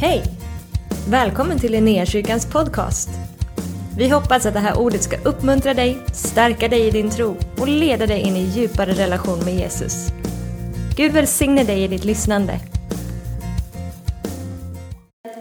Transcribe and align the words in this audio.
Hej! 0.00 0.22
Välkommen 1.10 1.58
till 1.58 1.72
Linnéakyrkans 1.72 2.46
podcast. 2.46 3.08
Vi 3.98 4.08
hoppas 4.08 4.46
att 4.46 4.54
det 4.54 4.60
här 4.60 4.78
ordet 4.78 5.02
ska 5.02 5.16
uppmuntra 5.24 5.74
dig, 5.74 5.98
stärka 6.12 6.68
dig 6.68 6.86
i 6.86 6.90
din 6.90 7.10
tro 7.10 7.36
och 7.60 7.68
leda 7.68 8.06
dig 8.06 8.20
in 8.20 8.36
i 8.36 8.42
djupare 8.42 8.92
relation 8.92 9.44
med 9.44 9.54
Jesus. 9.54 10.06
Gud 10.96 11.12
välsigne 11.12 11.64
dig 11.64 11.84
i 11.84 11.88
ditt 11.88 12.04
lyssnande. 12.04 12.60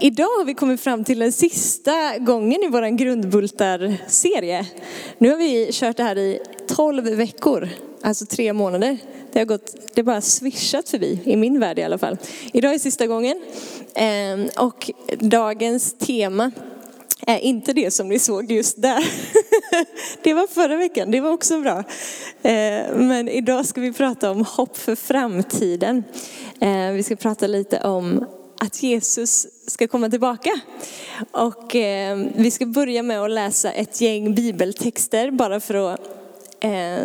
Idag 0.02 0.24
har 0.24 0.46
vi 0.46 0.54
kommit 0.54 0.82
fram 0.82 1.04
till 1.04 1.20
den 1.20 1.32
sista 1.32 2.18
gången 2.18 2.64
i 2.64 2.68
vår 2.68 2.98
grundbultar-serie. 2.98 4.66
Nu 5.18 5.30
har 5.30 5.38
vi 5.38 5.70
kört 5.72 5.98
det 5.98 6.04
här 6.04 6.18
i 6.18 6.40
12 6.76 7.04
veckor, 7.04 7.70
alltså 8.02 8.26
tre 8.26 8.54
månader. 8.54 8.98
Det 9.34 9.40
har 9.40 9.46
gått, 9.46 9.76
det 9.94 10.02
har 10.02 10.06
bara 10.06 10.22
swishat 10.22 10.90
förbi, 10.90 11.20
i 11.24 11.36
min 11.36 11.60
värld 11.60 11.80
i 11.80 11.84
alla 11.84 11.98
fall. 11.98 12.18
Idag 12.54 12.74
är 12.74 12.80
sista 12.80 13.08
gången. 13.08 13.42
Ehm, 13.96 14.50
och 14.58 14.92
dagens 15.20 15.98
tema 15.98 16.52
är 17.28 17.38
inte 17.38 17.74
det 17.74 17.92
som 17.92 18.10
ni 18.10 18.20
såg 18.20 18.52
just 18.52 18.82
där. 18.82 19.06
Det 20.24 20.34
var 20.34 20.48
förra 20.48 20.78
veckan, 20.78 21.12
det 21.12 21.22
var 21.22 21.32
också 21.32 21.62
bra. 21.62 21.84
Ehm, 22.44 23.08
men 23.08 23.30
idag 23.30 23.66
ska 23.66 23.82
vi 23.82 23.94
prata 23.94 24.32
om 24.32 24.46
hopp 24.46 24.78
för 24.78 24.96
framtiden. 24.96 26.04
Ehm, 26.60 26.96
vi 26.96 27.04
ska 27.04 27.16
prata 27.16 27.48
lite 27.48 27.80
om 27.80 28.26
att 28.60 28.84
Jesus 28.84 29.48
ska 29.68 29.88
komma 29.88 30.10
tillbaka. 30.10 30.60
Och 31.32 31.76
vi 32.36 32.52
ska 32.52 32.66
börja 32.66 33.04
med 33.04 33.22
att 33.22 33.32
läsa 33.32 33.72
ett 33.72 34.02
gäng 34.02 34.36
bibeltexter 34.36 35.32
bara 35.32 35.60
för 35.60 35.94
att 35.94 36.00
eh, 36.60 37.04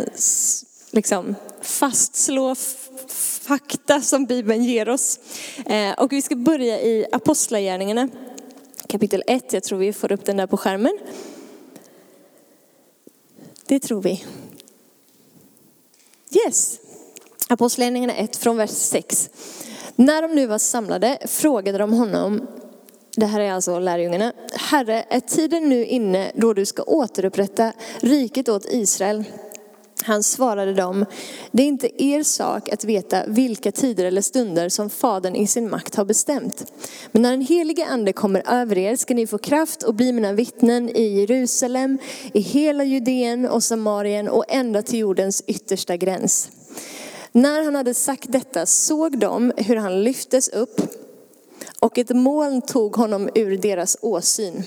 liksom 0.90 1.34
fastslå 1.62 2.54
fakta 3.42 4.00
som 4.00 4.26
Bibeln 4.26 4.64
ger 4.64 4.88
oss. 4.88 5.18
Eh, 5.66 5.92
och 5.92 6.12
vi 6.12 6.22
ska 6.22 6.36
börja 6.36 6.80
i 6.80 7.06
Apostlagärningarna 7.12 8.08
kapitel 8.86 9.22
1. 9.26 9.52
Jag 9.52 9.62
tror 9.62 9.78
vi 9.78 9.92
får 9.92 10.12
upp 10.12 10.24
den 10.24 10.36
där 10.36 10.46
på 10.46 10.56
skärmen. 10.56 10.98
Det 13.66 13.80
tror 13.80 14.02
vi. 14.02 14.24
Yes. 16.46 16.78
Apostlagärningarna 17.48 18.14
1 18.14 18.36
från 18.36 18.56
vers 18.56 18.70
6. 18.70 19.30
När 19.96 20.22
de 20.22 20.34
nu 20.34 20.46
var 20.46 20.58
samlade 20.58 21.18
frågade 21.26 21.78
de 21.78 21.92
honom, 21.92 22.46
det 23.16 23.26
här 23.26 23.40
är 23.40 23.52
alltså 23.52 23.78
lärjungarna, 23.78 24.32
Herre, 24.54 25.04
är 25.08 25.20
tiden 25.20 25.68
nu 25.68 25.84
inne 25.84 26.32
då 26.34 26.52
du 26.52 26.66
ska 26.66 26.82
återupprätta 26.82 27.72
riket 28.00 28.48
åt 28.48 28.66
Israel? 28.70 29.24
Han 30.02 30.22
svarade 30.22 30.74
dem, 30.74 31.04
det 31.52 31.62
är 31.62 31.66
inte 31.66 32.04
er 32.04 32.22
sak 32.22 32.68
att 32.68 32.84
veta 32.84 33.22
vilka 33.26 33.72
tider 33.72 34.04
eller 34.04 34.22
stunder 34.22 34.68
som 34.68 34.90
Fadern 34.90 35.36
i 35.36 35.46
sin 35.46 35.70
makt 35.70 35.94
har 35.94 36.04
bestämt. 36.04 36.72
Men 37.12 37.22
när 37.22 37.30
den 37.30 37.40
helige 37.40 37.86
ande 37.86 38.12
kommer 38.12 38.42
över 38.46 38.78
er 38.78 38.96
ska 38.96 39.14
ni 39.14 39.26
få 39.26 39.38
kraft 39.38 39.82
och 39.82 39.94
bli 39.94 40.12
mina 40.12 40.32
vittnen 40.32 40.88
i 40.88 41.20
Jerusalem, 41.20 41.98
i 42.32 42.40
hela 42.40 42.84
Judeen 42.84 43.48
och 43.48 43.62
Samarien 43.62 44.28
och 44.28 44.44
ända 44.48 44.82
till 44.82 44.98
jordens 44.98 45.42
yttersta 45.46 45.96
gräns. 45.96 46.50
När 47.32 47.62
han 47.62 47.74
hade 47.74 47.94
sagt 47.94 48.32
detta 48.32 48.66
såg 48.66 49.18
de 49.18 49.52
hur 49.56 49.76
han 49.76 50.04
lyftes 50.04 50.48
upp 50.48 50.80
och 51.80 51.98
ett 51.98 52.10
moln 52.10 52.62
tog 52.62 52.96
honom 52.96 53.30
ur 53.34 53.56
deras 53.58 53.96
åsyn. 54.00 54.64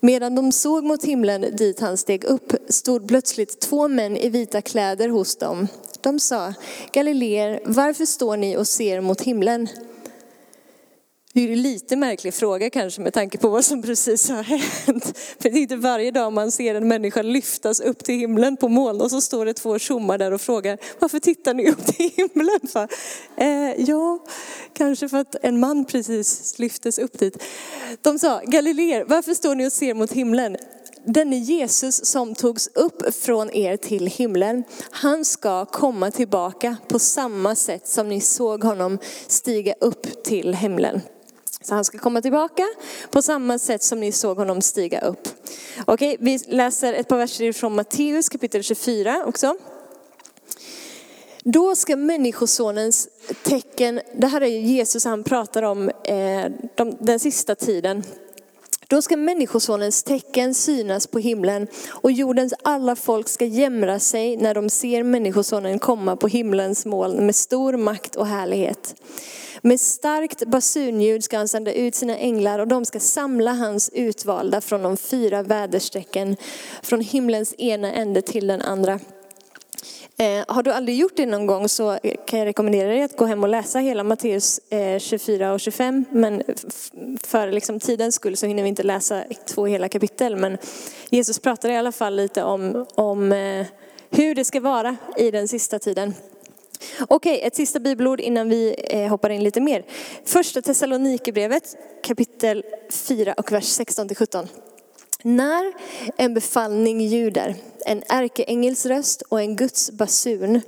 Medan 0.00 0.34
de 0.34 0.52
såg 0.52 0.84
mot 0.84 1.04
himlen 1.04 1.56
dit 1.56 1.80
han 1.80 1.96
steg 1.96 2.24
upp 2.24 2.52
stod 2.68 3.08
plötsligt 3.08 3.60
två 3.60 3.88
män 3.88 4.16
i 4.16 4.28
vita 4.28 4.62
kläder 4.62 5.08
hos 5.08 5.36
dem. 5.36 5.68
De 6.00 6.20
sa, 6.20 6.54
Galileer, 6.92 7.60
varför 7.64 8.04
står 8.04 8.36
ni 8.36 8.56
och 8.56 8.66
ser 8.66 9.00
mot 9.00 9.20
himlen? 9.20 9.68
Det 11.38 11.44
är 11.44 11.52
en 11.52 11.62
lite 11.62 11.96
märklig 11.96 12.34
fråga 12.34 12.70
kanske 12.70 13.00
med 13.00 13.12
tanke 13.12 13.38
på 13.38 13.48
vad 13.48 13.64
som 13.64 13.82
precis 13.82 14.28
har 14.28 14.42
hänt. 14.42 15.18
För 15.40 15.50
det 15.50 15.58
är 15.58 15.62
inte 15.62 15.76
varje 15.76 16.10
dag 16.10 16.32
man 16.32 16.50
ser 16.52 16.74
en 16.74 16.88
människa 16.88 17.22
lyftas 17.22 17.80
upp 17.80 18.04
till 18.04 18.14
himlen 18.14 18.56
på 18.56 18.68
moln 18.68 19.00
och 19.00 19.10
så 19.10 19.20
står 19.20 19.46
det 19.46 19.54
två 19.54 19.78
tjommar 19.78 20.18
där 20.18 20.32
och 20.32 20.40
frågar 20.40 20.78
varför 20.98 21.18
tittar 21.18 21.54
ni 21.54 21.70
upp 21.70 21.86
till 21.86 22.10
himlen? 22.16 22.60
För? 22.72 22.88
Eh, 23.36 23.84
ja, 23.88 24.18
kanske 24.72 25.08
för 25.08 25.16
att 25.16 25.36
en 25.42 25.60
man 25.60 25.84
precis 25.84 26.58
lyftes 26.58 26.98
upp 26.98 27.18
dit. 27.18 27.42
De 28.02 28.18
sa, 28.18 28.40
Galileer, 28.44 29.04
varför 29.08 29.34
står 29.34 29.54
ni 29.54 29.66
och 29.66 29.72
ser 29.72 29.94
mot 29.94 30.12
himlen? 30.12 30.56
Denne 31.04 31.36
Jesus 31.36 32.04
som 32.04 32.34
togs 32.34 32.68
upp 32.74 33.14
från 33.14 33.50
er 33.50 33.76
till 33.76 34.06
himlen, 34.06 34.64
han 34.90 35.24
ska 35.24 35.64
komma 35.64 36.10
tillbaka 36.10 36.76
på 36.88 36.98
samma 36.98 37.54
sätt 37.54 37.88
som 37.88 38.08
ni 38.08 38.20
såg 38.20 38.64
honom 38.64 38.98
stiga 39.28 39.74
upp 39.80 40.24
till 40.24 40.54
himlen. 40.54 41.00
Så 41.68 41.74
han 41.74 41.84
ska 41.84 41.98
komma 41.98 42.22
tillbaka 42.22 42.66
på 43.10 43.22
samma 43.22 43.58
sätt 43.58 43.82
som 43.82 44.00
ni 44.00 44.12
såg 44.12 44.36
honom 44.36 44.60
stiga 44.60 45.00
upp. 45.00 45.28
Okej, 45.84 46.16
vi 46.20 46.38
läser 46.38 46.92
ett 46.92 47.08
par 47.08 47.16
verser 47.16 47.52
från 47.52 47.74
Matteus 47.74 48.28
kapitel 48.28 48.62
24 48.62 49.24
också. 49.26 49.56
Då 51.44 51.76
ska 51.76 51.96
människosonens 51.96 53.08
tecken, 53.42 54.00
det 54.14 54.26
här 54.26 54.40
är 54.40 54.46
Jesus 54.46 55.04
han 55.04 55.24
pratar 55.24 55.62
om 55.62 55.90
eh, 56.04 56.44
de, 56.74 56.96
den 57.00 57.18
sista 57.18 57.54
tiden. 57.54 58.02
Då 58.86 59.02
ska 59.02 59.16
människosonens 59.16 60.02
tecken 60.02 60.54
synas 60.54 61.06
på 61.06 61.18
himlen 61.18 61.66
och 61.88 62.12
jordens 62.12 62.54
alla 62.62 62.96
folk 62.96 63.28
ska 63.28 63.44
jämra 63.44 63.98
sig 63.98 64.36
när 64.36 64.54
de 64.54 64.70
ser 64.70 65.02
människosonen 65.02 65.78
komma 65.78 66.16
på 66.16 66.28
himlens 66.28 66.86
moln 66.86 67.26
med 67.26 67.36
stor 67.36 67.76
makt 67.76 68.16
och 68.16 68.26
härlighet. 68.26 68.94
Med 69.68 69.80
starkt 69.80 70.46
basunljud 70.46 71.24
ska 71.24 71.36
han 71.36 71.48
sända 71.48 71.72
ut 71.72 71.94
sina 71.94 72.16
änglar 72.16 72.58
och 72.58 72.68
de 72.68 72.84
ska 72.84 73.00
samla 73.00 73.52
hans 73.52 73.90
utvalda 73.92 74.60
från 74.60 74.82
de 74.82 74.96
fyra 74.96 75.42
väderstrecken, 75.42 76.36
från 76.82 77.00
himlens 77.00 77.54
ena 77.58 77.92
ände 77.92 78.22
till 78.22 78.46
den 78.46 78.62
andra. 78.62 79.00
Eh, 80.16 80.44
har 80.48 80.62
du 80.62 80.72
aldrig 80.72 80.98
gjort 80.98 81.16
det 81.16 81.26
någon 81.26 81.46
gång 81.46 81.68
så 81.68 81.98
kan 82.26 82.38
jag 82.38 82.46
rekommendera 82.46 82.88
dig 82.88 83.02
att 83.02 83.16
gå 83.16 83.24
hem 83.24 83.42
och 83.42 83.48
läsa 83.48 83.78
hela 83.78 84.04
Matteus 84.04 84.58
eh, 84.70 84.98
24 84.98 85.52
och 85.52 85.60
25. 85.60 86.04
Men 86.10 86.42
för 87.22 87.52
liksom 87.52 87.80
tidens 87.80 88.14
skull 88.14 88.36
så 88.36 88.46
hinner 88.46 88.62
vi 88.62 88.68
inte 88.68 88.82
läsa 88.82 89.24
två 89.46 89.66
hela 89.66 89.88
kapitel. 89.88 90.36
Men 90.36 90.58
Jesus 91.10 91.38
pratar 91.38 91.68
i 91.68 91.76
alla 91.76 91.92
fall 91.92 92.16
lite 92.16 92.42
om, 92.42 92.86
om 92.94 93.32
eh, 93.32 93.66
hur 94.10 94.34
det 94.34 94.44
ska 94.44 94.60
vara 94.60 94.96
i 95.16 95.30
den 95.30 95.48
sista 95.48 95.78
tiden. 95.78 96.14
Okej, 97.08 97.40
ett 97.42 97.56
sista 97.56 97.80
bibelord 97.80 98.20
innan 98.20 98.48
vi 98.48 98.74
eh, 98.90 99.08
hoppar 99.08 99.30
in 99.30 99.44
lite 99.44 99.60
mer. 99.60 99.84
Första 100.24 100.62
Thessalonikerbrevet 100.62 101.76
kapitel 102.02 102.64
4 102.90 103.32
och 103.32 103.52
vers 103.52 103.78
16-17. 103.78 104.46
När 105.22 105.72
en 106.16 106.34
befallning 106.34 107.00
ljuder, 107.00 107.54
en 107.86 108.02
ärkeängels 108.08 108.86
röst 108.86 109.22
och 109.22 109.40
en 109.40 109.56
Guds 109.56 109.90
basun, 109.90 110.60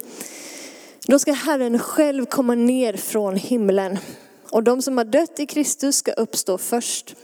då 1.06 1.18
ska 1.18 1.32
Herren 1.32 1.78
själv 1.78 2.26
komma 2.26 2.54
ner 2.54 2.96
från 2.96 3.36
himlen 3.36 3.98
och 4.50 4.62
de 4.62 4.82
som 4.82 4.98
har 4.98 5.04
dött 5.04 5.40
i 5.40 5.46
Kristus 5.46 5.96
ska 5.96 6.12
uppstå 6.12 6.58
först. 6.58 7.16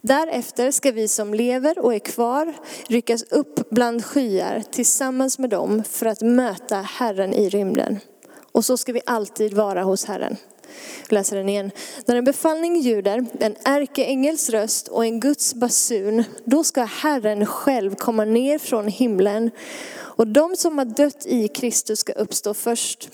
Därefter 0.00 0.70
ska 0.70 0.92
vi 0.92 1.08
som 1.08 1.34
lever 1.34 1.78
och 1.78 1.94
är 1.94 1.98
kvar 1.98 2.54
ryckas 2.88 3.22
upp 3.22 3.70
bland 3.70 4.04
skyar 4.04 4.62
tillsammans 4.70 5.38
med 5.38 5.50
dem 5.50 5.82
för 5.90 6.06
att 6.06 6.20
möta 6.20 6.76
Herren 6.76 7.34
i 7.34 7.48
rymden. 7.48 8.00
Och 8.54 8.64
så 8.64 8.76
ska 8.76 8.92
vi 8.92 9.00
alltid 9.06 9.54
vara 9.54 9.82
hos 9.82 10.04
Herren. 10.04 10.36
Jag 11.08 11.12
läser 11.12 11.36
den 11.36 11.48
igen. 11.48 11.70
När 12.06 12.16
en 12.16 12.24
befallning 12.24 12.80
ljuder, 12.80 13.26
en 13.40 13.56
ärkeängels 13.64 14.50
röst 14.50 14.88
och 14.88 15.04
en 15.04 15.20
Guds 15.20 15.54
basun, 15.54 16.24
då 16.44 16.64
ska 16.64 16.84
Herren 16.84 17.46
själv 17.46 17.94
komma 17.94 18.24
ner 18.24 18.58
från 18.58 18.88
himlen. 18.88 19.50
Och 19.94 20.26
de 20.26 20.56
som 20.56 20.78
har 20.78 20.84
dött 20.84 21.26
i 21.26 21.48
Kristus 21.48 21.98
ska 21.98 22.12
uppstå 22.12 22.54
först. 22.54 23.10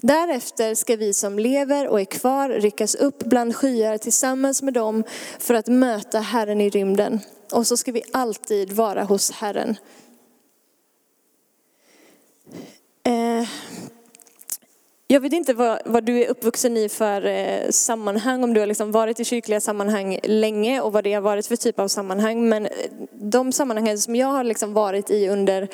Därefter 0.00 0.74
ska 0.74 0.96
vi 0.96 1.14
som 1.14 1.38
lever 1.38 1.88
och 1.88 2.00
är 2.00 2.04
kvar 2.04 2.48
ryckas 2.48 2.94
upp 2.94 3.18
bland 3.18 3.56
skyar 3.56 3.98
tillsammans 3.98 4.62
med 4.62 4.74
dem 4.74 5.04
för 5.38 5.54
att 5.54 5.66
möta 5.66 6.20
Herren 6.20 6.60
i 6.60 6.70
rymden. 6.70 7.20
Och 7.52 7.66
så 7.66 7.76
ska 7.76 7.92
vi 7.92 8.02
alltid 8.12 8.72
vara 8.72 9.04
hos 9.04 9.30
Herren. 9.30 9.76
Eh. 13.04 13.48
Jag 15.12 15.20
vet 15.20 15.32
inte 15.32 15.54
vad, 15.54 15.78
vad, 15.84 16.04
du 16.04 16.22
är 16.22 16.28
uppvuxen 16.28 16.76
i 16.76 16.88
för 16.88 17.26
eh, 17.26 17.70
sammanhang, 17.70 18.44
om 18.44 18.54
du 18.54 18.60
har 18.60 18.66
liksom 18.66 18.92
varit 18.92 19.20
i 19.20 19.24
kyrkliga 19.24 19.60
sammanhang 19.60 20.18
länge 20.22 20.80
och 20.80 20.92
vad 20.92 21.04
det 21.04 21.12
har 21.12 21.20
varit 21.20 21.46
för 21.46 21.56
typ 21.56 21.78
av 21.78 21.88
sammanhang. 21.88 22.48
Men 22.48 22.66
eh, 22.66 22.72
de 23.12 23.52
sammanhangen 23.52 23.98
som 23.98 24.16
jag 24.16 24.26
har 24.26 24.44
liksom 24.44 24.72
varit 24.72 25.10
i 25.10 25.28
under 25.28 25.68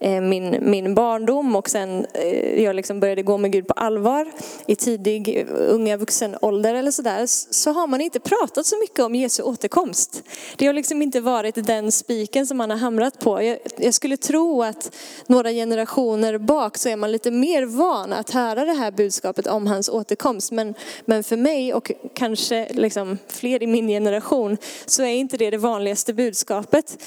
Eh, 0.00 0.20
min, 0.20 0.58
min 0.60 0.94
barndom 0.94 1.56
och 1.56 1.68
sen 1.68 2.06
eh, 2.14 2.62
jag 2.62 2.76
liksom 2.76 3.00
började 3.00 3.22
gå 3.22 3.38
med 3.38 3.52
Gud 3.52 3.66
på 3.66 3.74
allvar 3.74 4.32
i 4.66 4.76
tidig 4.76 5.38
eh, 5.38 5.46
unga 5.50 5.96
vuxen 5.96 6.36
ålder 6.40 6.74
eller 6.74 6.90
sådär 6.90 7.26
så 7.54 7.72
har 7.72 7.86
man 7.86 8.00
inte 8.00 8.20
pratat 8.20 8.66
så 8.66 8.76
mycket 8.80 8.98
om 8.98 9.14
Jesu 9.14 9.42
återkomst. 9.42 10.22
Det 10.56 10.66
har 10.66 10.72
liksom 10.72 11.02
inte 11.02 11.20
varit 11.20 11.66
den 11.66 11.92
spiken 11.92 12.46
som 12.46 12.56
man 12.56 12.70
har 12.70 12.76
hamrat 12.76 13.18
på. 13.18 13.42
Jag, 13.42 13.58
jag 13.76 13.94
skulle 13.94 14.16
tro 14.16 14.62
att 14.62 14.94
några 15.26 15.50
generationer 15.50 16.38
bak 16.38 16.76
så 16.76 16.88
är 16.88 16.96
man 16.96 17.12
lite 17.12 17.30
mer 17.30 17.64
van 17.64 18.12
att 18.12 18.30
höra 18.30 18.64
det 18.64 18.72
här 18.72 18.90
budskapet 18.90 19.46
om 19.46 19.66
hans 19.66 19.88
återkomst. 19.88 20.52
Men, 20.52 20.74
men 21.04 21.24
för 21.24 21.36
mig 21.36 21.74
och 21.74 21.92
kanske 22.14 22.68
liksom 22.72 23.18
fler 23.28 23.62
i 23.62 23.66
min 23.66 23.88
generation 23.88 24.56
så 24.86 25.02
är 25.02 25.06
inte 25.06 25.36
det 25.36 25.50
det 25.50 25.58
vanligaste 25.58 26.14
budskapet. 26.14 26.98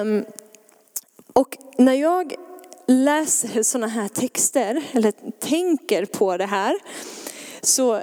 Um, 0.00 0.24
och 1.34 1.56
när 1.78 1.94
jag 1.94 2.34
läser 2.86 3.62
sådana 3.62 3.86
här 3.86 4.08
texter, 4.08 4.82
eller 4.92 5.12
tänker 5.40 6.04
på 6.04 6.36
det 6.36 6.46
här, 6.46 6.78
så 7.62 8.02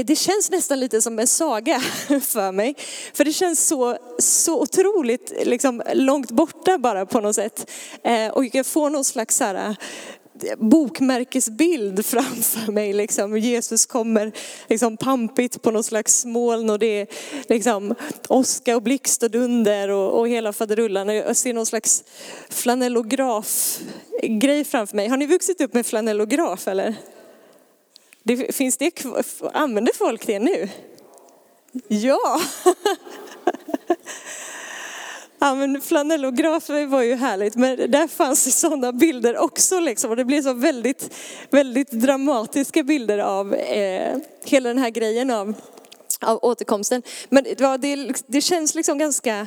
det 0.00 0.16
känns 0.16 0.50
nästan 0.50 0.80
lite 0.80 1.02
som 1.02 1.18
en 1.18 1.26
saga 1.26 1.80
för 2.22 2.52
mig. 2.52 2.74
För 3.14 3.24
det 3.24 3.32
känns 3.32 3.66
så, 3.66 3.96
så 4.18 4.60
otroligt 4.60 5.32
liksom, 5.44 5.82
långt 5.94 6.30
borta 6.30 6.78
bara 6.78 7.06
på 7.06 7.20
något 7.20 7.34
sätt. 7.34 7.70
Eh, 8.04 8.28
och 8.28 8.44
jag 8.54 8.66
får 8.66 8.90
någon 8.90 9.04
slags 9.04 9.36
så 9.36 9.44
här, 9.44 9.76
bokmärkesbild 10.58 12.06
framför 12.12 12.72
mig. 12.72 12.92
Liksom. 12.92 13.38
Jesus 13.38 13.86
kommer 13.86 14.32
liksom 14.68 14.96
pampigt 14.96 15.62
på 15.62 15.70
något 15.70 15.86
slags 15.86 16.24
moln 16.24 16.70
och 16.70 16.78
det 16.78 17.00
är 17.00 17.06
liksom 17.48 17.94
åska 18.28 18.76
och 18.76 18.82
blixt 18.82 19.22
och 19.22 19.30
dunder 19.30 19.88
och, 19.88 20.18
och 20.18 20.28
hela 20.28 20.52
faderullan. 20.52 21.08
Jag 21.08 21.36
ser 21.36 21.54
någon 21.54 21.66
slags 21.66 22.04
flanellograf-grej 22.48 24.64
framför 24.64 24.96
mig. 24.96 25.08
Har 25.08 25.16
ni 25.16 25.26
vuxit 25.26 25.60
upp 25.60 25.74
med 25.74 25.86
flanellograf 25.86 26.68
eller? 26.68 26.94
Det, 28.22 28.56
finns 28.56 28.76
det, 28.76 29.04
använder 29.52 29.92
folk 29.94 30.26
det 30.26 30.38
nu? 30.38 30.68
Ja! 31.88 32.40
Ja 35.44 35.54
men 35.54 35.80
flanellografer 35.80 36.86
var 36.86 37.02
ju 37.02 37.14
härligt, 37.14 37.54
men 37.54 37.90
där 37.90 38.08
fanns 38.08 38.60
sådana 38.60 38.92
bilder 38.92 39.38
också 39.38 39.80
liksom. 39.80 40.10
Och 40.10 40.16
det 40.16 40.24
blev 40.24 40.42
så 40.42 40.52
väldigt, 40.52 41.14
väldigt 41.50 41.90
dramatiska 41.90 42.82
bilder 42.82 43.18
av 43.18 43.54
eh, 43.54 44.16
hela 44.44 44.68
den 44.68 44.78
här 44.78 44.90
grejen 44.90 45.30
av, 45.30 45.54
av 46.20 46.38
återkomsten. 46.42 47.02
Men 47.28 47.46
ja, 47.58 47.78
det, 47.78 48.12
det 48.26 48.40
känns 48.40 48.74
liksom 48.74 48.98
ganska, 48.98 49.46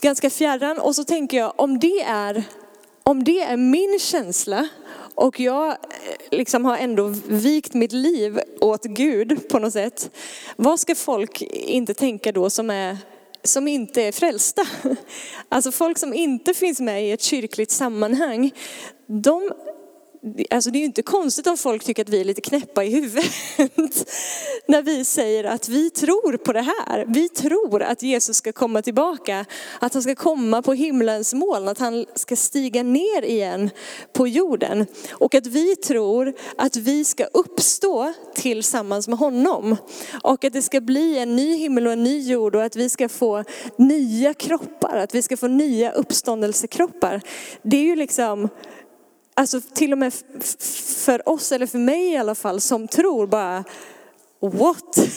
ganska 0.00 0.30
fjärran. 0.30 0.78
Och 0.78 0.94
så 0.94 1.04
tänker 1.04 1.36
jag, 1.36 1.52
om 1.56 1.78
det 1.78 2.02
är, 2.02 2.44
om 3.02 3.24
det 3.24 3.40
är 3.40 3.56
min 3.56 3.98
känsla 3.98 4.68
och 5.14 5.40
jag 5.40 5.68
eh, 5.68 5.76
liksom 6.30 6.64
har 6.64 6.76
ändå 6.76 7.14
vikt 7.28 7.74
mitt 7.74 7.92
liv 7.92 8.40
åt 8.60 8.84
Gud 8.84 9.48
på 9.48 9.58
något 9.58 9.72
sätt. 9.72 10.10
Vad 10.56 10.80
ska 10.80 10.94
folk 10.94 11.42
inte 11.52 11.94
tänka 11.94 12.32
då 12.32 12.50
som 12.50 12.70
är 12.70 12.96
som 13.44 13.68
inte 13.68 14.02
är 14.02 14.12
frälsta. 14.12 14.62
Alltså 15.48 15.72
folk 15.72 15.98
som 15.98 16.14
inte 16.14 16.54
finns 16.54 16.80
med 16.80 17.04
i 17.04 17.10
ett 17.10 17.22
kyrkligt 17.22 17.70
sammanhang. 17.70 18.50
De 19.06 19.50
Alltså 20.50 20.70
det 20.70 20.78
är 20.78 20.80
ju 20.80 20.86
inte 20.86 21.02
konstigt 21.02 21.46
om 21.46 21.56
folk 21.56 21.84
tycker 21.84 22.02
att 22.02 22.08
vi 22.08 22.20
är 22.20 22.24
lite 22.24 22.40
knäppa 22.40 22.84
i 22.84 22.90
huvudet. 22.90 23.32
När 24.66 24.82
vi 24.82 25.04
säger 25.04 25.44
att 25.44 25.68
vi 25.68 25.90
tror 25.90 26.36
på 26.36 26.52
det 26.52 26.60
här. 26.60 27.04
Vi 27.08 27.28
tror 27.28 27.82
att 27.82 28.02
Jesus 28.02 28.36
ska 28.36 28.52
komma 28.52 28.82
tillbaka. 28.82 29.44
Att 29.80 29.94
han 29.94 30.02
ska 30.02 30.14
komma 30.14 30.62
på 30.62 30.72
himlens 30.72 31.34
moln. 31.34 31.68
Att 31.68 31.78
han 31.78 32.06
ska 32.14 32.36
stiga 32.36 32.82
ner 32.82 33.22
igen 33.24 33.70
på 34.12 34.28
jorden. 34.28 34.86
Och 35.10 35.34
att 35.34 35.46
vi 35.46 35.76
tror 35.76 36.32
att 36.56 36.76
vi 36.76 37.04
ska 37.04 37.24
uppstå 37.24 38.12
tillsammans 38.34 39.08
med 39.08 39.18
honom. 39.18 39.76
Och 40.22 40.44
att 40.44 40.52
det 40.52 40.62
ska 40.62 40.80
bli 40.80 41.18
en 41.18 41.36
ny 41.36 41.56
himmel 41.56 41.86
och 41.86 41.92
en 41.92 42.04
ny 42.04 42.20
jord. 42.20 42.54
Och 42.54 42.64
att 42.64 42.76
vi 42.76 42.88
ska 42.88 43.08
få 43.08 43.44
nya 43.76 44.34
kroppar. 44.34 44.96
Att 44.96 45.14
vi 45.14 45.22
ska 45.22 45.36
få 45.36 45.48
nya 45.48 45.92
uppståndelsekroppar. 45.92 47.20
Det 47.62 47.76
är 47.76 47.84
ju 47.84 47.96
liksom 47.96 48.48
alltså 49.34 49.60
till 49.60 49.92
och 49.92 49.98
med 49.98 50.12
för 51.04 51.28
oss, 51.28 51.52
eller 51.52 51.66
för 51.66 51.78
mig 51.78 52.12
i 52.12 52.16
alla 52.16 52.34
fall, 52.34 52.60
som 52.60 52.88
tror 52.88 53.26
bara, 53.26 53.64
what? 54.40 54.98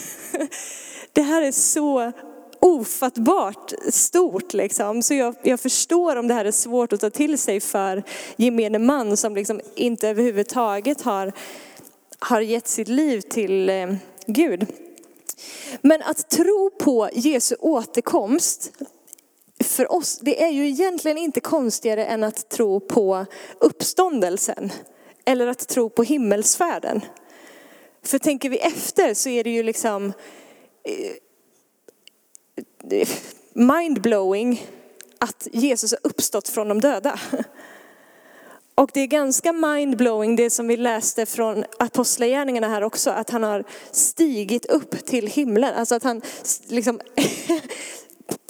Det 1.13 1.21
här 1.21 1.41
är 1.41 1.51
så 1.51 2.11
ofattbart 2.59 3.73
stort 3.89 4.53
liksom. 4.53 5.03
Så 5.03 5.13
jag, 5.13 5.35
jag, 5.43 5.59
förstår 5.59 6.15
om 6.15 6.27
det 6.27 6.33
här 6.33 6.45
är 6.45 6.51
svårt 6.51 6.93
att 6.93 6.99
ta 6.99 7.09
till 7.09 7.37
sig 7.37 7.59
för 7.59 8.03
gemene 8.35 8.79
man 8.79 9.17
som 9.17 9.35
liksom 9.35 9.61
inte 9.75 10.09
överhuvudtaget 10.09 11.01
har, 11.01 11.33
har 12.19 12.41
gett 12.41 12.67
sitt 12.67 12.87
liv 12.87 13.21
till 13.21 13.69
eh, 13.69 13.95
Gud. 14.27 14.67
Men 15.81 16.01
att 16.01 16.29
tro 16.29 16.69
på 16.79 17.09
Jesu 17.13 17.55
återkomst 17.59 18.71
för 19.65 19.91
oss, 19.91 20.19
det 20.21 20.43
är 20.43 20.49
ju 20.49 20.67
egentligen 20.67 21.17
inte 21.17 21.39
konstigare 21.39 22.05
än 22.05 22.23
att 22.23 22.49
tro 22.49 22.79
på 22.79 23.25
uppståndelsen. 23.59 24.71
Eller 25.25 25.47
att 25.47 25.67
tro 25.67 25.89
på 25.89 26.03
himmelsfärden. 26.03 27.01
För 28.03 28.19
tänker 28.19 28.49
vi 28.49 28.57
efter 28.57 29.13
så 29.13 29.29
är 29.29 29.43
det 29.43 29.49
ju 29.49 29.63
liksom 29.63 30.13
eh, 30.83 31.11
mindblowing 33.53 34.67
att 35.19 35.47
Jesus 35.51 35.91
har 35.91 35.99
uppstått 36.03 36.47
från 36.47 36.67
de 36.67 36.81
döda. 36.81 37.19
Och 38.75 38.89
det 38.93 39.01
är 39.01 39.07
ganska 39.07 39.53
mindblowing 39.53 40.35
det 40.35 40.49
som 40.49 40.67
vi 40.67 40.77
läste 40.77 41.25
från 41.25 41.65
apostlagärningarna 41.79 42.67
här 42.67 42.83
också, 42.83 43.09
att 43.09 43.29
han 43.29 43.43
har 43.43 43.63
stigit 43.91 44.65
upp 44.65 45.05
till 45.05 45.27
himlen. 45.27 45.73
Alltså 45.73 45.95
att 45.95 46.03
han 46.03 46.21
liksom 46.67 46.99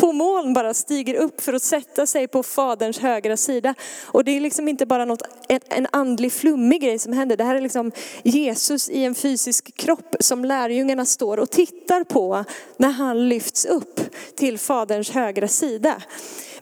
på 0.05 0.11
moln 0.11 0.53
bara 0.53 0.73
stiger 0.73 1.15
upp 1.15 1.41
för 1.41 1.53
att 1.53 1.63
sätta 1.63 2.07
sig 2.07 2.27
på 2.27 2.43
faderns 2.43 2.99
högra 2.99 3.37
sida. 3.37 3.75
Och 4.05 4.23
det 4.23 4.31
är 4.31 4.41
liksom 4.41 4.67
inte 4.67 4.85
bara 4.85 5.05
något, 5.05 5.21
en 5.69 5.87
andlig 5.91 6.31
flummig 6.31 6.81
grej 6.81 6.99
som 6.99 7.13
händer. 7.13 7.37
Det 7.37 7.43
här 7.43 7.55
är 7.55 7.61
liksom 7.61 7.91
Jesus 8.23 8.89
i 8.89 9.03
en 9.03 9.15
fysisk 9.15 9.77
kropp 9.77 10.15
som 10.19 10.45
lärjungarna 10.45 11.05
står 11.05 11.37
och 11.37 11.49
tittar 11.49 12.03
på 12.03 12.45
när 12.77 12.89
han 12.89 13.29
lyfts 13.29 13.65
upp 13.65 13.99
till 14.35 14.59
faderns 14.59 15.09
högra 15.09 15.47
sida. 15.47 16.01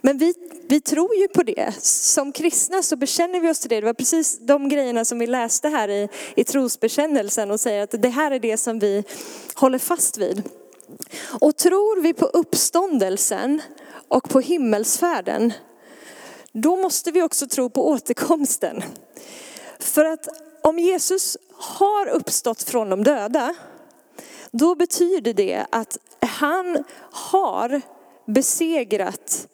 Men 0.02 0.18
vi, 0.18 0.34
vi 0.70 0.82
tror 0.82 1.16
ju 1.16 1.28
på 1.28 1.44
det. 1.44 1.74
Som 1.82 2.32
kristna 2.32 2.82
så 2.82 2.96
bekänner 2.96 3.40
vi 3.40 3.50
oss 3.50 3.60
till 3.60 3.70
det. 3.70 3.80
Det 3.80 3.86
var 3.86 3.94
precis 3.94 4.40
de 4.40 4.70
grejerna 4.70 5.06
som 5.06 5.20
vi 5.20 5.28
läste 5.28 5.70
här 5.70 5.90
i, 5.90 6.10
i 6.36 6.44
trosbekännelsen 6.44 7.52
och 7.52 7.60
säger 7.60 7.84
att 7.84 8.02
det 8.02 8.10
här 8.10 8.32
är 8.32 8.40
det 8.40 8.58
som 8.58 8.80
vi 8.80 9.04
håller 9.56 9.80
fast 9.80 10.18
vid. 10.18 10.44
Och 11.42 11.58
tror 11.58 12.02
vi 12.02 12.14
på 12.14 12.26
uppståndelsen 12.26 13.62
och 14.08 14.30
på 14.30 14.40
himmelsfärden, 14.40 15.54
då 16.52 16.76
måste 16.76 17.12
vi 17.12 17.22
också 17.22 17.48
tro 17.48 17.70
på 17.70 17.90
återkomsten. 17.90 18.84
För 19.80 20.06
att 20.06 20.28
om 20.64 20.80
Jesus 20.80 21.38
har 21.52 22.08
uppstått 22.08 22.64
från 22.64 22.90
de 22.90 23.04
döda, 23.04 23.56
då 24.52 24.76
betyder 24.76 25.34
det 25.34 25.66
att 25.70 25.98
han 26.20 26.84
har 27.12 27.82
besegrat 28.26 29.48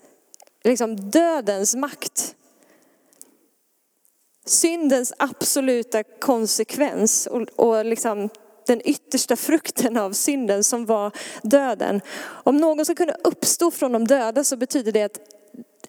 liksom 0.63 1.09
dödens 1.09 1.75
makt. 1.75 2.35
Syndens 4.45 5.13
absoluta 5.17 6.03
konsekvens 6.03 7.27
och, 7.27 7.41
och 7.41 7.85
liksom 7.85 8.29
den 8.69 8.81
yttersta 8.87 9.35
frukten 9.35 9.97
av 9.97 10.11
synden 10.11 10.63
som 10.63 10.85
var 10.85 11.11
döden. 11.41 12.01
Om 12.43 12.57
någon 12.57 12.85
ska 12.85 12.95
kunna 12.95 13.15
uppstå 13.23 13.71
från 13.71 13.91
de 13.91 14.07
döda 14.07 14.43
så 14.43 14.57
betyder 14.57 14.91
det 14.91 15.03
att 15.03 15.19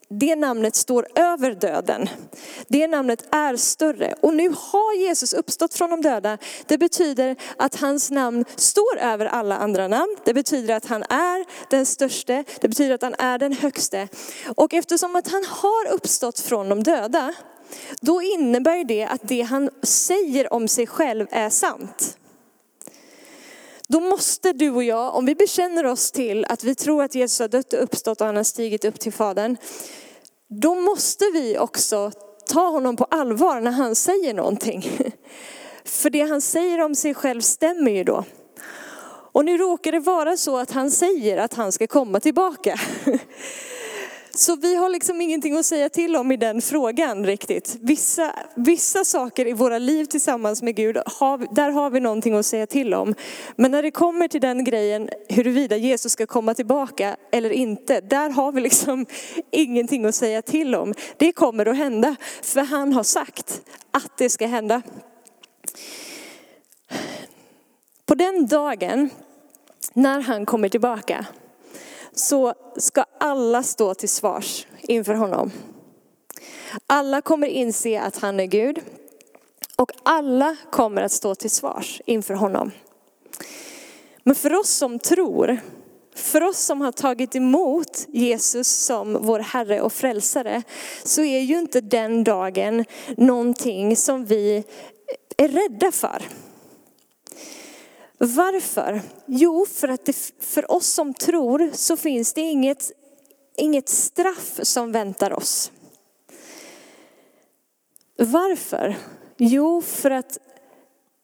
det 0.08 0.36
namnet 0.36 0.74
står 0.74 1.06
över 1.14 1.54
döden. 1.54 2.08
Det 2.68 2.86
namnet 2.86 3.24
är 3.30 3.56
större. 3.56 4.14
Och 4.20 4.34
nu 4.34 4.48
har 4.48 4.94
Jesus 4.94 5.32
uppstått 5.34 5.74
från 5.74 5.90
de 5.90 6.02
döda. 6.02 6.38
Det 6.66 6.78
betyder 6.78 7.36
att 7.56 7.76
hans 7.76 8.10
namn 8.10 8.44
står 8.56 8.98
över 8.98 9.26
alla 9.26 9.56
andra 9.56 9.88
namn. 9.88 10.16
Det 10.24 10.34
betyder 10.34 10.74
att 10.74 10.86
han 10.86 11.02
är 11.02 11.70
den 11.70 11.86
störste. 11.86 12.44
Det 12.60 12.68
betyder 12.68 12.94
att 12.94 13.02
han 13.02 13.14
är 13.18 13.38
den 13.38 13.52
högste. 13.52 14.08
Och 14.56 14.74
eftersom 14.74 15.16
att 15.16 15.28
han 15.28 15.44
har 15.48 15.92
uppstått 15.92 16.40
från 16.40 16.68
de 16.68 16.82
döda, 16.82 17.34
då 18.00 18.22
innebär 18.22 18.84
det 18.84 19.04
att 19.04 19.28
det 19.28 19.42
han 19.42 19.70
säger 19.82 20.52
om 20.52 20.68
sig 20.68 20.86
själv 20.86 21.26
är 21.30 21.50
sant. 21.50 22.16
Då 23.90 24.00
måste 24.00 24.52
du 24.52 24.70
och 24.70 24.84
jag, 24.84 25.14
om 25.14 25.26
vi 25.26 25.34
bekänner 25.34 25.86
oss 25.86 26.10
till 26.10 26.44
att 26.44 26.64
vi 26.64 26.74
tror 26.74 27.02
att 27.02 27.14
Jesus 27.14 27.40
har 27.40 27.48
dött 27.48 27.72
och 27.72 27.82
uppstått 27.82 28.20
och 28.20 28.26
han 28.26 28.36
har 28.36 28.44
stigit 28.44 28.84
upp 28.84 29.00
till 29.00 29.12
Fadern, 29.12 29.56
då 30.48 30.74
måste 30.74 31.24
vi 31.32 31.58
också 31.58 32.12
ta 32.46 32.66
honom 32.66 32.96
på 32.96 33.04
allvar 33.04 33.60
när 33.60 33.70
han 33.70 33.94
säger 33.94 34.34
någonting. 34.34 34.90
För 35.84 36.10
det 36.10 36.20
han 36.20 36.40
säger 36.40 36.80
om 36.80 36.94
sig 36.94 37.14
själv 37.14 37.40
stämmer 37.40 37.90
ju 37.90 38.04
då. 38.04 38.24
Och 39.32 39.44
nu 39.44 39.58
råkar 39.58 39.92
det 39.92 40.00
vara 40.00 40.36
så 40.36 40.58
att 40.58 40.70
han 40.70 40.90
säger 40.90 41.36
att 41.36 41.54
han 41.54 41.72
ska 41.72 41.86
komma 41.86 42.20
tillbaka. 42.20 42.80
Så 44.40 44.56
vi 44.56 44.74
har 44.74 44.88
liksom 44.88 45.20
ingenting 45.20 45.56
att 45.56 45.66
säga 45.66 45.88
till 45.88 46.16
om 46.16 46.32
i 46.32 46.36
den 46.36 46.62
frågan 46.62 47.26
riktigt. 47.26 47.76
Vissa, 47.80 48.34
vissa 48.54 49.04
saker 49.04 49.48
i 49.48 49.52
våra 49.52 49.78
liv 49.78 50.04
tillsammans 50.04 50.62
med 50.62 50.76
Gud, 50.76 50.98
har, 51.06 51.54
där 51.54 51.70
har 51.70 51.90
vi 51.90 52.00
någonting 52.00 52.34
att 52.34 52.46
säga 52.46 52.66
till 52.66 52.94
om. 52.94 53.14
Men 53.56 53.70
när 53.70 53.82
det 53.82 53.90
kommer 53.90 54.28
till 54.28 54.40
den 54.40 54.64
grejen 54.64 55.08
huruvida 55.28 55.76
Jesus 55.76 56.12
ska 56.12 56.26
komma 56.26 56.54
tillbaka 56.54 57.16
eller 57.32 57.50
inte, 57.50 58.00
där 58.00 58.30
har 58.30 58.52
vi 58.52 58.60
liksom 58.60 59.06
ingenting 59.50 60.04
att 60.04 60.14
säga 60.14 60.42
till 60.42 60.74
om. 60.74 60.94
Det 61.16 61.32
kommer 61.32 61.66
att 61.66 61.76
hända, 61.76 62.16
för 62.42 62.60
han 62.60 62.92
har 62.92 63.02
sagt 63.02 63.62
att 63.90 64.18
det 64.18 64.30
ska 64.30 64.46
hända. 64.46 64.82
På 68.06 68.14
den 68.14 68.46
dagen 68.46 69.10
när 69.92 70.20
han 70.20 70.46
kommer 70.46 70.68
tillbaka 70.68 71.26
så 72.12 72.54
ska 72.76 73.04
alla 73.18 73.62
stå 73.62 73.94
till 73.94 74.08
svars 74.08 74.66
inför 74.80 75.14
honom. 75.14 75.50
Alla 76.86 77.20
kommer 77.20 77.46
inse 77.46 78.00
att 78.00 78.16
han 78.16 78.40
är 78.40 78.46
Gud 78.46 78.80
och 79.76 79.92
alla 80.02 80.56
kommer 80.70 81.02
att 81.02 81.12
stå 81.12 81.34
till 81.34 81.50
svars 81.50 82.00
inför 82.06 82.34
honom. 82.34 82.70
Men 84.24 84.34
för 84.34 84.54
oss 84.54 84.70
som 84.70 84.98
tror, 84.98 85.60
för 86.14 86.42
oss 86.42 86.58
som 86.58 86.80
har 86.80 86.92
tagit 86.92 87.36
emot 87.36 88.06
Jesus 88.08 88.68
som 88.68 89.18
vår 89.20 89.38
Herre 89.38 89.80
och 89.80 89.92
Frälsare, 89.92 90.62
så 91.04 91.22
är 91.22 91.40
ju 91.40 91.58
inte 91.58 91.80
den 91.80 92.24
dagen 92.24 92.84
någonting 93.16 93.96
som 93.96 94.24
vi 94.24 94.64
är 95.36 95.48
rädda 95.48 95.92
för. 95.92 96.22
Varför? 98.22 99.02
Jo, 99.26 99.66
för 99.66 99.88
att 99.88 100.04
det, 100.04 100.32
för 100.40 100.70
oss 100.70 100.86
som 100.86 101.14
tror 101.14 101.70
så 101.72 101.96
finns 101.96 102.32
det 102.32 102.40
inget, 102.40 102.92
inget 103.56 103.88
straff 103.88 104.60
som 104.62 104.92
väntar 104.92 105.32
oss. 105.32 105.72
Varför? 108.18 108.96
Jo, 109.36 109.82
för 109.82 110.10
att 110.10 110.38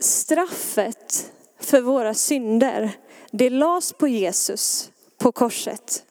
straffet 0.01 1.33
för 1.61 1.81
våra 1.81 2.15
synder, 2.15 2.91
det 3.31 3.51
lades 3.51 3.93
på 3.93 4.09
Jesus 4.09 4.91
på 5.19 5.33
korset. 5.33 6.05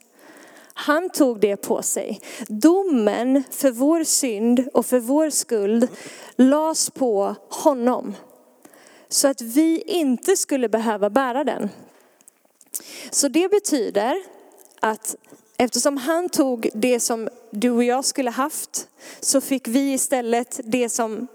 Han 0.73 1.09
tog 1.09 1.39
det 1.39 1.57
på 1.57 1.81
sig. 1.81 2.21
Domen 2.47 3.43
för 3.51 3.71
vår 3.71 4.03
synd 4.03 4.67
och 4.73 4.85
för 4.85 4.99
vår 4.99 5.29
skuld 5.29 5.87
lades 6.35 6.89
på 6.89 7.35
honom 7.49 8.15
så 9.09 9.27
att 9.27 9.41
vi 9.41 9.81
inte 9.81 10.37
skulle 10.37 10.69
behöva 10.69 11.09
bära 11.09 11.43
den. 11.43 11.69
Så 13.11 13.27
det 13.27 13.49
betyder 13.51 14.15
att 14.79 15.15
eftersom 15.57 15.97
han 15.97 16.29
tog 16.29 16.69
det 16.73 16.99
som 16.99 17.29
du 17.49 17.71
och 17.71 17.83
jag 17.83 18.05
skulle 18.05 18.31
haft 18.31 18.87
så 19.19 19.41
fick 19.41 19.67
vi 19.67 19.93
istället 19.93 20.59
det 20.63 20.89
som 20.89 21.27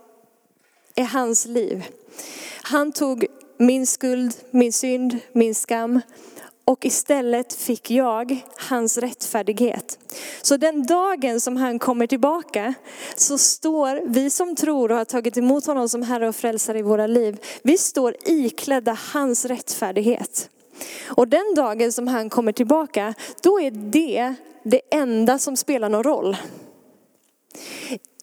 är 0.95 1.05
hans 1.05 1.47
liv. 1.47 1.85
Han 2.63 2.93
tog 2.93 3.27
min 3.57 3.87
skuld, 3.87 4.35
min 4.51 4.73
synd, 4.73 5.19
min 5.33 5.55
skam 5.55 6.01
och 6.65 6.85
istället 6.85 7.53
fick 7.53 7.91
jag 7.91 8.39
hans 8.57 8.99
rättfärdighet. 8.99 9.99
Så 10.43 10.57
den 10.57 10.87
dagen 10.87 11.41
som 11.41 11.57
han 11.57 11.79
kommer 11.79 12.07
tillbaka 12.07 12.75
så 13.17 13.39
står 13.39 14.03
vi 14.07 14.31
som 14.31 14.57
tror 14.57 14.91
och 14.91 14.99
har 14.99 15.05
tagit 15.05 15.37
emot 15.37 15.67
honom 15.67 15.89
som 15.89 16.03
Herre 16.03 16.29
och 16.29 16.37
Frälsare 16.37 16.79
i 16.79 16.83
våra 16.83 17.07
liv, 17.07 17.39
vi 17.63 17.79
står 17.79 18.17
iklädda 18.25 18.99
hans 19.13 19.45
rättfärdighet. 19.45 20.51
Och 21.07 21.29
den 21.29 21.55
dagen 21.57 21.93
som 21.93 22.09
han 22.09 22.31
kommer 22.31 22.53
tillbaka, 22.53 23.15
då 23.43 23.61
är 23.61 23.71
det 23.71 24.35
det 24.63 24.81
enda 24.91 25.39
som 25.39 25.57
spelar 25.57 25.89
någon 25.89 26.05
roll. 26.05 26.37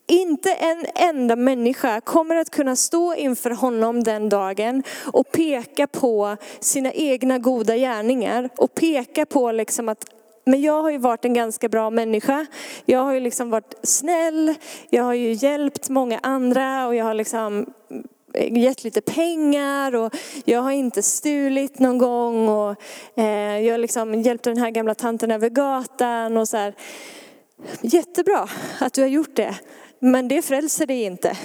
Inte 0.09 0.53
en 0.53 0.85
enda 0.95 1.35
människa 1.35 2.01
kommer 2.01 2.35
att 2.35 2.49
kunna 2.49 2.75
stå 2.75 3.15
inför 3.15 3.49
honom 3.49 4.03
den 4.03 4.29
dagen 4.29 4.83
och 5.05 5.31
peka 5.31 5.87
på 5.87 6.37
sina 6.59 6.91
egna 6.91 7.37
goda 7.37 7.77
gärningar 7.77 8.49
och 8.57 8.75
peka 8.75 9.25
på 9.25 9.51
liksom 9.51 9.89
att 9.89 10.05
men 10.45 10.61
jag 10.61 10.81
har 10.81 10.89
ju 10.89 10.97
varit 10.97 11.25
en 11.25 11.33
ganska 11.33 11.69
bra 11.69 11.89
människa. 11.89 12.45
Jag 12.85 12.99
har 12.99 13.13
ju 13.13 13.19
liksom 13.19 13.49
varit 13.49 13.73
snäll, 13.83 14.53
jag 14.89 15.03
har 15.03 15.13
ju 15.13 15.31
hjälpt 15.31 15.89
många 15.89 16.19
andra 16.23 16.87
och 16.87 16.95
jag 16.95 17.05
har 17.05 17.13
liksom 17.13 17.65
eh, 18.33 18.57
gett 18.57 18.83
lite 18.83 19.01
pengar 19.01 19.95
och 19.95 20.15
jag 20.45 20.61
har 20.61 20.71
inte 20.71 21.03
stulit 21.03 21.79
någon 21.79 21.97
gång 21.97 22.49
och 22.49 22.75
eh, 23.15 23.59
jag 23.59 23.73
har 23.73 23.77
liksom 23.77 24.21
hjälpt 24.21 24.43
den 24.43 24.57
här 24.57 24.69
gamla 24.69 24.95
tanten 24.95 25.31
över 25.31 25.49
gatan 25.49 26.37
och 26.37 26.47
så 26.47 26.57
här. 26.57 26.73
Jättebra 27.81 28.49
att 28.79 28.93
du 28.93 29.01
har 29.01 29.09
gjort 29.09 29.35
det. 29.35 29.55
Men 29.99 30.27
det 30.27 30.41
frälser 30.41 30.85
dig 30.85 31.03
inte. 31.03 31.37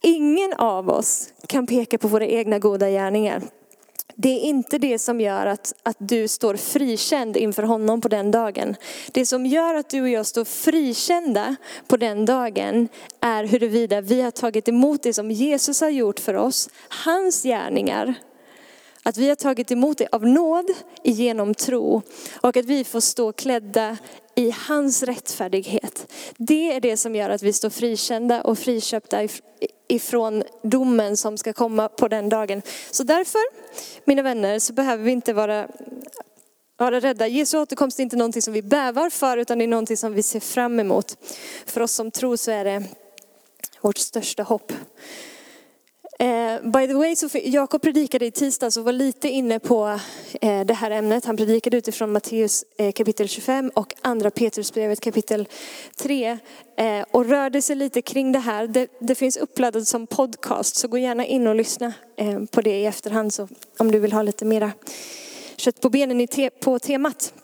Ingen 0.00 0.52
av 0.52 0.90
oss 0.90 1.28
kan 1.46 1.66
peka 1.66 1.98
på 1.98 2.08
våra 2.08 2.26
egna 2.26 2.58
goda 2.58 2.90
gärningar. 2.90 3.42
Det 4.18 4.28
är 4.28 4.40
inte 4.40 4.78
det 4.78 4.98
som 4.98 5.20
gör 5.20 5.46
att, 5.46 5.74
att 5.82 5.96
du 5.98 6.28
står 6.28 6.56
frikänd 6.56 7.36
inför 7.36 7.62
honom 7.62 8.00
på 8.00 8.08
den 8.08 8.30
dagen. 8.30 8.76
Det 9.12 9.26
som 9.26 9.46
gör 9.46 9.74
att 9.74 9.90
du 9.90 10.02
och 10.02 10.08
jag 10.08 10.26
står 10.26 10.44
frikända 10.44 11.56
på 11.86 11.96
den 11.96 12.24
dagen 12.24 12.88
är 13.20 13.44
huruvida 13.44 14.00
vi 14.00 14.20
har 14.20 14.30
tagit 14.30 14.68
emot 14.68 15.02
det 15.02 15.14
som 15.14 15.30
Jesus 15.30 15.80
har 15.80 15.88
gjort 15.88 16.20
för 16.20 16.34
oss, 16.34 16.68
hans 16.88 17.42
gärningar. 17.42 18.14
Att 19.02 19.16
vi 19.16 19.28
har 19.28 19.36
tagit 19.36 19.72
emot 19.72 19.98
det 19.98 20.08
av 20.12 20.26
nåd 20.26 20.66
genom 21.02 21.54
tro 21.54 22.02
och 22.40 22.56
att 22.56 22.64
vi 22.64 22.84
får 22.84 23.00
stå 23.00 23.32
klädda 23.32 23.96
i 24.36 24.54
hans 24.68 25.02
rättfärdighet. 25.02 26.12
Det 26.36 26.72
är 26.72 26.80
det 26.80 26.96
som 26.96 27.14
gör 27.14 27.30
att 27.30 27.42
vi 27.42 27.52
står 27.52 27.70
frikända 27.70 28.42
och 28.42 28.58
friköpta 28.58 29.28
ifrån 29.88 30.42
domen 30.62 31.16
som 31.16 31.38
ska 31.38 31.52
komma 31.52 31.88
på 31.88 32.08
den 32.08 32.28
dagen. 32.28 32.62
Så 32.90 33.02
därför, 33.02 33.40
mina 34.04 34.22
vänner, 34.22 34.58
så 34.58 34.72
behöver 34.72 35.04
vi 35.04 35.10
inte 35.10 35.32
vara, 35.32 35.68
vara 36.76 37.00
rädda. 37.00 37.26
Jesu 37.26 37.58
återkomst 37.58 37.98
är 37.98 38.02
inte 38.02 38.16
någonting 38.16 38.42
som 38.42 38.54
vi 38.54 38.62
bävar 38.62 39.10
för, 39.10 39.36
utan 39.36 39.58
det 39.58 39.64
är 39.64 39.68
någonting 39.68 39.96
som 39.96 40.12
vi 40.14 40.22
ser 40.22 40.40
fram 40.40 40.80
emot. 40.80 41.16
För 41.66 41.80
oss 41.80 41.92
som 41.92 42.10
tror 42.10 42.36
så 42.36 42.50
är 42.50 42.64
det 42.64 42.84
vårt 43.80 43.98
största 43.98 44.42
hopp. 44.42 44.72
Eh, 46.18 46.60
by 46.62 46.86
the 46.86 46.94
way, 46.94 47.16
så 47.16 47.28
Jakob 47.44 47.82
predikade 47.82 48.26
i 48.26 48.30
tisdags 48.30 48.76
och 48.76 48.84
var 48.84 48.92
lite 48.92 49.28
inne 49.28 49.58
på 49.58 50.00
eh, 50.40 50.60
det 50.64 50.74
här 50.74 50.90
ämnet. 50.90 51.24
Han 51.24 51.36
predikade 51.36 51.76
utifrån 51.76 52.12
Matteus 52.12 52.64
eh, 52.78 52.92
kapitel 52.92 53.28
25 53.28 53.70
och 53.74 53.94
andra 54.02 54.30
Petrusbrevet 54.30 55.00
kapitel 55.00 55.48
3 55.96 56.38
eh, 56.76 57.04
och 57.10 57.26
rörde 57.26 57.62
sig 57.62 57.76
lite 57.76 58.02
kring 58.02 58.32
det 58.32 58.38
här. 58.38 58.66
Det, 58.66 58.88
det, 59.00 59.14
finns 59.14 59.36
uppladdat 59.36 59.88
som 59.88 60.06
podcast 60.06 60.76
så 60.76 60.88
gå 60.88 60.98
gärna 60.98 61.26
in 61.26 61.46
och 61.46 61.54
lyssna 61.54 61.92
eh, 62.16 62.44
på 62.44 62.60
det 62.60 62.80
i 62.80 62.86
efterhand 62.86 63.34
så, 63.34 63.48
om 63.78 63.90
du 63.90 63.98
vill 63.98 64.12
ha 64.12 64.22
lite 64.22 64.44
mera 64.44 64.72
kött 65.56 65.80
på 65.80 65.90
benen 65.90 66.20
i 66.20 66.26
te, 66.26 66.50
på 66.50 66.78
temat. 66.78 67.34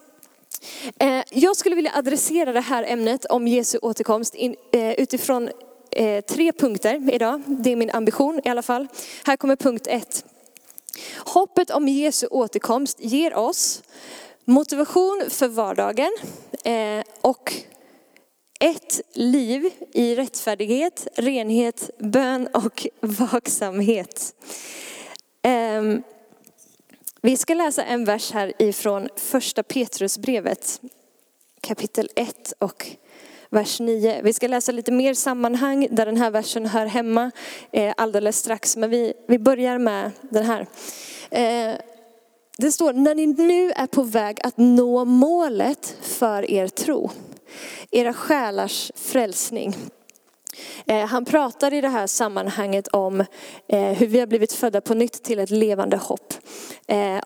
Eh, 0.98 1.22
jag 1.30 1.56
skulle 1.56 1.76
vilja 1.76 1.92
adressera 1.94 2.52
det 2.52 2.60
här 2.60 2.84
ämnet 2.88 3.24
om 3.24 3.48
Jesu 3.48 3.78
återkomst 3.78 4.34
in, 4.34 4.56
utifrån 4.72 5.50
eh, 5.92 6.20
tre 6.20 6.52
punkter 6.52 7.14
idag. 7.14 7.42
Det 7.46 7.72
är 7.72 7.76
min 7.76 7.90
ambition 7.90 8.40
i 8.44 8.48
alla 8.48 8.62
fall. 8.62 8.86
Här 9.24 9.36
kommer 9.36 9.56
punkt 9.56 9.86
ett. 9.86 10.24
Hoppet 11.16 11.70
om 11.70 11.88
Jesu 11.88 12.26
återkomst 12.26 13.00
ger 13.00 13.34
oss 13.34 13.82
motivation 14.44 15.22
för 15.28 15.48
vardagen 15.48 16.12
eh, 16.64 17.02
och 17.20 17.54
ett 18.60 19.00
liv 19.12 19.70
i 19.92 20.14
rättfärdighet, 20.14 21.06
renhet, 21.14 21.90
bön 21.98 22.46
och 22.46 22.86
vaksamhet. 23.00 24.34
Eh, 25.42 25.82
vi 27.22 27.36
ska 27.36 27.54
läsa 27.54 27.84
en 27.84 28.04
vers 28.04 28.32
här 28.32 28.52
ifrån 28.58 29.08
första 29.16 29.62
Petrusbrevet 29.62 30.80
kapitel 31.60 32.08
1 32.14 32.52
och 32.58 32.86
vers 33.52 33.80
9. 33.80 34.20
Vi 34.22 34.32
ska 34.32 34.48
läsa 34.48 34.72
lite 34.72 34.92
mer 34.92 35.14
sammanhang 35.14 35.88
där 35.90 36.06
den 36.06 36.16
här 36.16 36.30
versen 36.30 36.66
hör 36.66 36.86
hemma 36.86 37.30
eh, 37.72 37.94
alldeles 37.96 38.38
strax. 38.38 38.76
Men 38.76 38.90
vi, 38.90 39.12
vi 39.28 39.38
börjar 39.38 39.78
med 39.78 40.10
den 40.20 40.44
här. 40.44 40.66
Eh, 41.30 41.76
det 42.58 42.72
står, 42.72 42.92
när 42.92 43.14
ni 43.14 43.26
nu 43.26 43.70
är 43.70 43.86
på 43.86 44.02
väg 44.02 44.40
att 44.42 44.56
nå 44.56 45.04
målet 45.04 45.96
för 46.00 46.50
er 46.50 46.68
tro, 46.68 47.10
era 47.90 48.12
själars 48.12 48.92
frälsning. 48.94 49.76
Eh, 50.86 51.06
han 51.06 51.24
pratar 51.24 51.74
i 51.74 51.80
det 51.80 51.88
här 51.88 52.06
sammanhanget 52.06 52.88
om 52.88 53.24
hur 53.68 54.06
vi 54.06 54.20
har 54.20 54.26
blivit 54.26 54.52
födda 54.52 54.80
på 54.80 54.94
nytt 54.94 55.22
till 55.22 55.38
ett 55.38 55.50
levande 55.50 55.96
hopp. 55.96 56.34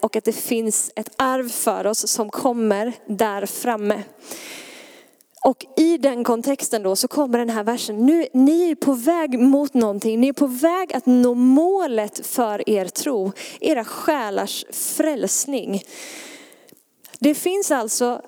Och 0.00 0.16
att 0.16 0.24
det 0.24 0.32
finns 0.32 0.92
ett 0.96 1.10
arv 1.16 1.48
för 1.48 1.86
oss 1.86 2.08
som 2.08 2.30
kommer 2.30 2.92
där 3.06 3.46
framme. 3.46 4.02
Och 5.46 5.66
i 5.76 5.98
den 5.98 6.24
kontexten 6.24 6.82
då 6.82 6.96
så 6.96 7.08
kommer 7.08 7.38
den 7.38 7.50
här 7.50 7.64
versen. 7.64 8.06
Nu, 8.06 8.26
ni 8.32 8.70
är 8.70 8.74
på 8.74 8.92
väg 8.92 9.38
mot 9.40 9.74
någonting. 9.74 10.20
Ni 10.20 10.28
är 10.28 10.32
på 10.32 10.46
väg 10.46 10.92
att 10.92 11.06
nå 11.06 11.34
målet 11.34 12.26
för 12.26 12.70
er 12.70 12.86
tro. 12.88 13.32
Era 13.60 13.84
själars 13.84 14.64
frälsning. 14.70 15.82
Det 17.18 17.34
finns 17.34 17.70
alltså 17.70 18.22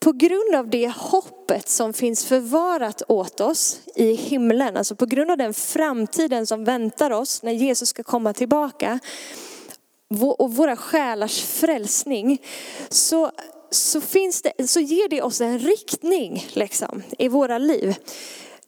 på 0.00 0.12
grund 0.12 0.54
av 0.54 0.70
det 0.70 0.92
hoppet 0.96 1.68
som 1.68 1.92
finns 1.92 2.24
förvarat 2.24 3.02
åt 3.08 3.40
oss 3.40 3.80
i 3.94 4.12
himlen, 4.12 4.76
alltså 4.76 4.96
på 4.96 5.06
grund 5.06 5.30
av 5.30 5.38
den 5.38 5.54
framtiden 5.54 6.46
som 6.46 6.64
väntar 6.64 7.10
oss 7.10 7.42
när 7.42 7.52
Jesus 7.52 7.88
ska 7.88 8.02
komma 8.02 8.32
tillbaka 8.32 8.98
och 10.38 10.54
våra 10.54 10.76
själars 10.76 11.42
frälsning, 11.42 12.42
så, 12.88 13.30
så, 13.70 14.00
finns 14.00 14.42
det, 14.42 14.68
så 14.68 14.80
ger 14.80 15.08
det 15.08 15.22
oss 15.22 15.40
en 15.40 15.58
riktning 15.58 16.46
liksom, 16.52 17.02
i 17.18 17.28
våra 17.28 17.58
liv. 17.58 17.94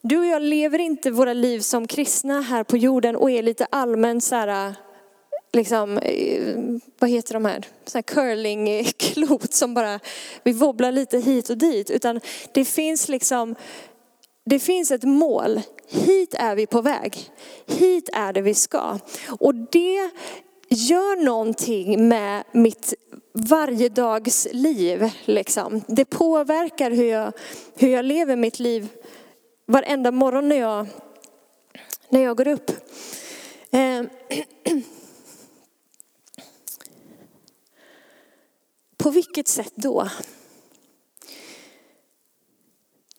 Du 0.01 0.17
och 0.17 0.25
jag 0.25 0.41
lever 0.41 0.79
inte 0.79 1.11
våra 1.11 1.33
liv 1.33 1.59
som 1.59 1.87
kristna 1.87 2.41
här 2.41 2.63
på 2.63 2.77
jorden 2.77 3.15
och 3.15 3.31
är 3.31 3.43
lite 3.43 3.67
allmänt 3.69 4.23
så 4.23 4.35
här, 4.35 4.75
liksom, 5.53 5.97
eh, 5.97 6.55
vad 6.99 7.09
heter 7.09 7.33
de 7.33 7.45
här, 7.45 7.65
så 7.85 7.97
här 7.97 8.03
curlingklot 8.03 9.53
som 9.53 9.73
bara, 9.73 9.99
vi 10.43 10.51
wobblar 10.51 10.91
lite 10.91 11.19
hit 11.19 11.49
och 11.49 11.57
dit. 11.57 11.89
Utan 11.89 12.19
det 12.53 12.65
finns 12.65 13.09
liksom, 13.09 13.55
det 14.45 14.59
finns 14.59 14.91
ett 14.91 15.03
mål. 15.03 15.61
Hit 15.89 16.35
är 16.37 16.55
vi 16.55 16.65
på 16.65 16.81
väg. 16.81 17.29
Hit 17.67 18.09
är 18.13 18.33
det 18.33 18.41
vi 18.41 18.53
ska. 18.53 18.99
Och 19.39 19.55
det 19.55 20.09
gör 20.69 21.23
någonting 21.23 22.07
med 22.07 22.43
mitt 22.51 22.93
varje 23.33 23.89
dags 23.89 24.47
liv. 24.51 25.11
Liksom. 25.25 25.81
Det 25.87 26.05
påverkar 26.05 26.91
hur 26.91 27.05
jag, 27.05 27.33
hur 27.75 27.89
jag 27.89 28.05
lever 28.05 28.35
mitt 28.35 28.59
liv 28.59 28.87
varenda 29.65 30.11
morgon 30.11 30.49
när 30.49 30.59
jag, 30.59 30.87
när 32.09 32.21
jag 32.21 32.37
går 32.37 32.47
upp. 32.47 32.71
Eh, 33.71 34.01
På 38.97 39.09
vilket 39.09 39.47
sätt 39.47 39.73
då? 39.75 40.09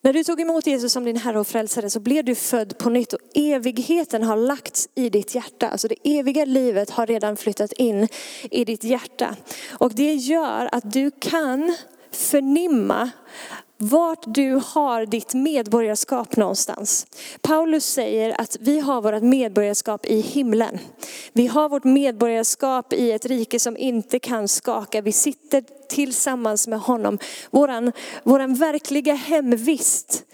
När 0.04 0.12
du 0.12 0.24
tog 0.24 0.40
emot 0.40 0.66
Jesus 0.66 0.92
som 0.92 1.04
din 1.04 1.16
Herre 1.16 1.40
och 1.40 1.46
Frälsare 1.46 1.90
så 1.90 2.00
blev 2.00 2.24
du 2.24 2.34
född 2.34 2.78
på 2.78 2.90
nytt 2.90 3.12
och 3.12 3.20
evigheten 3.34 4.22
har 4.22 4.36
lagts 4.36 4.88
i 4.94 5.08
ditt 5.08 5.34
hjärta. 5.34 5.68
Alltså 5.68 5.88
det 5.88 6.18
eviga 6.18 6.44
livet 6.44 6.90
har 6.90 7.06
redan 7.06 7.36
flyttat 7.36 7.72
in 7.72 8.08
i 8.50 8.64
ditt 8.64 8.84
hjärta. 8.84 9.36
Och 9.70 9.92
det 9.94 10.14
gör 10.14 10.68
att 10.72 10.92
du 10.92 11.10
kan 11.10 11.76
förnimma 12.10 13.10
vart 13.82 14.22
du 14.26 14.60
har 14.66 15.06
ditt 15.06 15.34
medborgarskap 15.34 16.36
någonstans. 16.36 17.06
Paulus 17.40 17.86
säger 17.86 18.40
att 18.40 18.56
vi 18.60 18.80
har 18.80 19.02
vårt 19.02 19.22
medborgarskap 19.22 20.06
i 20.06 20.20
himlen. 20.20 20.78
Vi 21.32 21.46
har 21.46 21.68
vårt 21.68 21.84
medborgarskap 21.84 22.92
i 22.92 23.12
ett 23.12 23.26
rike 23.26 23.58
som 23.58 23.76
inte 23.76 24.18
kan 24.18 24.48
skaka. 24.48 25.00
Vi 25.00 25.12
sitter 25.12 25.64
tillsammans 25.88 26.68
med 26.68 26.80
honom. 26.80 27.18
Våran, 27.50 27.92
våran 28.22 28.54
verkliga 28.54 29.14
hemvist 29.14 30.24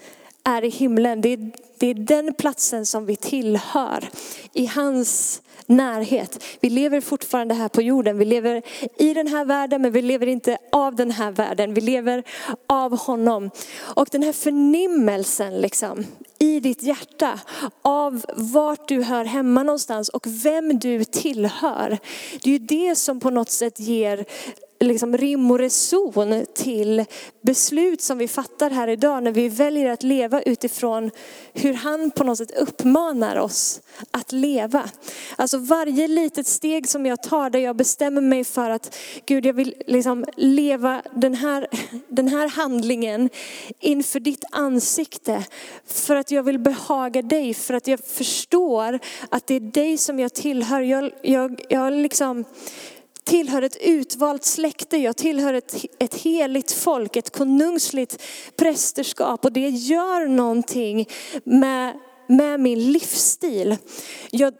är 0.49 0.63
i 0.63 0.69
himlen. 0.69 1.21
Det 1.21 1.33
är, 1.33 1.51
det 1.77 1.87
är 1.87 1.93
den 1.93 2.33
platsen 2.33 2.85
som 2.85 3.05
vi 3.05 3.15
tillhör. 3.15 4.09
I 4.53 4.65
hans 4.65 5.41
närhet. 5.65 6.43
Vi 6.59 6.69
lever 6.69 7.01
fortfarande 7.01 7.53
här 7.53 7.69
på 7.69 7.81
jorden. 7.81 8.17
Vi 8.17 8.25
lever 8.25 8.61
i 8.97 9.13
den 9.13 9.27
här 9.27 9.45
världen 9.45 9.81
men 9.81 9.91
vi 9.91 10.01
lever 10.01 10.27
inte 10.27 10.57
av 10.71 10.95
den 10.95 11.11
här 11.11 11.31
världen. 11.31 11.73
Vi 11.73 11.81
lever 11.81 12.23
av 12.67 12.97
honom. 12.97 13.51
Och 13.79 14.07
den 14.11 14.23
här 14.23 14.33
förnimmelsen 14.33 15.57
liksom, 15.57 16.05
i 16.39 16.59
ditt 16.59 16.83
hjärta 16.83 17.39
av 17.81 18.25
vart 18.35 18.87
du 18.87 19.03
hör 19.03 19.25
hemma 19.25 19.63
någonstans 19.63 20.09
och 20.09 20.27
vem 20.27 20.79
du 20.79 21.03
tillhör. 21.03 21.97
Det 22.43 22.49
är 22.49 22.53
ju 22.53 22.59
det 22.59 22.95
som 22.95 23.19
på 23.19 23.29
något 23.29 23.49
sätt 23.49 23.79
ger 23.79 24.25
liksom 24.79 25.17
rim 25.17 25.51
och 25.51 25.59
reson 25.59 26.45
till 26.53 27.05
beslut 27.41 28.01
som 28.01 28.17
vi 28.17 28.27
fattar 28.27 28.69
här 28.69 28.87
idag 28.87 29.23
när 29.23 29.31
vi 29.31 29.49
väljer 29.49 29.91
att 29.91 30.03
leva 30.03 30.41
utifrån 30.41 31.11
hur 31.53 31.73
han 31.73 32.11
på 32.11 32.23
något 32.23 32.37
sätt 32.37 32.51
uppmanar 32.51 33.35
oss 33.35 33.81
att 34.11 34.31
leva. 34.31 34.89
Alltså 35.35 35.57
varje 35.57 36.07
litet 36.07 36.47
steg 36.47 36.87
som 36.89 37.05
jag 37.05 37.23
tar 37.23 37.49
där 37.49 37.59
jag 37.59 37.75
bestämmer 37.75 38.21
mig 38.21 38.43
för 38.43 38.69
att 38.69 38.95
Gud 39.25 39.45
jag 39.45 39.53
vill 39.53 39.73
liksom 39.87 40.25
leva 40.37 41.01
den 41.15 41.35
här, 41.35 41.67
den 42.07 42.27
här 42.27 42.47
handlingen 42.47 43.29
inför 43.79 44.19
ditt 44.19 44.43
ansikte. 44.51 45.45
För 45.85 46.15
att 46.15 46.31
jag 46.31 46.43
vill 46.43 46.59
behaga 46.59 47.21
dig, 47.21 47.53
för 47.53 47.73
att 47.73 47.87
jag 47.87 47.99
förstår 47.99 48.99
att 49.29 49.47
det 49.47 49.55
är 49.55 49.59
dig 49.59 49.97
som 49.97 50.19
jag 50.19 50.33
tillhör. 50.33 50.81
Jag, 50.81 51.11
jag, 51.21 51.61
jag 51.69 51.93
liksom 51.93 52.45
tillhör 53.29 53.61
ett 53.61 53.77
utvalt 53.81 54.45
släkte, 54.45 54.97
jag 54.97 55.17
tillhör 55.17 55.53
ett, 55.53 55.85
ett 55.99 56.15
heligt 56.15 56.71
folk, 56.71 57.15
ett 57.15 57.29
konungsligt 57.29 58.21
prästerskap 58.55 59.45
och 59.45 59.51
det 59.51 59.69
gör 59.69 60.27
någonting 60.27 61.09
med, 61.43 61.99
med 62.27 62.59
min 62.59 62.91
livsstil. 62.91 63.77
Jag, 64.31 64.53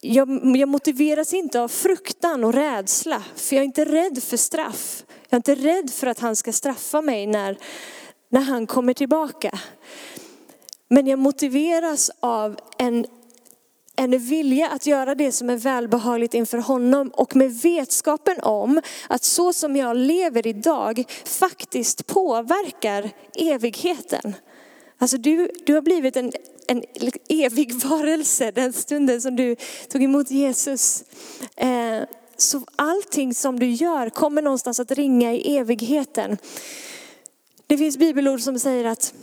jag, 0.00 0.56
jag 0.56 0.68
motiveras 0.68 1.34
inte 1.34 1.60
av 1.60 1.68
fruktan 1.68 2.44
och 2.44 2.54
rädsla, 2.54 3.22
för 3.36 3.56
jag 3.56 3.62
är 3.62 3.66
inte 3.66 3.84
rädd 3.84 4.22
för 4.22 4.36
straff. 4.36 5.04
Jag 5.28 5.32
är 5.32 5.36
inte 5.36 5.54
rädd 5.54 5.90
för 5.90 6.06
att 6.06 6.18
han 6.18 6.36
ska 6.36 6.52
straffa 6.52 7.00
mig 7.00 7.26
när, 7.26 7.58
när 8.28 8.40
han 8.40 8.66
kommer 8.66 8.94
tillbaka. 8.94 9.58
Men 10.88 11.06
jag 11.06 11.18
motiveras 11.18 12.10
av 12.20 12.56
en 12.78 13.06
en 14.00 14.18
vilja 14.18 14.68
att 14.68 14.86
göra 14.86 15.14
det 15.14 15.32
som 15.32 15.50
är 15.50 15.56
välbehagligt 15.56 16.34
inför 16.34 16.58
honom 16.58 17.08
och 17.08 17.36
med 17.36 17.52
vetskapen 17.52 18.40
om 18.40 18.80
att 19.08 19.24
så 19.24 19.52
som 19.52 19.76
jag 19.76 19.96
lever 19.96 20.46
idag 20.46 21.04
faktiskt 21.24 22.06
påverkar 22.06 23.10
evigheten. 23.34 24.34
Alltså 24.98 25.18
du, 25.18 25.50
du 25.66 25.74
har 25.74 25.82
blivit 25.82 26.16
en, 26.16 26.32
en 26.66 26.82
evig 27.28 27.74
varelse 27.74 28.50
den 28.50 28.72
stunden 28.72 29.20
som 29.20 29.36
du 29.36 29.56
tog 29.88 30.02
emot 30.02 30.30
Jesus. 30.30 31.04
Eh, 31.56 32.02
så 32.36 32.62
allting 32.76 33.34
som 33.34 33.58
du 33.58 33.66
gör 33.66 34.10
kommer 34.10 34.42
någonstans 34.42 34.80
att 34.80 34.90
ringa 34.90 35.34
i 35.34 35.56
evigheten. 35.56 36.38
Det 37.66 37.78
finns 37.78 37.96
bibelord 37.96 38.40
som 38.40 38.58
säger 38.58 38.84
att 38.84 39.14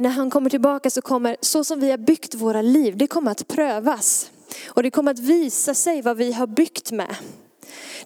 när 0.00 0.10
han 0.10 0.30
kommer 0.30 0.50
tillbaka 0.50 0.90
så 0.90 1.02
kommer, 1.02 1.36
så 1.40 1.64
som 1.64 1.80
vi 1.80 1.90
har 1.90 1.98
byggt 1.98 2.34
våra 2.34 2.62
liv, 2.62 2.96
det 2.96 3.06
kommer 3.06 3.30
att 3.30 3.48
prövas. 3.48 4.30
Och 4.68 4.82
det 4.82 4.90
kommer 4.90 5.10
att 5.10 5.18
visa 5.18 5.74
sig 5.74 6.02
vad 6.02 6.16
vi 6.16 6.32
har 6.32 6.46
byggt 6.46 6.92
med. 6.92 7.16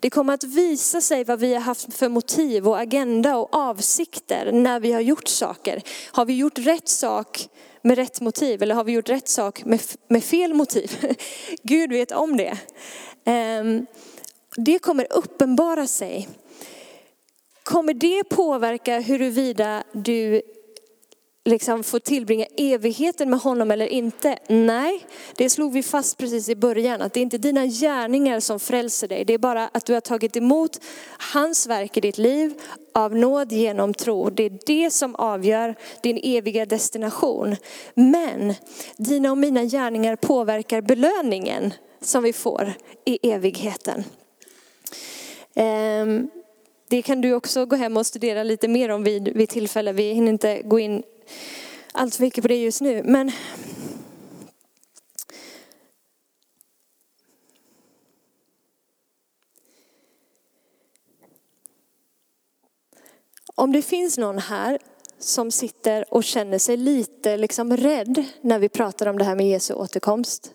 Det 0.01 0.11
kommer 0.11 0.35
att 0.35 0.45
visa 0.45 1.01
sig 1.01 1.25
vad 1.25 1.41
vi 1.41 1.55
har 1.55 1.61
haft 1.61 1.95
för 1.95 2.09
motiv 2.09 2.69
och 2.69 2.79
agenda 2.79 3.37
och 3.37 3.55
avsikter 3.55 4.53
när 4.53 4.81
vi 4.81 4.93
har 4.93 5.01
gjort 5.01 5.29
saker. 5.29 5.83
Har 6.13 6.25
vi 6.25 6.37
gjort 6.37 6.59
rätt 6.59 6.89
sak 6.89 7.49
med 7.83 7.97
rätt 7.97 8.21
motiv 8.21 8.63
eller 8.63 8.75
har 8.75 8.85
vi 8.85 8.93
gjort 8.93 9.09
rätt 9.09 9.29
sak 9.29 9.65
med, 9.65 9.81
med 10.09 10.25
fel 10.25 10.55
motiv? 10.55 11.17
Gud 11.63 11.93
vet 11.93 12.13
om 12.13 12.37
det. 12.37 12.59
Ehm, 13.25 13.87
det 14.57 14.79
kommer 14.79 15.07
uppenbara 15.11 15.87
sig. 15.87 16.29
Kommer 17.63 17.95
det 17.95 18.25
påverka 18.25 19.01
huruvida 19.01 19.85
du 19.93 20.43
liksom 21.45 21.83
få 21.83 21.99
tillbringa 21.99 22.47
evigheten 22.57 23.31
med 23.31 23.41
honom 23.41 23.71
eller 23.71 23.87
inte? 23.87 24.39
Nej, 24.49 25.07
det 25.37 25.51
slog 25.51 25.73
vi 25.73 25.83
fast 25.83 26.19
precis 26.19 26.49
i 26.49 26.57
början, 26.57 27.03
att 27.03 27.13
det 27.13 27.21
är 27.21 27.23
inte 27.23 27.39
dina 27.39 27.67
gärningar 27.67 28.41
som 28.41 28.61
frälser 28.61 29.09
dig. 29.09 29.25
Det 29.25 29.35
är 29.35 29.39
bara 29.39 29.69
att 29.73 29.87
du 29.87 29.95
har 29.95 30.01
tagit 30.01 30.37
emot 30.37 30.81
hans 31.35 31.67
verk 31.67 31.97
i 31.97 32.01
ditt 32.01 32.19
liv 32.19 32.55
av 32.93 33.17
nåd 33.17 33.53
genom 33.53 33.95
tro. 33.95 34.31
Det 34.31 34.43
är 34.43 34.59
det 34.67 34.91
som 34.91 35.15
avgör 35.15 35.75
din 36.03 36.21
eviga 36.23 36.67
destination. 36.67 37.57
Men 37.95 38.55
dina 38.97 39.31
och 39.31 39.39
mina 39.39 39.65
gärningar 39.65 40.17
påverkar 40.17 40.81
belöningen 40.81 41.75
som 42.01 42.23
vi 42.23 42.33
får 42.33 42.75
i 43.05 43.31
evigheten. 43.31 44.05
Ehm, 45.55 46.31
det 46.89 47.03
kan 47.03 47.21
du 47.21 47.35
också 47.35 47.67
gå 47.67 47.77
hem 47.77 47.97
och 47.97 48.07
studera 48.07 48.43
lite 48.43 48.69
mer 48.69 48.89
om 48.89 49.05
vid, 49.05 49.29
vid 49.29 49.49
tillfälle. 49.49 49.93
Vi 49.93 50.13
hinner 50.13 50.33
inte 50.33 50.63
gå 50.63 50.79
in 50.79 51.03
allt 51.93 52.15
för 52.15 52.23
mycket 52.23 52.43
på 52.43 52.49
det 52.49 52.57
just 52.57 52.81
nu. 52.81 53.03
Men 53.05 53.33
om 63.55 63.73
det 63.73 63.83
finns 63.83 64.19
någon 64.19 64.39
här 64.39 64.79
som 65.19 65.51
sitter 65.51 66.15
och 66.15 66.25
känner 66.25 66.59
sig 66.59 66.77
lite 66.77 67.37
liksom 67.37 67.77
rädd 67.77 68.25
när 68.41 68.59
vi 68.59 68.69
pratar 68.69 69.07
om 69.07 69.19
det 69.19 69.25
här 69.25 69.37
med 69.37 69.49
Jesu 69.49 69.75
återkomst. 69.75 70.55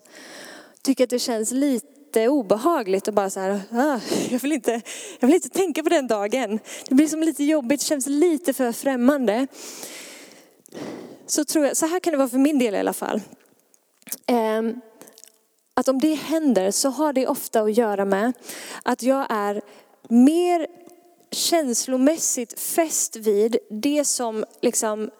Tycker 0.82 1.04
att 1.04 1.10
det 1.10 1.18
känns 1.18 1.50
lite 1.52 2.28
obehagligt 2.28 3.08
och 3.08 3.14
bara 3.14 3.30
så 3.30 3.40
här, 3.40 3.60
ah, 3.72 4.00
jag, 4.30 4.38
vill 4.38 4.52
inte, 4.52 4.80
jag 5.20 5.28
vill 5.28 5.34
inte 5.34 5.48
tänka 5.48 5.82
på 5.82 5.88
den 5.88 6.06
dagen. 6.06 6.58
Det 6.88 6.94
blir 6.94 7.06
som 7.06 7.22
lite 7.22 7.44
jobbigt, 7.44 7.80
känns 7.82 8.06
lite 8.06 8.52
för 8.52 8.72
främmande. 8.72 9.46
Så, 11.26 11.44
tror 11.44 11.66
jag, 11.66 11.76
så 11.76 11.86
här 11.86 12.00
kan 12.00 12.10
det 12.10 12.16
vara 12.16 12.28
för 12.28 12.38
min 12.38 12.58
del 12.58 12.74
i 12.74 12.78
alla 12.78 12.92
fall. 12.92 13.20
Ehm, 14.26 14.80
att 15.74 15.88
om 15.88 15.98
det 15.98 16.14
händer 16.14 16.70
så 16.70 16.88
har 16.88 17.12
det 17.12 17.26
ofta 17.26 17.60
att 17.60 17.76
göra 17.76 18.04
med 18.04 18.32
att 18.82 19.02
jag 19.02 19.26
är 19.30 19.62
mer 20.08 20.66
känslomässigt 21.30 22.60
fäst 22.60 23.16
vid 23.16 23.56
det 23.70 24.04
som 24.04 24.44
liksom 24.60 25.10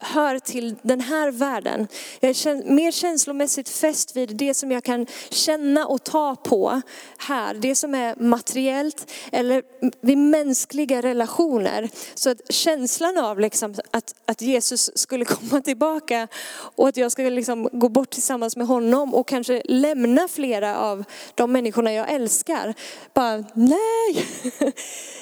hör 0.00 0.38
till 0.38 0.76
den 0.82 1.00
här 1.00 1.30
världen. 1.30 1.88
Jag 2.20 2.30
är 2.30 2.72
mer 2.72 2.90
känslomässigt 2.90 3.68
fäst 3.68 4.16
vid 4.16 4.36
det 4.36 4.54
som 4.54 4.70
jag 4.70 4.84
kan 4.84 5.06
känna 5.30 5.86
och 5.86 6.04
ta 6.04 6.36
på 6.36 6.82
här. 7.18 7.54
Det 7.54 7.74
som 7.74 7.94
är 7.94 8.16
materiellt 8.16 9.10
eller 9.32 9.62
vid 10.00 10.18
mänskliga 10.18 11.02
relationer. 11.02 11.88
Så 12.14 12.30
att 12.30 12.40
känslan 12.52 13.18
av 13.18 13.40
liksom 13.40 13.74
att, 13.90 14.14
att 14.26 14.42
Jesus 14.42 14.90
skulle 14.98 15.24
komma 15.24 15.60
tillbaka 15.60 16.28
och 16.52 16.88
att 16.88 16.96
jag 16.96 17.12
ska 17.12 17.22
liksom 17.22 17.68
gå 17.72 17.88
bort 17.88 18.10
tillsammans 18.10 18.56
med 18.56 18.66
honom 18.66 19.14
och 19.14 19.28
kanske 19.28 19.62
lämna 19.64 20.28
flera 20.28 20.78
av 20.78 21.04
de 21.34 21.52
människorna 21.52 21.92
jag 21.92 22.12
älskar. 22.12 22.74
Bara 23.14 23.44
nej, 23.54 24.26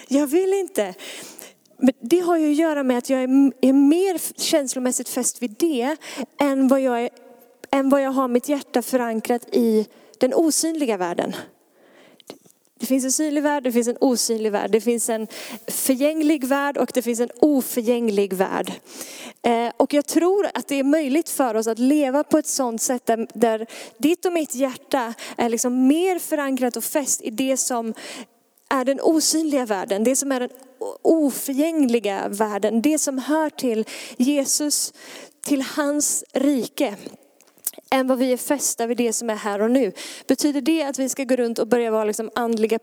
jag 0.09 0.27
vill 0.27 0.53
inte. 0.53 0.95
Men 1.79 1.95
det 2.01 2.21
har 2.21 2.37
ju 2.37 2.51
att 2.51 2.57
göra 2.57 2.83
med 2.83 2.99
att 2.99 3.11
jag 3.11 3.23
är, 3.23 3.53
är 3.61 3.73
mer 3.73 4.41
känslomässigt 4.41 5.09
fäst 5.09 5.43
vid 5.43 5.55
det 5.59 5.97
än 6.41 6.69
vad, 6.69 6.81
jag 6.81 7.03
är, 7.03 7.11
än 7.71 7.89
vad 7.89 8.03
jag 8.03 8.11
har 8.11 8.29
mitt 8.29 8.49
hjärta 8.49 8.83
förankrat 8.83 9.55
i 9.55 9.87
den 10.19 10.35
osynliga 10.35 10.97
världen. 10.97 11.37
Det 12.79 12.87
finns 12.87 13.05
en 13.05 13.13
synlig 13.13 13.43
värld, 13.43 13.63
det 13.63 13.73
finns 13.73 13.89
en 13.89 13.97
osynlig 14.01 14.53
värld. 14.53 14.71
Det 14.71 14.81
finns 14.81 15.09
en 15.09 15.27
förgänglig 15.67 16.45
värld 16.45 16.77
och 16.77 16.91
det 16.95 17.03
finns 17.03 17.21
en 17.21 17.31
oförgänglig 17.41 18.33
värld. 18.33 18.73
Eh, 19.43 19.73
och 19.77 19.95
jag 19.95 20.07
tror 20.07 20.47
att 20.55 20.69
det 20.69 20.75
är 20.75 20.85
möjligt 20.85 21.29
för 21.29 21.55
oss 21.55 21.67
att 21.67 21.79
leva 21.79 22.25
på 22.25 22.39
ett 22.39 22.47
sådant 22.47 22.83
sätt 22.83 23.07
där, 23.07 23.29
där 23.35 23.67
ditt 23.99 24.27
och 24.27 24.33
mitt 24.33 24.55
hjärta 24.55 25.15
är 25.37 25.49
liksom 25.49 25.87
mer 25.87 26.19
förankrat 26.19 26.77
och 26.77 26.85
fäst 26.85 27.23
i 27.23 27.31
det 27.31 27.57
som 27.57 27.95
är 28.69 28.85
den 28.85 29.01
osynliga 29.01 29.67
världen, 29.67 30.05
det 30.05 30.17
som 30.17 30.33
är 30.33 30.41
den 30.41 30.51
oförgängliga 31.03 32.29
världen, 32.29 32.83
det 32.83 32.99
som 32.99 33.19
hör 33.19 33.51
till 33.51 33.85
Jesus, 34.17 34.93
till 35.41 35.63
hans 35.63 36.25
rike 36.33 36.97
än 37.91 38.07
vad 38.07 38.19
vi 38.19 38.33
är 38.33 38.37
fästa 38.37 38.87
vid 38.87 38.97
det 38.97 39.13
som 39.13 39.31
är 39.31 39.35
här 39.35 39.63
och 39.63 39.71
nu. 39.71 39.93
Betyder 40.27 40.61
det 40.61 40.83
att 40.83 40.99
vi 40.99 41.09
ska 41.09 41.25
gå 41.25 41.37
runt 41.37 41.59
och 41.59 41.69
börja 41.69 41.91
vara 41.91 42.05
liksom 42.05 42.31
andliga 42.35 42.79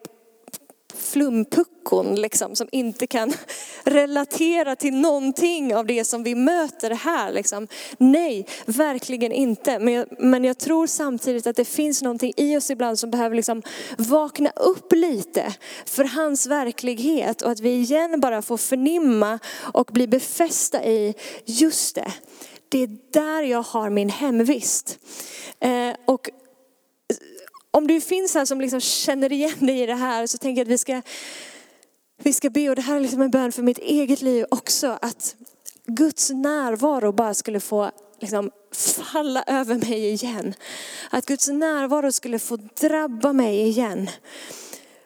flumpuckon 0.98 2.16
liksom, 2.16 2.56
som 2.56 2.68
inte 2.72 3.08
kan 3.08 3.34
relatera 3.84 4.76
till 4.76 4.94
någonting 4.94 5.76
av 5.76 5.86
det 5.86 6.06
som 6.06 6.24
vi 6.24 6.36
möter 6.36 6.92
här. 6.92 7.32
Liksom. 7.32 7.68
Nej, 7.98 8.48
verkligen 8.66 9.32
inte. 9.32 9.80
Men 9.80 9.94
jag, 9.94 10.08
men 10.20 10.44
jag 10.44 10.58
tror 10.58 10.88
samtidigt 10.88 11.48
att 11.48 11.56
det 11.56 11.66
finns 11.66 12.02
någonting 12.02 12.34
i 12.38 12.58
oss 12.58 12.70
ibland 12.70 13.00
som 13.00 13.12
behöver 13.12 13.36
liksom 13.36 13.62
vakna 13.98 14.50
upp 14.50 14.94
lite 14.94 15.54
för 15.86 16.04
hans 16.04 16.48
verklighet 16.48 17.42
och 17.42 17.52
att 17.52 17.60
vi 17.60 17.70
igen 17.70 18.20
bara 18.20 18.42
får 18.42 18.58
förnimma 18.58 19.40
och 19.74 19.90
bli 19.94 20.08
befästa 20.08 20.84
i 20.84 21.16
just 21.46 21.96
det. 21.96 22.14
Det 22.70 22.84
är 22.84 22.98
där 23.12 23.44
jag 23.44 23.62
har 23.62 23.90
min 23.90 24.10
hemvist. 24.10 25.00
Eh, 25.60 25.96
och 26.06 26.30
om 27.78 27.88
du 27.88 28.02
finns 28.02 28.36
här 28.36 28.46
som 28.46 28.62
liksom 28.62 28.82
känner 28.82 29.32
igen 29.32 29.66
dig 29.66 29.82
i 29.82 29.86
det 29.86 29.96
här 29.96 30.28
så 30.28 30.38
tänker 30.38 30.60
jag 30.60 30.66
att 30.66 30.72
vi 30.72 30.78
ska, 30.78 31.02
vi 32.24 32.34
ska 32.34 32.50
be, 32.50 32.70
och 32.70 32.76
det 32.76 32.82
här 32.82 32.96
är 32.96 33.00
liksom 33.00 33.22
en 33.22 33.32
bön 33.32 33.52
för 33.52 33.64
mitt 33.64 33.78
eget 33.78 34.22
liv 34.22 34.46
också, 34.52 34.98
att 35.02 35.36
Guds 35.86 36.30
närvaro 36.30 37.12
bara 37.12 37.34
skulle 37.34 37.60
få 37.60 37.92
liksom 38.20 38.52
falla 39.12 39.44
över 39.48 39.76
mig 39.76 40.10
igen. 40.10 40.54
Att 41.10 41.26
Guds 41.26 41.48
närvaro 41.48 42.12
skulle 42.12 42.40
få 42.40 42.56
drabba 42.56 43.34
mig 43.34 43.68
igen. 43.68 44.10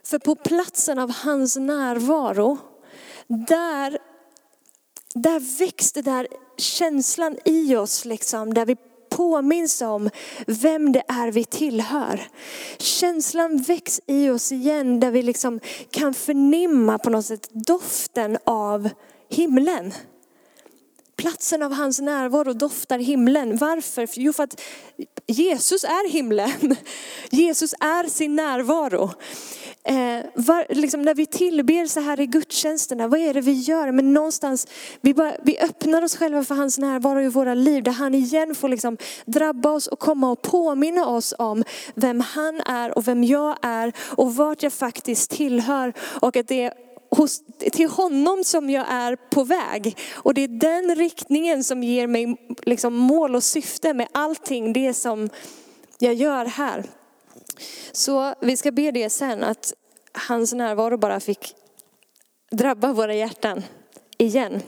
För 0.04 0.20
på 0.20 0.36
platsen 0.36 1.00
av 1.00 1.12
hans 1.12 1.56
närvaro, 1.56 2.58
där, 3.28 3.98
där 5.14 5.60
växte 5.60 6.02
där 6.02 6.28
känslan 6.58 7.38
i 7.46 7.76
oss, 7.76 8.06
liksom, 8.06 8.54
där 8.54 8.66
vi 8.66 8.76
påminns 9.18 9.82
om 9.82 10.10
vem 10.48 10.92
det 10.92 11.04
är 11.08 11.32
vi 11.32 11.46
tillhör. 11.46 12.28
Känslan 12.78 13.58
väcks 13.58 14.02
i 14.08 14.30
oss 14.30 14.52
igen 14.52 15.00
där 15.00 15.12
vi 15.12 15.24
liksom 15.24 15.60
kan 15.92 16.14
förnimma 16.14 16.98
på 16.98 17.10
något 17.10 17.26
sätt 17.26 17.50
doften 17.52 18.38
av 18.44 18.90
himlen. 19.30 19.94
Platsen 21.18 21.64
av 21.64 21.74
hans 21.74 22.00
närvaro 22.00 22.54
doftar 22.54 23.00
himlen. 23.00 23.58
Varför? 23.58 24.08
Jo, 24.14 24.34
för 24.34 24.44
att 24.44 24.62
Jesus 25.28 25.84
är 25.84 26.10
himlen. 26.10 26.76
Jesus 27.30 27.74
är 27.74 28.10
sin 28.10 28.36
närvaro. 28.36 29.12
Eh, 29.84 30.26
var, 30.36 30.66
liksom 30.70 31.02
när 31.02 31.16
vi 31.16 31.26
tillber 31.26 31.86
så 31.86 32.00
här 32.00 32.20
i 32.20 32.26
gudstjänsterna, 32.26 33.08
vad 33.08 33.20
är 33.20 33.34
det 33.34 33.42
vi 33.42 33.52
gör? 33.52 33.92
Men 33.92 34.14
någonstans, 34.14 34.68
vi, 35.02 35.14
bara, 35.14 35.36
vi 35.44 35.60
öppnar 35.60 36.02
oss 36.02 36.16
själva 36.16 36.44
för 36.44 36.56
hans 36.56 36.78
närvaro 36.78 37.22
i 37.22 37.28
våra 37.28 37.54
liv. 37.54 37.84
Där 37.84 37.92
han 37.92 38.16
igen 38.16 38.56
får 38.56 38.70
liksom 38.70 38.98
drabba 39.26 39.72
oss 39.72 39.88
och 39.88 40.00
komma 40.00 40.32
och 40.32 40.42
påminna 40.42 41.08
oss 41.08 41.34
om 41.38 41.64
vem 41.96 42.20
han 42.20 42.62
är 42.62 42.98
och 42.98 43.08
vem 43.08 43.24
jag 43.24 43.58
är 43.62 43.94
och 44.00 44.36
vart 44.36 44.64
jag 44.64 44.74
faktiskt 44.74 45.32
tillhör. 45.32 45.94
Och 46.22 46.38
att 46.38 46.48
det 46.48 46.64
är 46.64 46.87
hos, 47.10 47.42
till 47.72 47.90
honom 47.90 48.44
som 48.44 48.70
jag 48.70 48.86
är 48.90 49.16
på 49.16 49.44
väg. 49.44 49.98
Och 50.14 50.34
det 50.34 50.42
är 50.42 50.48
den 50.48 50.96
riktningen 50.96 51.64
som 51.64 51.84
ger 51.84 52.08
mig 52.08 52.36
liksom 52.62 52.96
mål 52.96 53.36
och 53.36 53.44
syfte 53.44 53.94
med 53.94 54.08
allting 54.12 54.74
det 54.74 54.94
som 54.94 55.30
jag 56.00 56.14
gör 56.14 56.46
här. 56.46 56.84
Så 57.92 58.34
vi 58.42 58.58
ska 58.58 58.72
be 58.72 58.92
det 58.92 59.10
sen, 59.10 59.44
att 59.44 59.74
hans 60.14 60.54
närvaro 60.54 60.98
bara 60.98 61.20
fick 61.20 61.56
drabba 62.52 62.94
våra 62.94 63.14
hjärtan 63.14 63.64
igen. 64.18 64.62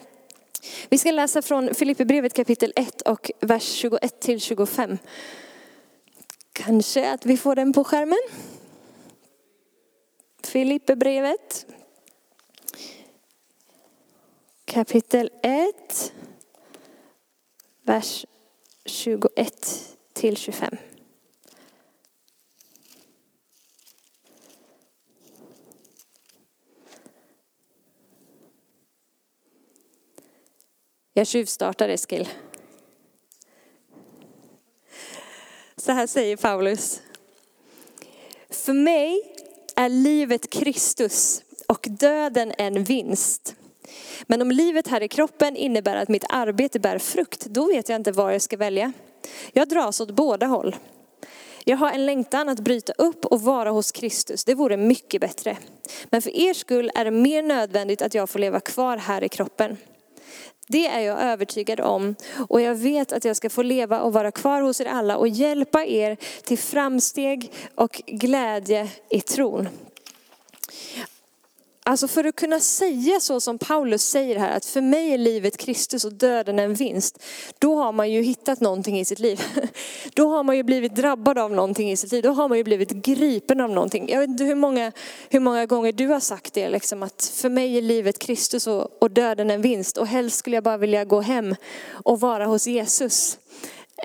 Vi 0.90 0.98
ska 0.98 1.12
läsa 1.12 1.42
från 1.42 1.74
Filipperbrevet 1.74 2.34
kapitel 2.34 2.74
1 2.76 3.02
och 3.02 3.32
vers 3.40 3.64
21 3.64 4.20
till 4.20 4.42
25. 4.42 4.98
Kanske 6.54 7.12
att 7.12 7.26
vi 7.26 7.38
får 7.38 7.56
den 7.56 7.74
på 7.74 7.84
skärmen. 7.84 8.20
Filipperbrevet 10.44 11.66
kapitel 14.70 15.30
1, 15.44 16.14
vers 17.82 18.26
21 18.86 19.98
till 20.14 20.38
25. 20.38 20.78
Jag 31.14 31.28
tjuvstartar 31.28 31.90
Eskil. 31.90 32.30
Så 35.78 35.92
här 35.92 36.08
säger 36.08 36.38
Paulus. 36.38 37.02
För 38.50 38.74
mig 38.74 39.36
är 39.76 39.90
livet 39.90 40.50
Kristus 40.50 41.44
och 41.68 41.88
döden 41.90 42.54
en 42.58 42.84
vinst. 42.84 43.56
Men 44.28 44.42
om 44.42 44.52
livet 44.52 44.88
här 44.88 45.04
i 45.04 45.08
kroppen 45.08 45.56
innebär 45.56 45.96
att 45.96 46.10
mitt 46.10 46.26
arbete 46.30 46.80
bär 46.80 47.00
frukt, 47.00 47.46
då 47.46 47.68
vet 47.68 47.90
jag 47.90 47.96
inte 47.96 48.12
vad 48.12 48.34
jag 48.34 48.42
ska 48.42 48.58
välja. 48.58 48.94
Jag 49.54 49.70
dras 49.70 50.02
åt 50.02 50.12
båda 50.12 50.46
håll. 50.46 50.76
Jag 51.64 51.78
har 51.78 51.92
en 51.92 52.06
längtan 52.06 52.50
att 52.50 52.60
bryta 52.60 52.94
upp 52.98 53.26
och 53.26 53.42
vara 53.42 53.70
hos 53.70 53.92
Kristus. 53.92 54.46
Det 54.46 54.56
vore 54.56 54.78
mycket 54.78 55.22
bättre. 55.22 55.58
Men 56.06 56.22
för 56.22 56.36
er 56.36 56.54
skull 56.54 56.92
är 56.96 57.06
det 57.06 57.12
mer 57.12 57.44
nödvändigt 57.44 58.02
att 58.02 58.14
jag 58.14 58.30
får 58.30 58.40
leva 58.40 58.60
kvar 58.60 58.98
här 58.98 59.24
i 59.24 59.30
kroppen. 59.30 59.78
Det 60.68 60.88
är 60.88 61.00
jag 61.00 61.22
övertygad 61.22 61.80
om 61.80 62.16
och 62.50 62.62
jag 62.62 62.76
vet 62.76 63.12
att 63.12 63.26
jag 63.26 63.36
ska 63.36 63.50
få 63.50 63.62
leva 63.62 64.02
och 64.02 64.14
vara 64.14 64.32
kvar 64.32 64.62
hos 64.62 64.82
er 64.82 64.86
alla 64.86 65.18
och 65.18 65.28
hjälpa 65.28 65.86
er 65.86 66.18
till 66.44 66.58
framsteg 66.58 67.52
och 67.76 68.02
glädje 68.06 68.90
i 69.10 69.22
tron. 69.22 69.70
Alltså 71.90 72.08
för 72.08 72.24
att 72.24 72.36
kunna 72.36 72.60
säga 72.60 73.20
så 73.20 73.40
som 73.40 73.58
Paulus 73.58 74.04
säger 74.04 74.40
här, 74.40 74.58
att 74.58 74.66
för 74.66 74.82
mig 74.82 75.14
är 75.14 75.18
livet 75.18 75.58
Kristus 75.58 76.06
och 76.06 76.14
döden 76.14 76.60
en 76.60 76.74
vinst. 76.74 77.24
Då 77.60 77.76
har 77.76 77.92
man 77.92 78.12
ju 78.12 78.22
hittat 78.22 78.60
någonting 78.60 79.00
i 79.00 79.06
sitt 79.06 79.20
liv. 79.20 79.42
Då 80.14 80.30
har 80.30 80.44
man 80.44 80.58
ju 80.58 80.64
blivit 80.64 80.96
drabbad 80.96 81.38
av 81.38 81.52
någonting 81.52 81.92
i 81.92 81.98
sitt 81.98 82.12
liv. 82.12 82.24
Då 82.24 82.32
har 82.32 82.50
man 82.50 82.58
ju 82.58 82.64
blivit 82.64 82.92
gripen 82.92 83.62
av 83.62 83.70
någonting. 83.70 84.10
Jag 84.10 84.20
vet 84.20 84.30
inte 84.30 84.44
hur 84.44 84.56
många, 84.56 84.92
hur 85.30 85.40
många 85.40 85.66
gånger 85.66 85.92
du 85.92 86.08
har 86.08 86.20
sagt 86.20 86.54
det, 86.54 86.70
liksom, 86.70 87.04
att 87.04 87.34
för 87.36 87.50
mig 87.50 87.78
är 87.78 87.82
livet 87.82 88.20
Kristus 88.20 88.68
och, 88.68 89.04
och 89.04 89.12
döden 89.12 89.52
en 89.52 89.62
vinst. 89.62 89.98
Och 89.98 90.08
helst 90.08 90.38
skulle 90.38 90.56
jag 90.56 90.64
bara 90.64 90.78
vilja 90.78 91.06
gå 91.06 91.22
hem 91.22 91.56
och 91.92 92.20
vara 92.20 92.46
hos 92.46 92.68
Jesus. 92.68 93.38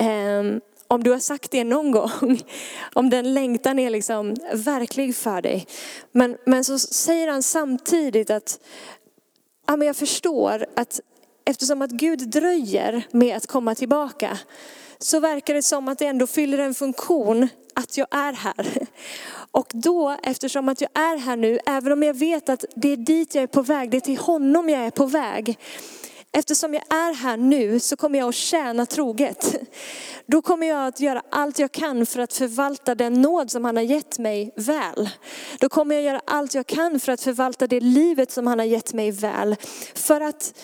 Um, 0.01 0.61
om 0.89 1.03
du 1.03 1.11
har 1.11 1.19
sagt 1.19 1.51
det 1.51 1.65
någon 1.65 1.91
gång, 1.91 2.41
om 2.93 3.11
den 3.11 3.35
längtan 3.35 3.79
är 3.79 3.91
liksom 3.91 4.37
verklig 4.53 5.17
för 5.17 5.43
dig. 5.43 5.67
Men, 6.13 6.37
men 6.47 6.65
så 6.65 6.79
säger 6.79 7.29
han 7.29 7.43
samtidigt 7.43 8.31
att 8.31 8.61
ja, 9.67 9.77
men 9.77 9.87
jag 9.87 9.97
förstår 9.97 10.67
att 10.77 11.01
eftersom 11.45 11.83
att 11.83 11.91
Gud 11.91 12.29
dröjer 12.31 13.07
med 13.11 13.37
att 13.37 13.47
komma 13.47 13.75
tillbaka 13.75 14.39
så 14.99 15.21
verkar 15.21 15.55
det 15.55 15.63
som 15.63 15.89
att 15.89 15.99
det 15.99 16.07
ändå 16.07 16.27
fyller 16.27 16.59
en 16.59 16.75
funktion 16.75 17.49
att 17.75 17.97
jag 17.97 18.07
är 18.11 18.33
här. 18.33 18.87
Och 19.51 19.67
då, 19.73 20.17
eftersom 20.23 20.69
att 20.69 20.81
jag 20.81 20.91
är 20.95 21.19
här 21.19 21.37
nu, 21.37 21.59
även 21.67 21.93
om 21.93 22.03
jag 22.03 22.15
vet 22.15 22.49
att 22.49 22.65
det 22.77 22.89
är 22.89 22.97
dit 22.97 23.35
jag 23.35 23.43
är 23.43 23.47
på 23.47 23.63
väg, 23.63 23.91
det 23.91 23.97
är 23.97 24.01
till 24.01 24.19
honom 24.19 24.69
jag 24.69 24.81
är 24.81 24.91
på 24.91 25.07
väg. 25.07 25.59
Eftersom 26.37 26.75
jag 26.75 26.83
är 26.89 27.15
här 27.15 27.37
nu 27.37 27.81
så 27.81 27.97
kommer 27.97 28.19
jag 28.19 28.29
att 28.29 28.35
tjäna 28.35 28.87
troget. 28.87 29.55
Då 30.27 30.43
kommer 30.43 30.67
jag 30.67 30.87
att 30.87 31.01
göra 31.01 31.23
allt 31.31 31.59
jag 31.59 31.73
kan 31.73 32.07
för 32.07 32.21
att 32.21 32.33
förvalta 32.33 32.95
den 32.95 33.23
nåd 33.23 33.51
som 33.51 33.65
han 33.65 33.77
har 33.77 33.83
gett 33.83 34.19
mig 34.19 34.53
väl. 34.57 35.11
Då 35.61 35.69
kommer 35.69 35.95
jag 35.95 36.05
göra 36.05 36.21
allt 36.25 36.55
jag 36.55 36.67
kan 36.67 37.01
för 37.01 37.13
att 37.13 37.21
förvalta 37.21 37.67
det 37.67 37.81
livet 37.81 38.31
som 38.31 38.47
han 38.47 38.59
har 38.59 38.67
gett 38.67 38.93
mig 38.93 39.11
väl. 39.11 39.57
För 39.95 40.21
att 40.21 40.55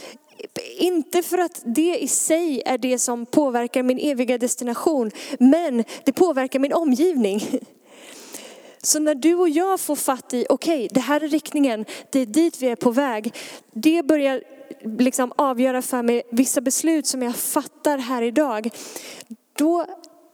inte 0.78 1.22
för 1.22 1.38
att 1.38 1.62
det 1.64 1.98
i 1.98 2.08
sig 2.08 2.62
är 2.66 2.78
det 2.78 2.98
som 2.98 3.26
påverkar 3.26 3.82
min 3.82 3.98
eviga 3.98 4.38
destination, 4.38 5.10
men 5.38 5.84
det 6.04 6.12
påverkar 6.12 6.58
min 6.58 6.72
omgivning. 6.72 7.60
Så 8.82 8.98
när 8.98 9.14
du 9.14 9.34
och 9.34 9.48
jag 9.48 9.80
får 9.80 9.96
fatt 9.96 10.34
i, 10.34 10.46
okej, 10.48 10.84
okay, 10.84 10.88
det 10.92 11.00
här 11.00 11.20
är 11.20 11.28
riktningen, 11.28 11.84
det 12.10 12.20
är 12.20 12.26
dit 12.26 12.62
vi 12.62 12.66
är 12.66 12.76
på 12.76 12.90
väg. 12.90 13.34
Det 13.72 14.02
börjar 14.02 14.42
liksom 14.84 15.32
avgöra 15.36 15.82
för 15.82 16.02
mig 16.02 16.22
vissa 16.30 16.60
beslut 16.60 17.06
som 17.06 17.22
jag 17.22 17.36
fattar 17.36 17.98
här 17.98 18.22
idag. 18.22 18.70
Då, 19.58 19.86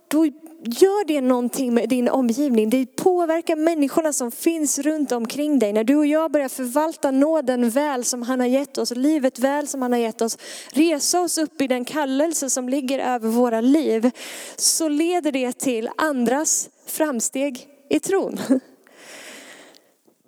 då 0.09 0.27
gör 0.65 1.07
det 1.07 1.21
någonting 1.21 1.75
med 1.75 1.89
din 1.89 2.09
omgivning. 2.09 2.71
Det 2.71 2.97
påverkar 2.97 3.57
människorna 3.57 4.13
som 4.13 4.31
finns 4.31 4.79
runt 4.79 5.13
omkring 5.13 5.59
dig. 5.59 5.73
När 5.73 5.85
du 5.85 5.97
och 5.97 6.07
jag 6.07 6.31
börjar 6.31 6.49
förvalta 6.49 7.11
nåden 7.11 7.71
väl 7.71 8.05
som 8.05 8.23
han 8.23 8.41
har 8.41 8.47
gett 8.47 8.79
oss, 8.79 8.91
livet 8.91 9.39
väl 9.39 9.69
som 9.69 9.83
han 9.83 9.93
har 9.93 9.99
gett 9.99 10.21
oss, 10.21 10.39
resa 10.73 11.21
oss 11.21 11.39
upp 11.39 11.61
i 11.61 11.67
den 11.67 11.85
kallelse 11.85 12.51
som 12.51 12.69
ligger 12.69 12.99
över 12.99 13.29
våra 13.29 13.61
liv, 13.61 14.11
så 14.57 14.89
leder 14.89 15.33
det 15.33 15.53
till 15.53 15.91
andras 15.97 16.69
framsteg 16.87 17.69
i 17.89 18.01
tron. 18.01 18.39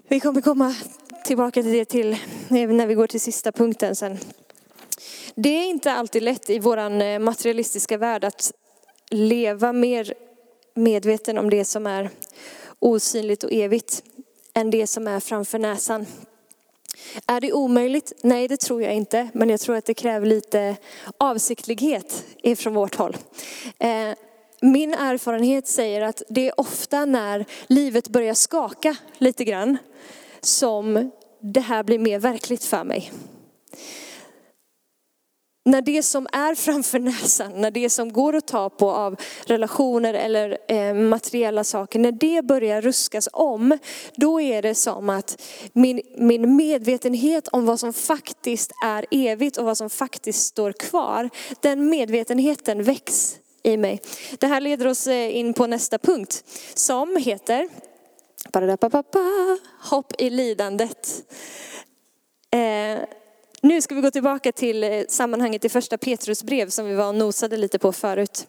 Vi 0.08 0.20
kommer 0.20 0.40
komma 0.40 0.74
tillbaka 1.24 1.62
till 1.62 1.72
det 1.72 1.84
till 1.84 2.16
när 2.48 2.86
vi 2.86 2.94
går 2.94 3.06
till 3.06 3.20
sista 3.20 3.52
punkten 3.52 3.96
sen. 3.96 4.18
Det 5.34 5.48
är 5.48 5.66
inte 5.66 5.92
alltid 5.92 6.22
lätt 6.22 6.50
i 6.50 6.58
vår 6.58 7.02
eh, 7.02 7.18
materialistiska 7.18 7.98
värld 7.98 8.24
att 8.24 8.52
leva 9.10 9.72
mer 9.72 10.14
medveten 10.74 11.38
om 11.38 11.50
det 11.50 11.64
som 11.64 11.86
är 11.86 12.10
osynligt 12.78 13.44
och 13.44 13.52
evigt 13.52 14.02
än 14.54 14.70
det 14.70 14.86
som 14.86 15.08
är 15.08 15.20
framför 15.20 15.58
näsan. 15.58 16.06
Är 17.26 17.40
det 17.40 17.52
omöjligt? 17.52 18.12
Nej, 18.22 18.48
det 18.48 18.56
tror 18.56 18.82
jag 18.82 18.94
inte. 18.94 19.28
Men 19.32 19.50
jag 19.50 19.60
tror 19.60 19.76
att 19.76 19.84
det 19.84 19.94
kräver 19.94 20.26
lite 20.26 20.76
avsiktlighet 21.18 22.24
ifrån 22.42 22.74
vårt 22.74 22.94
håll. 22.94 23.16
Eh, 23.78 24.10
min 24.60 24.94
erfarenhet 24.94 25.66
säger 25.66 26.00
att 26.00 26.22
det 26.28 26.48
är 26.48 26.60
ofta 26.60 27.04
när 27.04 27.44
livet 27.66 28.08
börjar 28.08 28.34
skaka 28.34 28.96
lite 29.18 29.44
grann 29.44 29.78
som 30.40 31.10
det 31.40 31.60
här 31.60 31.82
blir 31.82 31.98
mer 31.98 32.18
verkligt 32.18 32.64
för 32.64 32.84
mig. 32.84 33.12
När 35.64 35.82
det 35.82 36.02
som 36.02 36.26
är 36.32 36.54
framför 36.54 36.98
näsan, 36.98 37.52
när 37.54 37.70
det 37.70 37.90
som 37.90 38.12
går 38.12 38.36
att 38.36 38.46
ta 38.46 38.70
på 38.70 38.90
av 38.90 39.16
relationer 39.46 40.14
eller 40.14 40.58
eh, 40.68 40.94
materiella 40.94 41.64
saker, 41.64 41.98
när 41.98 42.12
det 42.12 42.44
börjar 42.44 42.82
ruskas 42.82 43.28
om, 43.32 43.78
då 44.14 44.40
är 44.40 44.62
det 44.62 44.74
som 44.74 45.08
att 45.08 45.42
min, 45.72 46.00
min 46.18 46.56
medvetenhet 46.56 47.48
om 47.48 47.66
vad 47.66 47.80
som 47.80 47.92
faktiskt 47.92 48.72
är 48.84 49.06
evigt 49.10 49.56
och 49.56 49.64
vad 49.64 49.76
som 49.76 49.90
faktiskt 49.90 50.46
står 50.46 50.72
kvar, 50.72 51.30
den 51.60 51.90
medvetenheten 51.90 52.82
väcks 52.82 53.38
i 53.68 53.76
mig. 53.76 54.00
Det 54.38 54.46
här 54.46 54.60
leder 54.60 54.86
oss 54.86 55.06
eh, 55.06 55.36
in 55.36 55.54
på 55.54 55.66
nästa 55.66 55.98
punkt 55.98 56.44
som 56.74 57.16
heter 57.16 57.68
hopp 59.90 60.12
i 60.18 60.30
lidandet. 60.30 61.22
Eh, 62.50 62.98
nu 63.62 63.82
ska 63.82 63.94
vi 63.94 64.00
gå 64.00 64.10
tillbaka 64.10 64.52
till 64.52 64.84
eh, 64.84 65.02
sammanhanget 65.08 65.64
i 65.64 65.68
första 65.68 65.98
Petrus 65.98 66.42
brev 66.42 66.68
som 66.68 66.86
vi 66.86 66.94
var 66.94 67.08
och 67.08 67.14
nosade 67.14 67.56
lite 67.56 67.78
på 67.78 67.92
förut. 67.92 68.46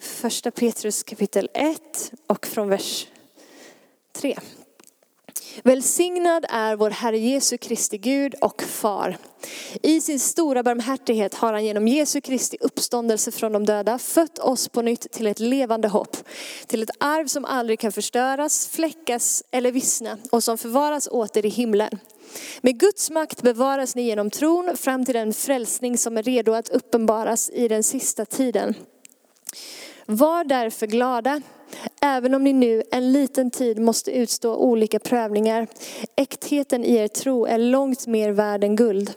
Första 0.00 0.50
Petrus 0.50 1.02
kapitel 1.02 1.48
1 1.54 2.12
och 2.26 2.46
från 2.46 2.68
vers 2.68 3.06
3. 4.12 4.36
Välsignad 5.62 6.46
är 6.48 6.76
vår 6.76 6.90
Herre 6.90 7.18
Jesu 7.18 7.58
Kristi 7.58 7.98
Gud 7.98 8.34
och 8.40 8.62
Far. 8.62 9.16
I 9.82 10.00
sin 10.00 10.20
stora 10.20 10.62
barmhärtighet 10.62 11.34
har 11.34 11.52
han 11.52 11.64
genom 11.64 11.88
Jesu 11.88 12.20
Kristi 12.20 12.56
uppståndelse 12.60 13.30
från 13.30 13.52
de 13.52 13.66
döda 13.66 13.98
fött 13.98 14.38
oss 14.38 14.68
på 14.68 14.82
nytt 14.82 15.12
till 15.12 15.26
ett 15.26 15.40
levande 15.40 15.88
hopp. 15.88 16.16
Till 16.66 16.82
ett 16.82 16.90
arv 17.00 17.26
som 17.26 17.44
aldrig 17.44 17.78
kan 17.78 17.92
förstöras, 17.92 18.68
fläckas 18.68 19.42
eller 19.50 19.72
vissna 19.72 20.18
och 20.30 20.44
som 20.44 20.58
förvaras 20.58 21.08
åter 21.10 21.46
i 21.46 21.48
himlen. 21.48 21.98
Med 22.60 22.80
Guds 22.80 23.10
makt 23.10 23.42
bevaras 23.42 23.94
ni 23.94 24.02
genom 24.02 24.30
tron 24.30 24.76
fram 24.76 25.04
till 25.04 25.14
den 25.14 25.32
frälsning 25.32 25.98
som 25.98 26.16
är 26.16 26.22
redo 26.22 26.52
att 26.52 26.68
uppenbaras 26.68 27.50
i 27.50 27.68
den 27.68 27.82
sista 27.82 28.24
tiden. 28.24 28.74
Var 30.06 30.44
därför 30.44 30.86
glada, 30.86 31.40
även 32.02 32.34
om 32.34 32.44
ni 32.44 32.52
nu 32.52 32.82
en 32.90 33.12
liten 33.12 33.50
tid 33.50 33.78
måste 33.78 34.10
utstå 34.10 34.56
olika 34.56 34.98
prövningar. 34.98 35.66
Äktheten 36.16 36.84
i 36.84 36.94
er 36.94 37.08
tro 37.08 37.46
är 37.46 37.58
långt 37.58 38.06
mer 38.06 38.30
värd 38.30 38.64
än 38.64 38.76
guld, 38.76 39.10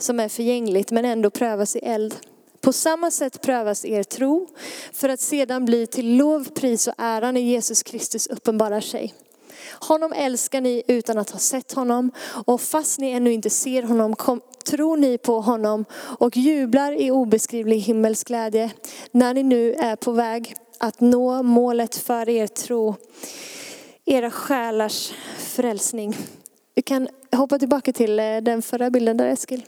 som 0.00 0.20
är 0.20 0.28
förgängligt 0.28 0.90
men 0.90 1.04
ändå 1.04 1.30
prövas 1.30 1.76
i 1.76 1.78
eld. 1.78 2.14
På 2.60 2.72
samma 2.72 3.10
sätt 3.10 3.42
prövas 3.42 3.84
er 3.84 4.02
tro 4.02 4.46
för 4.92 5.08
att 5.08 5.20
sedan 5.20 5.64
bli 5.64 5.86
till 5.86 6.16
lov, 6.16 6.48
pris 6.54 6.86
och 6.86 6.94
ära 6.98 7.32
när 7.32 7.40
Jesus 7.40 7.82
Kristus 7.82 8.26
uppenbarar 8.26 8.80
sig. 8.80 9.14
Honom 9.72 10.12
älskar 10.12 10.60
ni 10.60 10.82
utan 10.88 11.18
att 11.18 11.30
ha 11.30 11.38
sett 11.38 11.72
honom 11.72 12.10
och 12.46 12.60
fast 12.60 12.98
ni 12.98 13.10
ännu 13.10 13.32
inte 13.32 13.50
ser 13.50 13.82
honom 13.82 14.16
kom, 14.16 14.40
tror 14.66 14.96
ni 14.96 15.18
på 15.18 15.40
honom 15.40 15.84
och 16.18 16.36
jublar 16.36 16.92
i 16.92 17.10
obeskrivlig 17.10 17.78
himmelsk 17.78 18.26
glädje 18.26 18.70
när 19.10 19.34
ni 19.34 19.42
nu 19.42 19.74
är 19.74 19.96
på 19.96 20.12
väg 20.12 20.56
att 20.78 21.00
nå 21.00 21.42
målet 21.42 21.96
för 21.96 22.28
er 22.28 22.46
tro, 22.46 22.94
era 24.04 24.30
själars 24.30 25.12
frälsning. 25.38 26.16
Vi 26.74 26.82
kan 26.82 27.08
hoppa 27.32 27.58
tillbaka 27.58 27.92
till 27.92 28.18
eh, 28.18 28.36
den 28.36 28.62
förra 28.62 28.90
bilden 28.90 29.16
där 29.16 29.26
Eskil. 29.26 29.64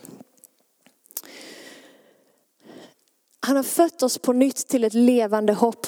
Han 3.39 3.55
har 3.55 3.63
fött 3.63 4.03
oss 4.03 4.17
på 4.17 4.33
nytt 4.33 4.67
till 4.67 4.83
ett 4.83 4.93
levande 4.93 5.53
hopp. 5.53 5.87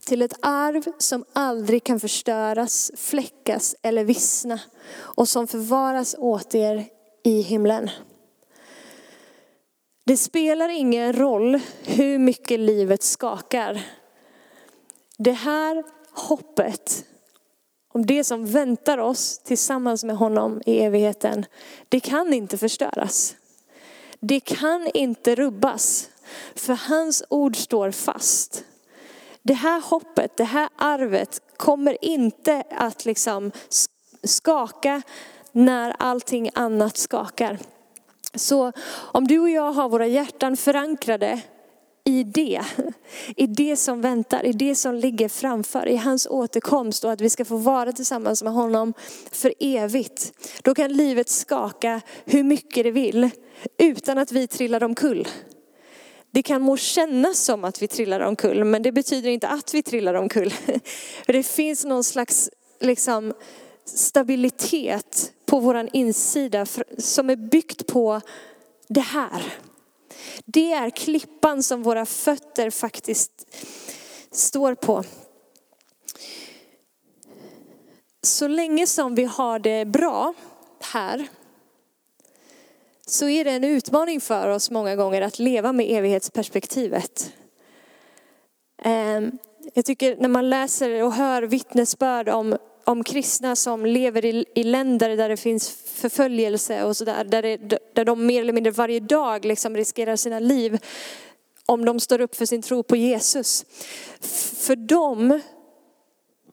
Till 0.00 0.22
ett 0.22 0.34
arv 0.40 0.92
som 0.98 1.24
aldrig 1.32 1.84
kan 1.84 2.00
förstöras, 2.00 2.92
fläckas 2.96 3.76
eller 3.82 4.04
vissna 4.04 4.60
och 4.92 5.28
som 5.28 5.46
förvaras 5.46 6.14
åt 6.18 6.54
er 6.54 6.84
i 7.24 7.40
himlen. 7.40 7.90
Det 10.06 10.16
spelar 10.16 10.68
ingen 10.68 11.12
roll 11.12 11.60
hur 11.84 12.18
mycket 12.18 12.60
livet 12.60 13.02
skakar. 13.02 13.82
Det 15.22 15.32
här 15.32 15.84
hoppet 16.12 17.04
om 17.92 18.06
det 18.06 18.24
som 18.24 18.46
väntar 18.46 18.98
oss 18.98 19.38
tillsammans 19.38 20.04
med 20.04 20.16
honom 20.16 20.62
i 20.66 20.80
evigheten, 20.80 21.46
det 21.88 22.00
kan 22.00 22.32
inte 22.32 22.58
förstöras. 22.58 23.36
Det 24.20 24.40
kan 24.40 24.90
inte 24.94 25.34
rubbas, 25.34 26.10
för 26.54 26.74
hans 26.88 27.24
ord 27.30 27.56
står 27.56 27.90
fast. 27.90 28.64
Det 29.42 29.54
här 29.54 29.80
hoppet, 29.80 30.36
det 30.36 30.44
här 30.44 30.68
arvet 30.76 31.42
kommer 31.56 32.04
inte 32.04 32.64
att 32.70 33.04
liksom 33.04 33.52
skaka 34.22 35.02
när 35.52 35.94
allting 35.98 36.50
annat 36.54 36.96
skakar. 36.96 37.58
Så 38.34 38.72
om 38.90 39.26
du 39.26 39.38
och 39.38 39.50
jag 39.50 39.72
har 39.72 39.88
våra 39.88 40.06
hjärtan 40.06 40.56
förankrade 40.56 41.40
i 42.04 42.24
det, 42.24 42.62
i 43.36 43.46
det 43.46 43.76
som 43.76 44.00
väntar, 44.00 44.46
i 44.46 44.52
det 44.52 44.74
som 44.74 44.94
ligger 44.94 45.28
framför, 45.28 45.88
i 45.88 45.96
hans 45.96 46.26
återkomst 46.26 47.04
och 47.04 47.12
att 47.12 47.20
vi 47.20 47.30
ska 47.30 47.44
få 47.44 47.56
vara 47.56 47.92
tillsammans 47.92 48.42
med 48.42 48.52
honom 48.52 48.94
för 49.32 49.54
evigt. 49.60 50.32
Då 50.62 50.74
kan 50.74 50.92
livet 50.92 51.28
skaka 51.28 52.00
hur 52.24 52.42
mycket 52.42 52.84
det 52.84 52.90
vill 52.90 53.30
utan 53.78 54.18
att 54.18 54.32
vi 54.32 54.46
trillar 54.46 54.82
omkull. 54.82 55.28
Det 56.32 56.42
kan 56.42 56.62
må 56.62 56.76
kännas 56.76 57.38
som 57.38 57.64
att 57.64 57.82
vi 57.82 57.88
trillar 57.88 58.20
omkull, 58.20 58.64
men 58.64 58.82
det 58.82 58.92
betyder 58.92 59.30
inte 59.30 59.48
att 59.48 59.74
vi 59.74 59.82
trillar 59.82 60.14
omkull. 60.14 60.50
För 61.26 61.32
det 61.32 61.42
finns 61.42 61.84
någon 61.84 62.04
slags 62.04 62.50
liksom, 62.80 63.34
stabilitet 63.84 65.32
på 65.46 65.60
vår 65.60 65.88
insida 65.92 66.66
som 66.98 67.30
är 67.30 67.36
byggt 67.36 67.86
på 67.86 68.20
det 68.88 69.00
här. 69.00 69.42
Det 70.44 70.72
är 70.72 70.90
klippan 70.90 71.62
som 71.62 71.82
våra 71.82 72.06
fötter 72.06 72.70
faktiskt 72.70 73.56
står 74.30 74.74
på. 74.74 75.04
Så 78.22 78.48
länge 78.48 78.86
som 78.86 79.14
vi 79.14 79.24
har 79.24 79.58
det 79.58 79.84
bra 79.84 80.34
här 80.92 81.28
så 83.06 83.28
är 83.28 83.44
det 83.44 83.50
en 83.50 83.64
utmaning 83.64 84.20
för 84.20 84.48
oss 84.48 84.70
många 84.70 84.96
gånger 84.96 85.22
att 85.22 85.38
leva 85.38 85.72
med 85.72 85.90
evighetsperspektivet. 85.90 87.32
Ehm, 88.82 89.38
jag 89.74 89.84
tycker 89.84 90.16
när 90.16 90.28
man 90.28 90.50
läser 90.50 91.02
och 91.02 91.12
hör 91.12 91.42
vittnesbörd 91.42 92.28
om, 92.28 92.56
om 92.90 93.04
kristna 93.04 93.56
som 93.56 93.86
lever 93.86 94.24
i, 94.24 94.44
i 94.54 94.62
länder 94.64 95.16
där 95.16 95.28
det 95.28 95.36
finns 95.36 95.70
förföljelse 95.70 96.84
och 96.84 96.96
sådär, 96.96 97.24
där, 97.24 97.58
där 97.94 98.04
de 98.04 98.26
mer 98.26 98.40
eller 98.40 98.52
mindre 98.52 98.70
varje 98.70 99.00
dag 99.00 99.44
liksom 99.44 99.76
riskerar 99.76 100.16
sina 100.16 100.38
liv 100.38 100.78
om 101.66 101.84
de 101.84 102.00
står 102.00 102.20
upp 102.20 102.36
för 102.36 102.46
sin 102.46 102.62
tro 102.62 102.82
på 102.82 102.96
Jesus. 102.96 103.64
För 104.56 104.76
dem 104.76 105.40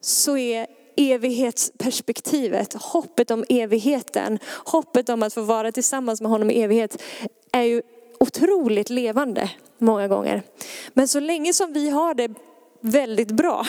så 0.01 0.37
är 0.37 0.67
evighetsperspektivet, 0.97 2.73
hoppet 2.73 3.31
om 3.31 3.45
evigheten, 3.49 4.39
hoppet 4.65 5.09
om 5.09 5.23
att 5.23 5.33
få 5.33 5.41
vara 5.41 5.71
tillsammans 5.71 6.21
med 6.21 6.31
honom 6.31 6.51
i 6.51 6.61
evighet 6.61 7.01
är 7.51 7.63
ju 7.63 7.81
otroligt 8.19 8.89
levande 8.89 9.51
många 9.77 10.07
gånger. 10.07 10.43
Men 10.93 11.07
så 11.07 11.19
länge 11.19 11.53
som 11.53 11.73
vi 11.73 11.89
har 11.89 12.13
det 12.13 12.31
väldigt 12.81 13.31
bra 13.31 13.65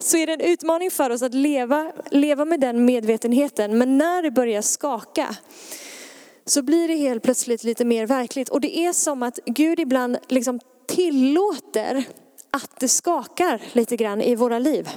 så 0.00 0.16
är 0.16 0.26
det 0.26 0.32
en 0.32 0.40
utmaning 0.40 0.90
för 0.90 1.10
oss 1.10 1.22
att 1.22 1.34
leva, 1.34 1.92
leva 2.10 2.44
med 2.44 2.60
den 2.60 2.84
medvetenheten. 2.84 3.78
Men 3.78 3.98
när 3.98 4.22
det 4.22 4.30
börjar 4.30 4.62
skaka 4.62 5.36
så 6.44 6.62
blir 6.62 6.88
det 6.88 6.94
helt 6.94 7.22
plötsligt 7.22 7.64
lite 7.64 7.84
mer 7.84 8.06
verkligt. 8.06 8.48
Och 8.48 8.60
det 8.60 8.78
är 8.78 8.92
som 8.92 9.22
att 9.22 9.38
Gud 9.46 9.80
ibland 9.80 10.18
liksom 10.28 10.60
tillåter 10.86 12.04
att 12.50 12.80
det 12.80 12.88
skakar 12.88 13.62
lite 13.72 13.96
grann 13.96 14.20
i 14.20 14.34
våra 14.34 14.58
liv. 14.58 14.88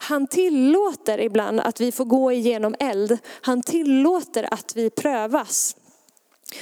Han 0.00 0.26
tillåter 0.26 1.20
ibland 1.20 1.60
att 1.60 1.80
vi 1.80 1.92
får 1.92 2.04
gå 2.04 2.32
igenom 2.32 2.74
eld. 2.78 3.18
Han 3.40 3.62
tillåter 3.62 4.54
att 4.54 4.72
vi 4.76 4.90
prövas. 4.90 5.76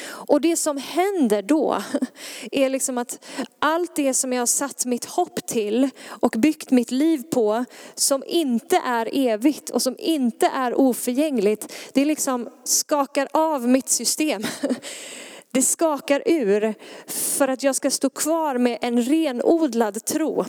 Och 0.08 0.40
det 0.40 0.56
som 0.56 0.76
händer 0.76 1.42
då 1.42 1.82
är 2.52 2.68
liksom 2.68 2.98
att 2.98 3.24
allt 3.58 3.96
det 3.96 4.14
som 4.14 4.32
jag 4.32 4.40
har 4.40 4.46
satt 4.46 4.86
mitt 4.86 5.04
hopp 5.04 5.46
till 5.46 5.90
och 6.06 6.34
byggt 6.38 6.70
mitt 6.70 6.90
liv 6.90 7.22
på 7.22 7.64
som 7.94 8.24
inte 8.26 8.76
är 8.76 9.08
evigt 9.12 9.70
och 9.70 9.82
som 9.82 9.96
inte 9.98 10.46
är 10.46 10.74
oförgängligt, 10.74 11.72
det 11.92 12.04
liksom 12.04 12.48
skakar 12.64 13.28
av 13.32 13.68
mitt 13.68 13.88
system. 13.88 14.42
Det 15.56 15.62
skakar 15.62 16.22
ur 16.26 16.74
för 17.06 17.48
att 17.48 17.62
jag 17.62 17.76
ska 17.76 17.90
stå 17.90 18.10
kvar 18.10 18.58
med 18.58 18.78
en 18.80 19.02
renodlad 19.02 20.04
tro. 20.04 20.44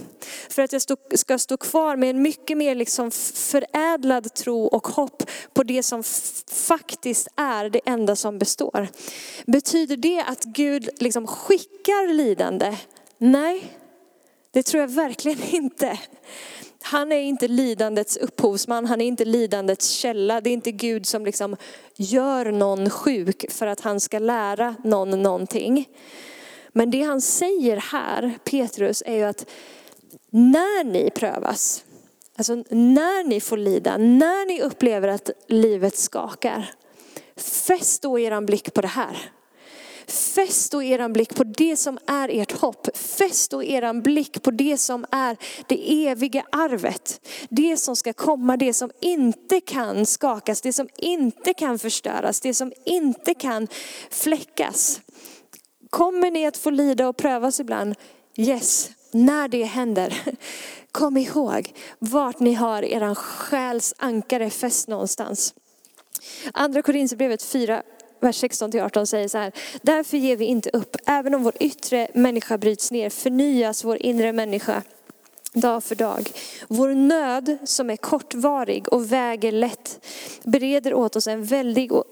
För 0.50 0.62
att 0.62 0.74
jag 0.74 0.82
ska 1.14 1.38
stå 1.38 1.58
kvar 1.58 1.96
med 1.96 2.10
en 2.10 2.22
mycket 2.22 2.58
mer 2.58 2.76
liksom 2.76 3.12
förädlad 3.12 4.34
tro 4.34 4.66
och 4.66 4.88
hopp 4.88 5.24
på 5.54 5.64
det 5.64 5.84
som 5.84 6.04
faktiskt 6.52 7.28
är 7.36 7.70
det 7.70 7.82
enda 7.86 8.16
som 8.16 8.40
består. 8.40 8.88
Betyder 9.46 9.98
det 9.98 10.24
att 10.28 10.44
Gud 10.44 10.90
liksom 11.00 11.28
skickar 11.28 12.14
lidande? 12.14 12.78
Nej, 13.18 13.78
det 14.52 14.64
tror 14.64 14.82
jag 14.82 14.88
verkligen 14.88 15.44
inte. 15.44 16.00
Han 16.92 17.12
är 17.12 17.20
inte 17.20 17.48
lidandets 17.48 18.18
upphovsman, 18.18 18.86
han 18.86 19.02
är 19.02 19.06
inte 19.06 19.26
lidandets 19.26 19.90
källa. 19.90 20.42
Det 20.42 20.50
är 20.50 20.54
inte 20.54 20.72
Gud 20.72 21.06
som 21.06 21.26
liksom 21.26 21.56
gör 21.96 22.52
någon 22.52 22.90
sjuk 22.90 23.52
för 23.52 23.68
att 23.68 23.80
han 23.80 24.00
ska 24.00 24.20
lära 24.20 24.76
någon 24.84 25.24
någonting. 25.24 25.90
Men 26.70 26.92
det 26.92 27.02
han 27.02 27.22
säger 27.22 27.78
här, 27.78 28.38
Petrus, 28.44 29.04
är 29.06 29.16
ju 29.16 29.24
att 29.24 29.46
när 30.30 30.84
ni 30.84 31.10
prövas, 31.16 31.84
alltså 32.38 32.56
när 32.70 33.24
ni 33.24 33.42
får 33.42 33.58
lida, 33.58 33.98
när 33.98 34.46
ni 34.46 34.62
upplever 34.62 35.08
att 35.08 35.30
livet 35.48 35.98
skakar, 35.98 36.72
fäst 37.36 38.02
då 38.02 38.20
er 38.20 38.42
blick 38.42 38.74
på 38.74 38.82
det 38.82 38.88
här. 38.88 39.32
Fäst 40.08 40.72
då 40.72 40.84
eran 40.84 41.14
blick 41.14 41.36
på 41.36 41.44
det 41.44 41.78
som 41.78 41.98
är 42.08 42.30
ert 42.30 42.52
hopp. 42.52 42.98
Fäst 42.98 43.52
då 43.52 43.64
eran 43.64 44.02
blick 44.02 44.42
på 44.42 44.52
det 44.52 44.78
som 44.78 45.06
är 45.12 45.38
det 45.68 46.08
eviga 46.08 46.46
arvet. 46.52 47.28
Det 47.50 47.78
som 47.78 47.96
ska 47.96 48.14
komma, 48.14 48.58
det 48.58 48.74
som 48.74 48.92
inte 49.02 49.62
kan 49.62 50.06
skakas, 50.06 50.62
det 50.62 50.74
som 50.74 50.90
inte 50.98 51.54
kan 51.54 51.80
förstöras, 51.80 52.42
det 52.42 52.54
som 52.54 52.74
inte 52.86 53.34
kan 53.34 53.68
fläckas. 54.10 55.02
Kommer 55.90 56.32
ni 56.32 56.46
att 56.46 56.58
få 56.58 56.70
lida 56.70 57.08
och 57.08 57.18
prövas 57.18 57.60
ibland? 57.60 57.96
Yes, 58.36 58.90
när 59.12 59.48
det 59.48 59.64
händer. 59.64 60.22
Kom 60.92 61.18
ihåg 61.18 61.74
vart 62.00 62.40
ni 62.40 62.54
har 62.54 62.84
eran 62.84 63.16
själs 63.16 63.94
ankare 63.98 64.50
fäst 64.50 64.88
någonstans. 64.88 65.54
Andra 66.54 66.82
Korinthierbrevet 66.82 67.44
4 67.44 67.84
vers 68.20 68.44
16-18 68.44 69.06
säger 69.06 69.28
så 69.28 69.38
här. 69.38 69.52
Därför 69.82 70.18
ger 70.18 70.38
vi 70.38 70.46
inte 70.46 70.70
upp. 70.74 70.96
Även 71.06 71.36
om 71.36 71.44
vår 71.44 71.54
yttre 71.60 72.08
människa 72.14 72.58
bryts 72.58 72.92
ner 72.92 73.10
förnyas 73.10 73.84
vår 73.84 73.98
inre 73.98 74.32
människa 74.32 74.84
dag 75.54 75.84
för 75.84 75.96
dag. 75.96 76.30
Vår 76.68 76.90
nöd 76.90 77.58
som 77.64 77.90
är 77.90 77.98
kortvarig 77.98 78.94
och 78.94 79.12
väger 79.12 79.52
lätt 79.52 80.00
bereder 80.44 80.94
åt 80.94 81.16
oss 81.16 81.28
en 81.28 81.44
väldig 81.44 81.92
och 81.92 82.04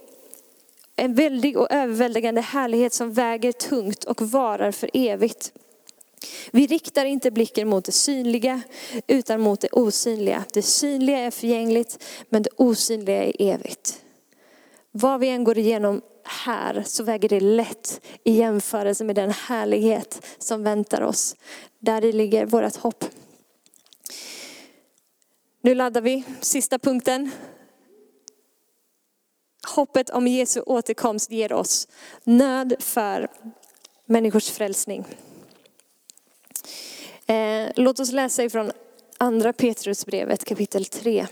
en 0.95 1.13
väldig 1.13 1.57
och 1.57 1.71
överväldigande 1.71 2.41
härlighet 2.41 2.93
som 2.93 3.13
väger 3.13 3.51
tungt 3.51 4.03
och 4.03 4.21
varar 4.21 4.71
för 4.71 4.89
evigt. 4.93 5.51
Vi 6.51 6.67
riktar 6.67 7.05
inte 7.05 7.31
blicken 7.31 7.67
mot 7.67 7.85
det 7.85 7.91
synliga 7.91 8.61
utan 9.07 9.41
mot 9.41 9.61
det 9.61 9.69
osynliga. 9.71 10.43
Det 10.53 10.61
synliga 10.61 11.17
är 11.17 11.31
förgängligt 11.31 12.03
men 12.29 12.43
det 12.43 12.49
osynliga 12.55 13.23
är 13.23 13.33
evigt. 13.39 14.04
Vad 14.97 15.19
vi 15.19 15.29
än 15.29 15.43
går 15.43 15.57
igenom 15.57 16.01
här 16.23 16.83
så 16.85 17.03
väger 17.03 17.29
det 17.29 17.39
lätt 17.39 18.01
i 18.23 18.31
jämförelse 18.31 19.03
med 19.03 19.15
den 19.15 19.31
härlighet 19.31 20.25
som 20.37 20.63
väntar 20.63 21.01
oss. 21.01 21.35
Där 21.79 22.01
ligger 22.01 22.45
vårt 22.45 22.75
hopp. 22.75 23.05
Nu 25.61 25.75
laddar 25.75 26.01
vi. 26.01 26.23
Sista 26.41 26.79
punkten. 26.79 27.31
Hoppet 29.75 30.09
om 30.09 30.27
Jesu 30.27 30.61
återkomst 30.61 31.31
ger 31.31 31.53
oss 31.53 31.87
nöd 32.23 32.75
för 32.79 33.27
människors 34.05 34.49
frälsning. 34.49 35.05
Eh, 37.25 37.71
låt 37.75 37.99
oss 37.99 38.11
läsa 38.11 38.43
ifrån 38.43 38.71
andra 39.17 39.53
Petrusbrevet 39.53 40.45
kapitel 40.45 40.85
3. 40.85 41.27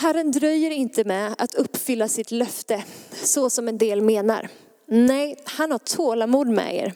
Herren 0.00 0.30
dröjer 0.30 0.70
inte 0.70 1.04
med 1.04 1.34
att 1.38 1.54
uppfylla 1.54 2.08
sitt 2.08 2.30
löfte 2.30 2.84
så 3.12 3.50
som 3.50 3.68
en 3.68 3.78
del 3.78 4.02
menar. 4.02 4.48
Nej, 4.86 5.36
han 5.44 5.70
har 5.70 5.78
tålamod 5.78 6.48
med 6.48 6.74
er. 6.74 6.94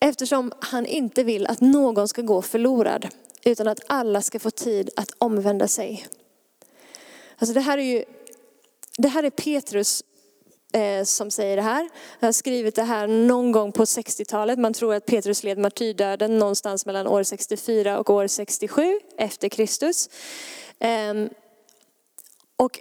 Eftersom 0.00 0.52
han 0.60 0.86
inte 0.86 1.24
vill 1.24 1.46
att 1.46 1.60
någon 1.60 2.08
ska 2.08 2.22
gå 2.22 2.42
förlorad 2.42 3.08
utan 3.44 3.68
att 3.68 3.80
alla 3.86 4.22
ska 4.22 4.38
få 4.38 4.50
tid 4.50 4.90
att 4.96 5.10
omvända 5.18 5.68
sig. 5.68 6.06
Alltså 7.38 7.54
det 7.54 7.60
här 7.60 7.78
är 7.78 7.82
ju, 7.82 8.04
det 8.98 9.08
här 9.08 9.22
är 9.22 9.30
Petrus 9.30 10.02
eh, 10.72 11.04
som 11.04 11.30
säger 11.30 11.56
det 11.56 11.62
här. 11.62 11.88
Han 12.20 12.26
har 12.26 12.32
skrivit 12.32 12.74
det 12.74 12.82
här 12.82 13.06
någon 13.06 13.52
gång 13.52 13.72
på 13.72 13.84
60-talet. 13.84 14.58
Man 14.58 14.72
tror 14.72 14.94
att 14.94 15.06
Petrus 15.06 15.42
led 15.42 15.58
martyrdöden 15.58 16.38
någonstans 16.38 16.86
mellan 16.86 17.06
år 17.06 17.22
64 17.22 17.98
och 17.98 18.10
år 18.10 18.26
67 18.26 19.00
efter 19.18 19.48
Kristus. 19.48 20.10
Eh, 20.78 21.14
och 22.56 22.80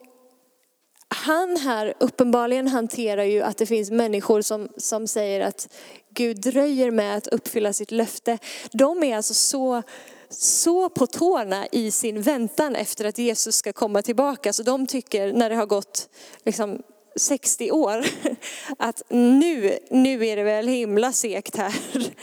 han 1.08 1.58
här 1.58 1.94
uppenbarligen 2.00 2.68
hanterar 2.68 3.24
ju 3.24 3.42
att 3.42 3.58
det 3.58 3.66
finns 3.66 3.92
människor 3.92 4.42
som, 4.42 4.70
som 4.78 5.08
säger 5.08 5.42
att 5.42 5.68
Gud 6.14 6.42
dröjer 6.42 6.92
med 6.92 7.18
att 7.18 7.28
uppfylla 7.28 7.74
sitt 7.74 7.92
löfte. 7.92 8.38
De 8.72 9.04
är 9.04 9.18
alltså 9.18 9.34
så, 9.34 9.84
så 10.30 10.90
på 10.90 11.08
tårna 11.08 11.68
i 11.72 11.92
sin 11.92 12.22
väntan 12.22 12.76
efter 12.76 13.06
att 13.06 13.18
Jesus 13.18 13.56
ska 13.56 13.74
komma 13.74 14.02
tillbaka. 14.02 14.54
Så 14.54 14.64
de 14.64 14.88
tycker 14.88 15.34
när 15.34 15.50
det 15.50 15.56
har 15.56 15.66
gått 15.66 16.10
liksom 16.46 16.82
60 17.16 17.72
år 17.72 18.06
att 18.78 19.02
nu, 19.10 19.80
nu 19.90 20.26
är 20.26 20.36
det 20.36 20.44
väl 20.44 20.68
himla 20.68 21.12
sekt 21.12 21.56
här. 21.56 21.76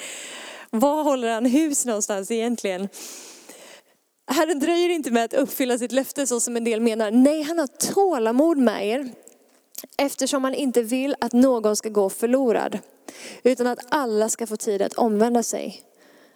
Var 0.71 1.03
håller 1.03 1.29
han 1.29 1.47
hus 1.47 1.87
någonstans 1.87 2.31
egentligen? 2.31 2.89
Herren 4.33 4.59
dröjer 4.59 4.89
inte 4.89 5.11
med 5.11 5.25
att 5.25 5.35
uppfylla 5.35 5.79
sitt 5.79 5.93
löfte 5.93 6.27
så 6.27 6.41
som 6.41 6.57
en 6.57 6.65
del 6.65 6.81
menar. 6.81 7.11
Nej, 7.11 7.43
han 7.43 7.59
har 7.59 7.67
tålamod 7.67 8.59
med 8.59 8.87
er. 8.87 9.13
Eftersom 9.99 10.45
han 10.45 10.55
inte 10.55 10.83
vill 10.83 11.15
att 11.21 11.33
någon 11.33 11.77
ska 11.77 11.89
gå 11.89 12.11
förlorad. 12.11 12.79
Utan 13.43 13.67
att 13.67 13.79
alla 13.89 14.29
ska 14.29 14.47
få 14.47 14.57
tid 14.57 14.83
att 14.83 14.95
omvända 14.95 15.43
sig. 15.43 15.83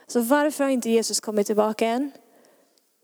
Så 0.06 0.20
varför 0.20 0.64
har 0.64 0.70
inte 0.70 0.90
Jesus 0.90 1.20
kommit 1.20 1.46
tillbaka 1.46 1.86
än? 1.86 2.12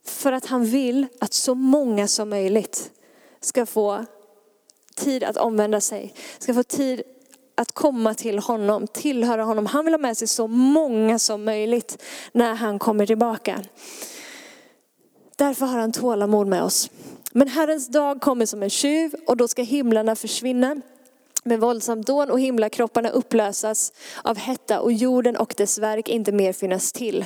För 0.05 0.33
att 0.33 0.47
han 0.47 0.65
vill 0.65 1.07
att 1.21 1.33
så 1.33 1.55
många 1.55 2.09
som 2.09 2.29
möjligt 2.29 2.91
ska 3.41 3.67
få 3.67 4.05
tid 4.97 5.25
att 5.25 5.37
omvända 5.37 5.81
sig, 5.81 6.15
ska 6.39 6.55
få 6.55 6.63
tid 6.63 7.03
att 7.55 7.73
komma 7.73 8.15
till 8.15 8.39
honom, 8.39 8.87
tillhöra 8.87 9.45
honom. 9.45 9.67
Han 9.67 9.85
vill 9.85 9.95
ha 9.95 9.99
med 9.99 10.17
sig 10.17 10.29
så 10.29 10.47
många 10.47 11.19
som 11.19 11.45
möjligt 11.45 12.03
när 12.33 12.55
han 12.55 12.79
kommer 12.79 13.07
tillbaka. 13.07 13.65
Därför 15.41 15.67
har 15.67 15.79
han 15.79 15.93
tålamod 15.93 16.47
med 16.47 16.63
oss. 16.63 16.91
Men 17.33 17.49
Herrens 17.49 17.89
dag 17.89 18.21
kommer 18.21 18.47
som 18.47 18.63
en 18.63 18.71
tjuv 18.71 19.15
och 19.27 19.37
då 19.37 19.49
ska 19.49 19.63
himlarna 19.63 20.17
försvinna 20.17 20.77
med 21.45 21.61
våldsamt 21.61 22.07
dån 22.07 22.31
och 22.31 22.41
himlakropparna 22.41 23.11
upplösas 23.11 23.93
av 24.25 24.37
hetta 24.37 24.81
och 24.81 24.93
jorden 24.93 25.37
och 25.37 25.55
dess 25.57 25.79
verk 25.79 26.09
inte 26.09 26.33
mer 26.33 26.53
finnas 26.53 26.93
till. 26.93 27.25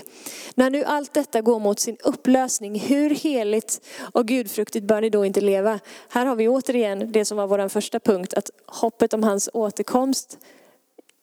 När 0.54 0.70
nu 0.70 0.84
allt 0.84 1.14
detta 1.14 1.40
går 1.40 1.58
mot 1.58 1.80
sin 1.80 1.96
upplösning, 2.04 2.80
hur 2.80 3.10
heligt 3.10 3.80
och 4.12 4.26
gudfruktigt 4.26 4.86
bör 4.86 5.00
ni 5.00 5.10
då 5.10 5.24
inte 5.24 5.40
leva? 5.40 5.80
Här 6.08 6.26
har 6.26 6.36
vi 6.36 6.48
återigen 6.48 7.12
det 7.12 7.24
som 7.24 7.36
var 7.36 7.46
vår 7.46 7.68
första 7.68 8.00
punkt, 8.00 8.34
att 8.34 8.50
hoppet 8.66 9.14
om 9.14 9.22
hans 9.22 9.48
återkomst 9.52 10.38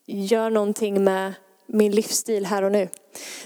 gör 0.06 0.50
någonting 0.50 1.04
med 1.04 1.34
min 1.74 1.92
livsstil 1.92 2.46
här 2.46 2.64
och 2.64 2.72
nu. 2.72 2.90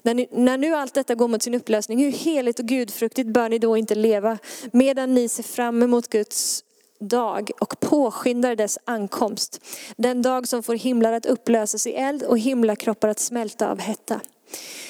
När, 0.03 0.13
ni, 0.13 0.27
när 0.31 0.57
nu 0.57 0.75
allt 0.75 0.93
detta 0.93 1.15
går 1.15 1.27
mot 1.27 1.43
sin 1.43 1.55
upplösning, 1.55 2.03
hur 2.03 2.11
heligt 2.11 2.59
och 2.59 2.65
gudfruktigt 2.65 3.29
bör 3.29 3.49
ni 3.49 3.59
då 3.59 3.77
inte 3.77 3.95
leva 3.95 4.37
medan 4.71 5.13
ni 5.13 5.29
ser 5.29 5.43
fram 5.43 5.83
emot 5.83 6.07
Guds 6.07 6.63
dag 6.99 7.51
och 7.59 7.79
påskyndar 7.79 8.55
dess 8.55 8.79
ankomst. 8.85 9.61
Den 9.97 10.21
dag 10.21 10.47
som 10.47 10.63
får 10.63 10.75
himlar 10.75 11.13
att 11.13 11.25
upplösas 11.25 11.87
i 11.87 11.93
eld 11.93 12.23
och 12.23 12.39
himlakroppar 12.39 13.07
att 13.07 13.19
smälta 13.19 13.71
av 13.71 13.79
hetta. 13.79 14.21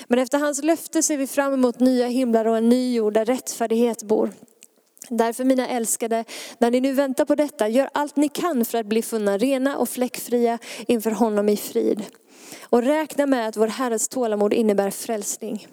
Men 0.07 0.19
efter 0.19 0.39
hans 0.39 0.63
löfte 0.63 1.03
ser 1.03 1.17
vi 1.17 1.27
fram 1.27 1.53
emot 1.53 1.79
nya 1.79 2.07
himlar 2.07 2.45
och 2.45 2.57
en 2.57 2.69
ny 2.69 2.95
jord 2.95 3.13
där 3.13 3.25
rättfärdighet 3.25 4.03
bor. 4.03 4.31
Därför 5.09 5.43
mina 5.43 5.67
älskade, 5.67 6.25
när 6.59 6.71
ni 6.71 6.81
nu 6.81 6.93
väntar 6.93 7.25
på 7.25 7.36
detta, 7.36 7.67
gör 7.67 7.89
allt 7.93 8.15
ni 8.15 8.29
kan 8.29 8.65
för 8.65 8.77
att 8.77 8.86
bli 8.86 9.01
funna 9.01 9.38
rena 9.38 9.77
och 9.77 9.89
fläckfria 9.89 10.59
inför 10.88 11.11
honom 11.11 11.49
i 11.49 11.57
frid. 11.57 12.03
Och 12.63 12.83
räkna 12.83 13.25
med 13.25 13.47
att 13.47 13.57
vår 13.57 13.67
Herres 13.67 14.07
tålamod 14.07 14.53
innebär 14.53 14.91
frälsning. 14.91 15.67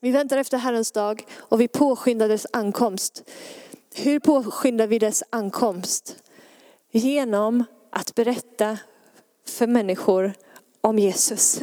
Vi 0.00 0.10
väntar 0.10 0.36
efter 0.36 0.58
Herrens 0.58 0.92
dag 0.92 1.26
och 1.36 1.60
vi 1.60 1.68
påskyndar 1.68 2.28
dess 2.28 2.46
ankomst. 2.52 3.30
Hur 3.94 4.18
påskyndar 4.18 4.86
vi 4.86 4.98
dess 4.98 5.22
ankomst? 5.30 6.16
Genom 6.90 7.64
att 7.90 8.14
berätta 8.14 8.78
för 9.48 9.66
människor 9.66 10.32
om 10.80 10.98
Jesus. 10.98 11.62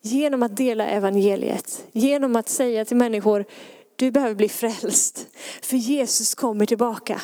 Genom 0.00 0.42
att 0.42 0.56
dela 0.56 0.86
evangeliet. 0.86 1.84
Genom 1.92 2.36
att 2.36 2.48
säga 2.48 2.84
till 2.84 2.96
människor, 2.96 3.44
du 3.96 4.10
behöver 4.10 4.34
bli 4.34 4.48
frälst. 4.48 5.26
För 5.62 5.76
Jesus 5.76 6.34
kommer 6.34 6.66
tillbaka. 6.66 7.20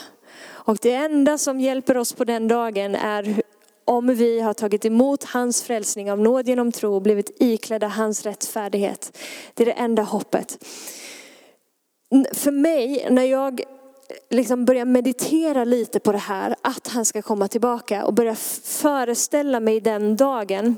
Och 0.71 0.79
det 0.83 0.95
enda 0.95 1.39
som 1.39 1.61
hjälper 1.61 1.97
oss 1.97 2.13
på 2.13 2.25
den 2.25 2.49
dagen 2.49 2.95
är 2.95 3.43
om 3.85 4.07
vi 4.07 4.41
har 4.41 4.55
tagit 4.55 4.85
emot 4.85 5.25
hans 5.25 5.63
frälsning 5.63 6.13
av 6.13 6.19
nåd 6.19 6.49
genom 6.49 6.73
tro 6.73 6.95
och 6.95 7.03
blivit 7.03 7.37
iklädda 7.39 7.89
hans 7.89 8.23
rättfärdighet. 8.23 9.19
Det 9.55 9.63
är 9.63 9.67
det 9.67 9.73
enda 9.73 10.03
hoppet. 10.03 10.65
För 12.33 12.51
mig, 12.51 13.07
när 13.11 13.23
jag 13.23 13.63
liksom 14.31 14.65
börjar 14.65 14.85
meditera 14.85 15.65
lite 15.65 16.01
på 16.01 16.13
det 16.13 16.19
här, 16.19 16.57
att 16.63 16.89
han 16.89 17.05
ska 17.05 17.23
komma 17.23 17.49
tillbaka 17.49 18.05
och 18.05 18.15
börja 18.15 18.35
föreställa 18.65 19.61
mig 19.61 19.81
den 19.81 20.17
dagen. 20.17 20.77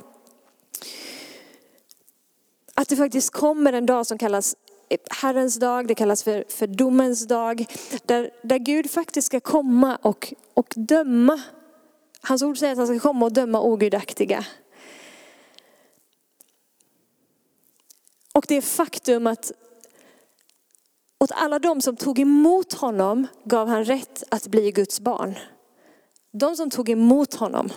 Att 2.74 2.88
det 2.88 2.96
faktiskt 2.96 3.30
kommer 3.30 3.72
en 3.72 3.86
dag 3.86 4.06
som 4.06 4.18
kallas 4.18 4.56
Herrens 5.10 5.56
dag, 5.56 5.88
det 5.88 5.94
kallas 5.94 6.22
för, 6.22 6.44
för 6.48 6.66
domens 6.66 7.26
dag. 7.26 7.66
Där, 8.06 8.30
där 8.42 8.58
Gud 8.58 8.90
faktiskt 8.90 9.26
ska 9.26 9.40
komma 9.40 9.98
och, 10.02 10.34
och 10.54 10.74
döma 10.76 11.40
Hans 12.22 12.42
ord 12.42 12.58
säger 12.58 12.72
att 12.72 12.78
han 12.78 12.86
ska 12.86 12.98
komma 12.98 13.26
och 13.26 13.32
döma 13.32 13.60
ogudaktiga. 13.60 14.46
Och 18.32 18.44
det 18.48 18.62
faktum 18.62 19.26
att 19.26 19.52
åt 21.18 21.30
alla 21.32 21.58
de 21.58 21.80
som 21.80 21.96
tog 21.96 22.18
emot 22.18 22.72
honom 22.72 23.26
gav 23.44 23.68
han 23.68 23.84
rätt 23.84 24.22
att 24.28 24.46
bli 24.46 24.72
Guds 24.72 25.00
barn. 25.00 25.38
De 26.32 26.56
som 26.56 26.70
tog 26.70 26.88
emot 26.88 27.34
honom. 27.34 27.72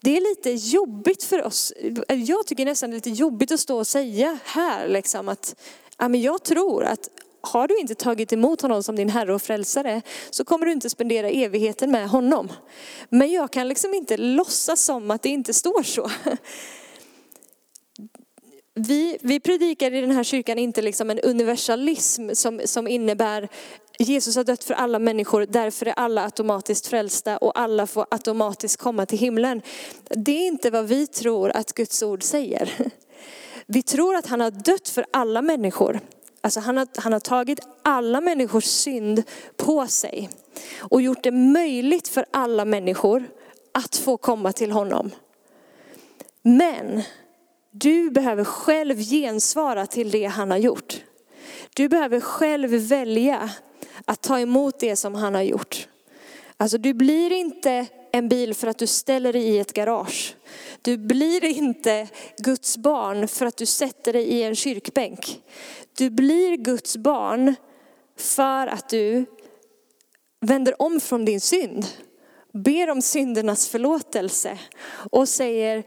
Det 0.00 0.16
är 0.16 0.20
lite 0.20 0.50
jobbigt 0.50 1.22
för 1.22 1.42
oss. 1.42 1.72
Jag 2.08 2.46
tycker 2.46 2.64
nästan 2.64 2.90
det 2.90 2.94
är 2.94 2.96
lite 2.96 3.10
jobbigt 3.10 3.52
att 3.52 3.60
stå 3.60 3.78
och 3.78 3.86
säga 3.86 4.38
här 4.44 4.88
liksom 4.88 5.28
att 5.28 5.56
ja, 6.02 6.08
men 6.08 6.20
jag 6.20 6.42
tror 6.42 6.84
att 6.84 7.08
har 7.40 7.68
du 7.68 7.78
inte 7.78 7.94
tagit 7.94 8.32
emot 8.32 8.60
honom 8.60 8.82
som 8.82 8.96
din 8.96 9.08
Herre 9.08 9.34
och 9.34 9.42
Frälsare 9.42 10.02
så 10.30 10.44
kommer 10.44 10.66
du 10.66 10.72
inte 10.72 10.90
spendera 10.90 11.28
evigheten 11.28 11.90
med 11.90 12.08
honom. 12.08 12.52
Men 13.08 13.32
jag 13.32 13.50
kan 13.50 13.68
liksom 13.68 13.94
inte 13.94 14.16
låtsas 14.16 14.84
som 14.84 15.10
att 15.10 15.22
det 15.22 15.28
inte 15.28 15.54
står 15.54 15.82
så. 15.82 16.10
Vi, 18.74 19.18
vi 19.20 19.40
predikar 19.40 19.94
i 19.94 20.00
den 20.00 20.10
här 20.10 20.24
kyrkan 20.24 20.58
inte 20.58 20.82
liksom 20.82 21.10
en 21.10 21.18
universalism 21.18 22.30
som, 22.32 22.60
som 22.64 22.88
innebär 22.88 23.48
Jesus 23.98 24.36
har 24.36 24.44
dött 24.44 24.64
för 24.64 24.74
alla 24.74 24.98
människor, 24.98 25.46
därför 25.46 25.86
är 25.86 25.92
alla 25.92 26.24
automatiskt 26.24 26.86
frälsta 26.86 27.36
och 27.36 27.58
alla 27.60 27.86
får 27.86 28.06
automatiskt 28.10 28.76
komma 28.76 29.06
till 29.06 29.18
himlen. 29.18 29.62
Det 30.08 30.32
är 30.32 30.46
inte 30.46 30.70
vad 30.70 30.86
vi 30.86 31.06
tror 31.06 31.50
att 31.50 31.72
Guds 31.72 32.02
ord 32.02 32.22
säger. 32.22 32.92
Vi 33.66 33.82
tror 33.82 34.14
att 34.16 34.26
han 34.26 34.40
har 34.40 34.50
dött 34.50 34.88
för 34.88 35.06
alla 35.10 35.42
människor. 35.42 36.00
Alltså 36.40 36.60
han, 36.60 36.76
har, 36.76 36.88
han 36.96 37.12
har 37.12 37.20
tagit 37.20 37.60
alla 37.82 38.20
människors 38.20 38.64
synd 38.64 39.22
på 39.56 39.86
sig 39.86 40.30
och 40.78 41.02
gjort 41.02 41.22
det 41.22 41.30
möjligt 41.30 42.08
för 42.08 42.24
alla 42.30 42.64
människor 42.64 43.24
att 43.72 43.96
få 43.96 44.16
komma 44.16 44.52
till 44.52 44.70
honom. 44.70 45.10
Men 46.42 47.02
du 47.70 48.10
behöver 48.10 48.44
själv 48.44 48.98
gensvara 48.98 49.86
till 49.86 50.10
det 50.10 50.24
han 50.24 50.50
har 50.50 50.58
gjort. 50.58 51.02
Du 51.74 51.88
behöver 51.88 52.20
själv 52.20 52.70
välja 52.70 53.50
att 54.04 54.20
ta 54.20 54.40
emot 54.40 54.78
det 54.78 54.96
som 54.96 55.14
han 55.14 55.34
har 55.34 55.42
gjort. 55.42 55.88
Alltså 56.56 56.78
du 56.78 56.94
blir 56.94 57.32
inte 57.32 57.86
en 58.12 58.28
bil 58.28 58.54
för 58.54 58.66
att 58.66 58.78
du 58.78 58.86
ställer 58.86 59.32
dig 59.32 59.42
i 59.42 59.58
ett 59.58 59.72
garage. 59.72 60.36
Du 60.82 60.96
blir 60.96 61.44
inte 61.44 62.08
Guds 62.38 62.76
barn 62.76 63.28
för 63.28 63.46
att 63.46 63.56
du 63.56 63.66
sätter 63.66 64.12
dig 64.12 64.24
i 64.24 64.42
en 64.42 64.54
kyrkbänk. 64.54 65.42
Du 65.96 66.10
blir 66.10 66.56
Guds 66.56 66.96
barn 66.96 67.54
för 68.18 68.66
att 68.66 68.88
du 68.88 69.24
vänder 70.40 70.82
om 70.82 71.00
från 71.00 71.24
din 71.24 71.40
synd. 71.40 71.86
Ber 72.52 72.90
om 72.90 73.02
syndernas 73.02 73.68
förlåtelse 73.68 74.58
och 75.10 75.28
säger 75.28 75.84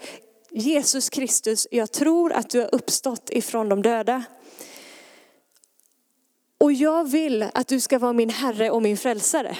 Jesus 0.52 1.10
Kristus, 1.10 1.68
jag 1.72 1.92
tror 1.92 2.34
att 2.34 2.50
du 2.50 2.60
har 2.60 2.76
uppstått 2.76 3.30
ifrån 3.30 3.70
de 3.70 3.82
döda. 3.82 4.24
Och 6.58 6.74
jag 6.74 7.10
vill 7.10 7.46
att 7.54 7.68
du 7.68 7.80
ska 7.80 8.00
vara 8.00 8.14
min 8.14 8.30
Herre 8.30 8.72
och 8.72 8.82
min 8.82 8.98
frälsare. 8.98 9.58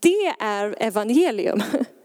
Det 0.00 0.34
är 0.40 0.76
evangelium. 0.82 1.62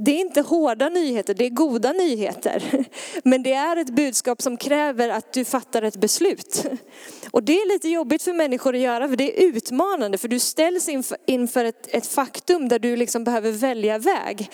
Det 0.00 0.10
är 0.10 0.20
inte 0.20 0.40
hårda 0.40 0.88
nyheter, 0.88 1.34
det 1.34 1.44
är 1.44 1.50
goda 1.50 1.92
nyheter. 1.92 2.84
Men 3.24 3.42
det 3.42 3.52
är 3.52 3.76
ett 3.76 3.90
budskap 3.90 4.42
som 4.42 4.56
kräver 4.56 5.08
att 5.08 5.32
du 5.32 5.44
fattar 5.44 5.82
ett 5.82 5.96
beslut. 5.96 6.66
Och 7.30 7.42
det 7.42 7.52
är 7.52 7.72
lite 7.72 7.88
jobbigt 7.88 8.22
för 8.22 8.32
människor 8.32 8.74
att 8.74 8.80
göra, 8.80 9.08
för 9.08 9.16
det 9.16 9.38
är 9.38 9.46
utmanande, 9.46 10.18
för 10.18 10.28
du 10.28 10.38
ställs 10.38 10.88
inför 11.26 11.64
ett, 11.64 11.94
ett 11.94 12.06
faktum 12.06 12.68
där 12.68 12.78
du 12.78 12.96
liksom 12.96 13.24
behöver 13.24 13.52
välja 13.52 13.98
väg. 13.98 14.50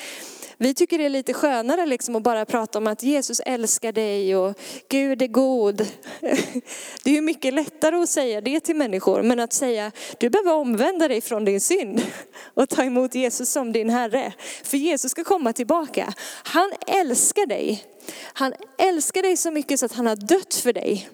Vi 0.59 0.75
tycker 0.75 0.99
det 0.99 1.05
är 1.05 1.09
lite 1.09 1.35
skönare 1.35 1.87
liksom 1.87 2.17
att 2.17 2.23
bara 2.23 2.45
prata 2.45 2.79
om 2.79 2.87
att 2.87 3.03
Jesus 3.03 3.41
älskar 3.41 3.93
dig 3.93 4.37
och 4.37 4.59
Gud 4.89 5.23
är 5.23 5.27
god. 5.27 5.77
Det 7.05 7.11
är 7.11 7.15
ju 7.15 7.21
mycket 7.21 7.55
lättare 7.55 7.97
att 7.97 8.09
säga 8.09 8.41
det 8.41 8.61
till 8.61 8.77
människor, 8.77 9.23
men 9.23 9.41
att 9.41 9.53
säga 9.53 9.93
du 10.19 10.31
behöver 10.31 10.55
omvända 10.55 11.09
dig 11.09 11.21
från 11.21 11.45
din 11.45 11.61
synd 11.61 12.03
och 12.55 12.69
ta 12.69 12.83
emot 12.83 13.15
Jesus 13.15 13.51
som 13.51 13.73
din 13.73 13.91
Herre. 13.91 14.33
För 14.65 14.77
Jesus 14.77 15.11
ska 15.11 15.25
komma 15.25 15.34
tillbaka. 15.53 16.15
Han 16.45 16.73
älskar 16.87 17.47
dig. 17.47 17.85
Han 18.23 18.53
älskar 18.79 19.23
dig 19.23 19.37
så 19.37 19.51
mycket 19.51 19.81
så 19.81 19.87
att 19.87 19.93
han 19.93 20.07
har 20.07 20.17
dött 20.17 20.55
för 20.55 20.73
dig. 20.73 21.09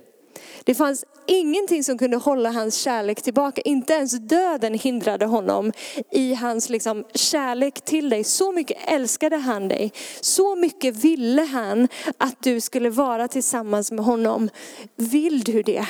Det 0.64 0.74
fanns 0.74 1.04
ingenting 1.26 1.84
som 1.84 1.98
kunde 1.98 2.16
hålla 2.16 2.50
hans 2.50 2.74
kärlek 2.74 3.22
tillbaka. 3.22 3.60
Inte 3.60 3.92
ens 3.92 4.12
döden 4.12 4.74
hindrade 4.74 5.26
honom 5.26 5.72
i 6.10 6.34
hans 6.34 6.68
liksom 6.68 7.04
kärlek 7.14 7.84
till 7.84 8.08
dig. 8.08 8.24
Så 8.24 8.52
mycket 8.52 8.76
älskade 8.86 9.36
han 9.36 9.68
dig. 9.68 9.92
Så 10.20 10.56
mycket 10.56 10.96
ville 10.96 11.42
han 11.42 11.88
att 12.18 12.42
du 12.42 12.60
skulle 12.60 12.90
vara 12.90 13.28
tillsammans 13.28 13.92
med 13.92 14.04
honom. 14.04 14.48
Vill 14.96 15.40
du 15.40 15.62
det? 15.62 15.86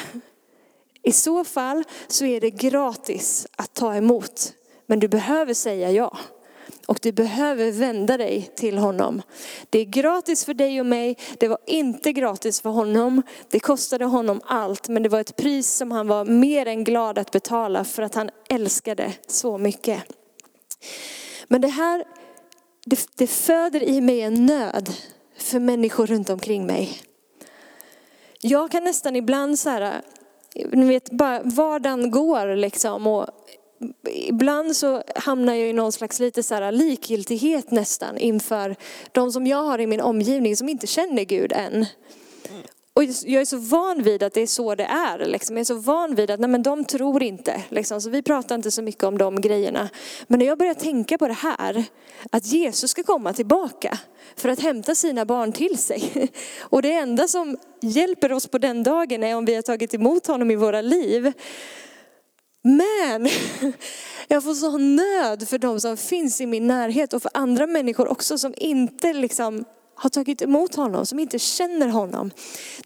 I 1.03 1.13
så 1.13 1.45
fall 1.45 1.85
så 2.09 2.25
är 2.25 2.41
det 2.41 2.51
gratis 2.51 3.47
att 3.57 3.75
ta 3.75 3.95
emot. 3.95 4.53
Men 4.87 5.01
du 5.01 5.09
behöver 5.09 5.55
säga 5.55 5.91
ja 5.91 6.19
och 6.91 6.99
du 7.03 7.13
behöver 7.13 7.73
vända 7.73 8.17
dig 8.17 8.51
till 8.55 8.79
honom. 8.79 9.23
Det 9.71 9.79
är 9.79 9.85
gratis 9.85 10.45
för 10.45 10.55
dig 10.55 10.81
och 10.81 10.87
mig, 10.87 11.17
det 11.39 11.49
var 11.49 11.59
inte 11.67 12.13
gratis 12.13 12.61
för 12.61 12.71
honom. 12.71 13.23
Det 13.51 13.61
kostade 13.61 14.05
honom 14.05 14.41
allt, 14.45 14.89
men 14.89 15.03
det 15.03 15.09
var 15.09 15.21
ett 15.21 15.37
pris 15.37 15.71
som 15.75 15.93
han 15.93 16.07
var 16.07 16.25
mer 16.25 16.67
än 16.67 16.85
glad 16.85 17.19
att 17.19 17.31
betala 17.31 17.85
för 17.85 18.03
att 18.03 18.15
han 18.15 18.31
älskade 18.49 19.13
så 19.27 19.59
mycket. 19.59 20.03
Men 21.49 21.61
det 21.61 21.69
här, 21.69 22.05
det, 22.85 23.07
det 23.17 23.27
föder 23.27 23.83
i 23.83 24.01
mig 24.01 24.21
en 24.21 24.47
nöd 24.47 24.95
för 25.39 25.61
människor 25.61 26.07
runt 26.07 26.31
omkring 26.31 26.67
mig. 26.67 27.03
Jag 28.41 28.71
kan 28.71 28.85
nästan 28.85 29.17
ibland 29.17 29.59
så 29.59 29.71
här, 29.71 30.03
ni 30.73 30.87
vet, 30.87 31.11
bara 31.11 31.41
vardagen 31.43 32.11
går 32.11 32.57
liksom 32.57 33.07
och 33.07 33.27
ibland 34.09 34.77
så 34.77 35.03
hamnar 35.15 35.55
jag 35.55 35.69
i 35.69 35.73
någon 35.73 35.93
slags 35.93 36.21
lite 36.21 36.43
så 36.43 36.55
här 36.55 36.73
likgiltighet 36.73 37.71
nästan 37.71 38.19
inför 38.19 38.77
de 39.13 39.33
som 39.33 39.47
jag 39.47 39.63
har 39.63 39.79
i 39.79 39.87
min 39.87 40.01
omgivning 40.01 40.57
som 40.57 40.69
inte 40.69 40.87
känner 40.87 41.25
Gud 41.25 41.53
än. 41.53 41.87
Och 42.95 43.05
jag 43.05 43.41
är 43.41 43.45
så 43.45 43.57
van 43.57 44.03
vid 44.03 44.23
att 44.23 44.35
det 44.35 44.41
är 44.41 44.47
så 44.47 44.75
det 44.75 44.85
är. 44.85 45.27
Liksom. 45.27 45.57
Jag 45.57 45.61
är 45.61 45.65
så 45.65 45.75
van 45.75 46.15
vid 46.15 46.31
att 46.31 46.41
nej, 46.41 46.49
men 46.49 46.63
de 46.63 46.85
tror 46.85 47.23
inte. 47.23 47.63
Liksom. 47.69 48.01
Så 48.01 48.11
vi 48.11 48.23
pratar 48.23 48.55
inte 48.55 48.71
så 48.71 48.83
mycket 48.83 49.05
om 49.05 49.19
de 49.19 49.41
grejerna. 49.41 49.89
Men 50.27 50.39
när 50.39 50.47
jag 50.47 50.59
börjar 50.59 50.75
tänka 50.75 51.19
på 51.19 51.29
det 51.29 51.35
här, 51.35 51.85
att 52.31 52.47
Jesus 52.47 52.91
ska 52.91 53.03
komma 53.03 53.33
tillbaka 53.33 53.99
för 54.37 54.49
att 54.49 54.61
hämta 54.61 54.95
sina 54.95 55.25
barn 55.25 55.53
till 55.53 55.79
sig. 55.79 56.29
Och 56.61 56.83
det 56.83 56.93
enda 56.93 57.29
som 57.29 57.57
hjälper 57.81 58.33
oss 58.33 58.47
på 58.47 58.59
den 58.59 58.83
dagen 58.83 59.23
är 59.23 59.37
om 59.37 59.45
vi 59.45 59.55
har 59.55 59.63
tagit 59.63 59.95
emot 59.95 60.27
honom 60.27 60.51
i 60.51 60.57
våra 60.57 60.81
liv. 60.81 61.33
Men 62.63 63.29
jag 64.29 64.45
får 64.45 64.55
sån 64.55 64.97
nöd 64.97 65.49
för 65.49 65.59
de 65.59 65.81
som 65.81 65.97
finns 65.97 66.41
i 66.41 66.47
min 66.47 66.67
närhet 66.67 67.13
och 67.13 67.23
för 67.23 67.31
andra 67.35 67.67
människor 67.67 68.09
också 68.09 68.39
som 68.39 68.55
inte 68.57 69.13
liksom 69.13 69.65
har 69.95 70.11
tagit 70.11 70.43
emot 70.43 70.75
honom, 70.75 71.07
som 71.07 71.19
inte 71.19 71.39
känner 71.39 71.89
honom. 71.89 72.31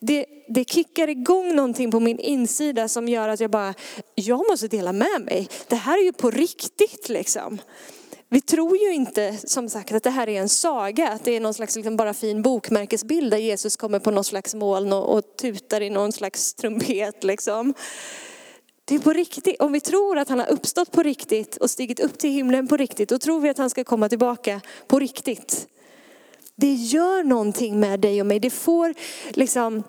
Det, 0.01 0.27
det 0.49 0.70
kickar 0.70 1.09
igång 1.09 1.55
någonting 1.57 1.91
på 1.91 2.01
min 2.01 2.18
insida 2.18 2.89
som 2.89 3.09
gör 3.09 3.29
att 3.29 3.41
jag 3.41 3.51
bara, 3.51 3.75
jag 4.14 4.47
måste 4.51 4.68
dela 4.68 4.93
med 4.93 5.20
mig. 5.20 5.49
Det 5.68 5.77
här 5.77 5.99
är 5.99 6.03
ju 6.03 6.12
på 6.12 6.31
riktigt 6.31 7.09
liksom. 7.09 7.59
Vi 8.29 8.41
tror 8.41 8.77
ju 8.77 8.95
inte 8.95 9.37
som 9.45 9.68
sagt 9.68 9.93
att 9.93 10.03
det 10.03 10.11
här 10.11 10.29
är 10.29 10.41
en 10.41 10.49
saga, 10.49 11.09
att 11.09 11.25
det 11.25 11.37
är 11.37 11.41
någon 11.41 11.55
slags 11.55 11.77
liksom 11.77 11.97
bara 11.97 12.14
fin 12.14 12.43
bokmärkesbild 12.43 13.31
där 13.31 13.39
Jesus 13.39 13.77
kommer 13.77 13.99
på 13.99 14.11
någon 14.11 14.25
slags 14.25 14.55
moln 14.55 14.93
och, 14.93 15.16
och 15.16 15.37
tutar 15.37 15.81
i 15.81 15.91
någon 15.91 16.12
slags 16.12 16.55
trumpet. 16.55 17.25
Liksom. 17.25 17.75
Det 18.85 18.95
är 18.95 18.99
på 18.99 19.12
riktigt. 19.12 19.61
Om 19.61 19.72
vi 19.72 19.80
tror 19.80 20.18
att 20.18 20.28
han 20.28 20.39
har 20.39 20.51
uppstått 20.51 20.93
på 20.93 21.03
riktigt 21.03 21.57
och 21.57 21.70
stigit 21.70 22.01
upp 22.01 22.18
till 22.18 22.30
himlen 22.30 22.68
på 22.68 22.76
riktigt, 22.76 23.09
då 23.09 23.18
tror 23.18 23.41
vi 23.41 23.49
att 23.49 23.59
han 23.59 23.70
ska 23.70 23.85
komma 23.85 24.09
tillbaka 24.09 24.61
på 24.87 24.99
riktigt. 24.99 25.68
Det 26.55 26.72
gör 26.72 27.24
någonting 27.24 27.80
med 27.80 28.01
dig 28.01 28.20
och 28.20 28.26
mig. 28.26 28.41
Det 28.41 28.51
får 28.51 28.95
liksom 29.30 29.82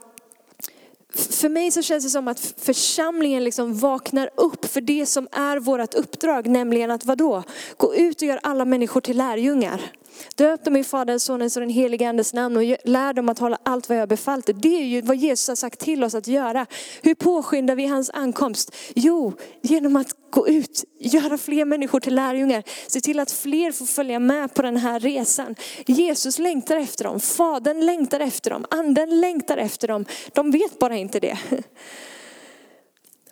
för 1.15 1.49
mig 1.49 1.71
så 1.71 1.81
känns 1.81 2.03
det 2.03 2.09
som 2.09 2.27
att 2.27 2.53
församlingen 2.57 3.43
liksom 3.43 3.77
vaknar 3.77 4.29
upp 4.35 4.65
för 4.65 4.81
det 4.81 5.05
som 5.05 5.27
är 5.31 5.59
vårt 5.59 5.93
uppdrag, 5.93 6.47
nämligen 6.47 6.91
att 6.91 7.05
vadå? 7.05 7.43
Gå 7.77 7.95
ut 7.95 8.21
och 8.21 8.27
göra 8.27 8.39
alla 8.43 8.65
människor 8.65 9.01
till 9.01 9.17
lärjungar. 9.17 9.91
Döp 10.36 10.66
dem 10.66 10.76
i 10.76 10.84
Faderns, 10.84 11.24
Sonens 11.24 11.57
och 11.57 11.61
den 11.61 11.70
helige 11.70 12.09
Andes 12.09 12.34
namn 12.34 12.57
och 12.57 12.78
lär 12.84 13.13
dem 13.13 13.30
att 13.30 13.39
hålla 13.39 13.57
allt 13.63 13.89
vad 13.89 13.97
jag 13.97 14.01
har 14.01 14.07
befallt 14.07 14.49
Det 14.55 14.82
är 14.82 14.86
ju 14.86 15.01
vad 15.01 15.16
Jesus 15.16 15.47
har 15.47 15.55
sagt 15.55 15.80
till 15.80 16.03
oss 16.03 16.16
att 16.16 16.28
göra. 16.28 16.66
Hur 17.01 17.16
påskyndar 17.16 17.76
vi 17.76 17.86
hans 17.86 18.09
ankomst? 18.09 18.76
Jo, 18.95 19.34
genom 19.61 19.95
att 19.95 20.16
gå 20.30 20.47
ut, 20.47 20.84
göra 20.99 21.38
fler 21.38 21.66
människor 21.66 21.99
till 21.99 22.16
lärjungar. 22.16 22.63
Se 22.88 23.01
till 23.01 23.20
att 23.20 23.32
fler 23.32 23.72
får 23.72 23.86
följa 23.86 24.20
med 24.20 24.53
på 24.53 24.61
den 24.61 24.78
här 24.78 24.99
resan. 24.99 25.55
Jesus 25.86 26.39
längtar 26.39 26.78
efter 26.78 27.03
dem, 27.03 27.20
Fadern 27.20 27.86
längtar 27.86 28.20
efter 28.20 28.49
dem, 28.49 28.66
Anden 28.70 29.20
längtar 29.22 29.57
efter 29.57 29.88
dem. 29.88 30.05
De 30.34 30.51
vet 30.51 30.80
bara 30.80 30.97
inte 30.97 31.20
det. 31.20 31.38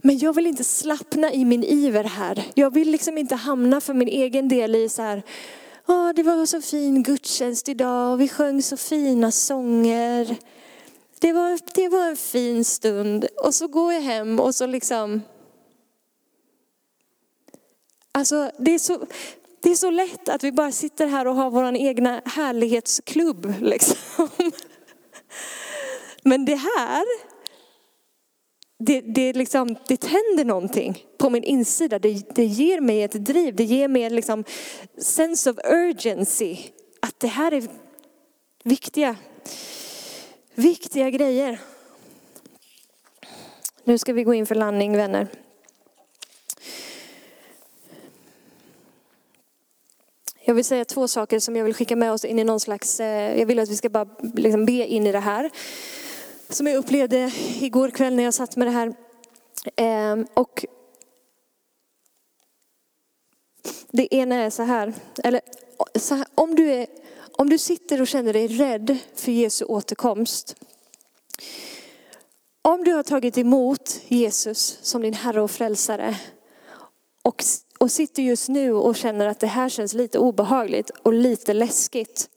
Men 0.06 0.18
jag 0.18 0.36
vill 0.36 0.48
inte 0.48 0.64
slappna 0.64 1.34
i 1.34 1.46
min 1.46 1.64
iver 1.64 2.04
här. 2.04 2.44
Jag 2.54 2.74
vill 2.74 2.92
liksom 2.92 3.18
inte 3.18 3.36
hamna 3.36 3.82
för 3.82 3.94
min 3.94 4.08
egen 4.08 4.50
del 4.50 4.76
i 4.76 4.90
så 4.90 5.02
här, 5.02 5.24
oh, 5.88 6.14
det 6.16 6.24
var 6.24 6.46
så 6.46 6.62
fin 6.62 7.04
gudstjänst 7.04 7.70
idag 7.70 8.14
och 8.14 8.22
vi 8.22 8.30
sjöng 8.30 8.62
så 8.62 8.78
fina 8.78 9.32
sånger. 9.32 10.38
Det 11.20 11.34
var, 11.34 11.60
det 11.76 11.90
var 11.90 12.08
en 12.08 12.18
fin 12.18 12.66
stund. 12.66 13.26
Och 13.44 13.56
så 13.56 13.68
går 13.68 13.94
jag 13.94 14.02
hem 14.02 14.40
och 14.40 14.56
så 14.56 14.66
liksom... 14.66 15.22
Alltså 18.12 18.52
det 18.58 18.74
är 18.74 18.80
så, 18.80 19.06
det 19.62 19.70
är 19.70 19.76
så 19.76 19.90
lätt 19.90 20.30
att 20.30 20.44
vi 20.44 20.52
bara 20.52 20.72
sitter 20.72 21.08
här 21.08 21.28
och 21.28 21.36
har 21.36 21.52
vår 21.52 21.76
egna 21.76 22.22
härlighetsklubb. 22.26 23.54
Liksom. 23.60 24.30
Men 26.24 26.46
det 26.46 26.56
här 26.56 27.33
det, 28.86 29.02
det, 29.02 29.34
liksom, 29.34 29.76
det 29.88 29.98
tänder 29.98 30.46
någonting 30.46 31.06
på 31.18 31.30
min 31.30 31.44
insida. 31.44 32.00
Det, 32.00 32.36
det 32.36 32.46
ger 32.46 32.82
mig 32.82 33.04
ett 33.04 33.26
driv, 33.26 33.56
det 33.56 33.64
ger 33.64 33.88
mig 33.88 34.04
en 34.04 34.16
liksom 34.16 34.44
sense 34.98 35.52
of 35.52 35.58
urgency. 35.66 36.58
Att 37.00 37.20
det 37.20 37.28
här 37.28 37.52
är 37.52 37.64
viktiga, 38.64 39.16
viktiga 40.56 41.10
grejer. 41.10 41.60
Nu 43.84 43.98
ska 43.98 44.14
vi 44.14 44.24
gå 44.24 44.34
in 44.34 44.46
för 44.46 44.56
landning 44.56 44.98
vänner. 44.98 45.28
Jag 50.46 50.54
vill 50.54 50.66
säga 50.66 50.86
två 50.86 51.08
saker 51.08 51.40
som 51.40 51.56
jag 51.56 51.64
vill 51.64 51.74
skicka 51.74 51.96
med 51.96 52.12
oss 52.12 52.26
in 52.26 52.40
i 52.40 52.44
någon 52.44 52.60
slags, 52.60 53.00
eh, 53.00 53.40
jag 53.40 53.46
vill 53.46 53.60
att 53.60 53.70
vi 53.70 53.76
ska 53.76 53.90
bara 53.90 54.08
liksom 54.36 54.66
be 54.66 54.72
in 54.72 55.08
i 55.08 55.12
det 55.12 55.20
här 55.20 55.50
som 56.54 56.68
jag 56.68 56.78
upplevde 56.78 57.32
igår 57.62 57.90
kväll 57.90 58.16
när 58.16 58.24
jag 58.24 58.34
satt 58.34 58.56
med 58.56 58.68
det 58.68 58.72
här. 58.72 58.94
Ehm, 59.76 60.28
och 60.34 60.66
det 63.92 64.16
ena 64.16 64.36
är 64.36 64.50
så 64.50 64.64
här, 64.64 64.94
eller 65.24 65.42
så 65.96 66.16
här, 66.16 66.28
om, 66.36 66.56
du 66.56 66.72
är, 66.72 66.88
om 67.32 67.50
du 67.50 67.58
sitter 67.58 68.02
och 68.02 68.08
känner 68.08 68.34
dig 68.34 68.48
rädd 68.48 68.98
för 69.16 69.32
Jesu 69.32 69.66
återkomst. 69.66 70.56
Om 72.62 72.84
du 72.84 72.94
har 72.94 73.04
tagit 73.04 73.38
emot 73.38 74.02
Jesus 74.08 74.80
som 74.82 75.02
din 75.02 75.14
Herre 75.14 75.42
och 75.42 75.52
Frälsare 75.52 76.18
och, 77.22 77.44
och 77.78 77.92
sitter 77.92 78.24
just 78.24 78.50
nu 78.50 78.74
och 78.74 78.96
känner 78.96 79.28
att 79.28 79.40
det 79.40 79.48
här 79.48 79.70
känns 79.70 79.94
lite 79.94 80.20
obehagligt 80.20 80.90
och 80.90 81.14
lite 81.14 81.54
läskigt. 81.54 82.30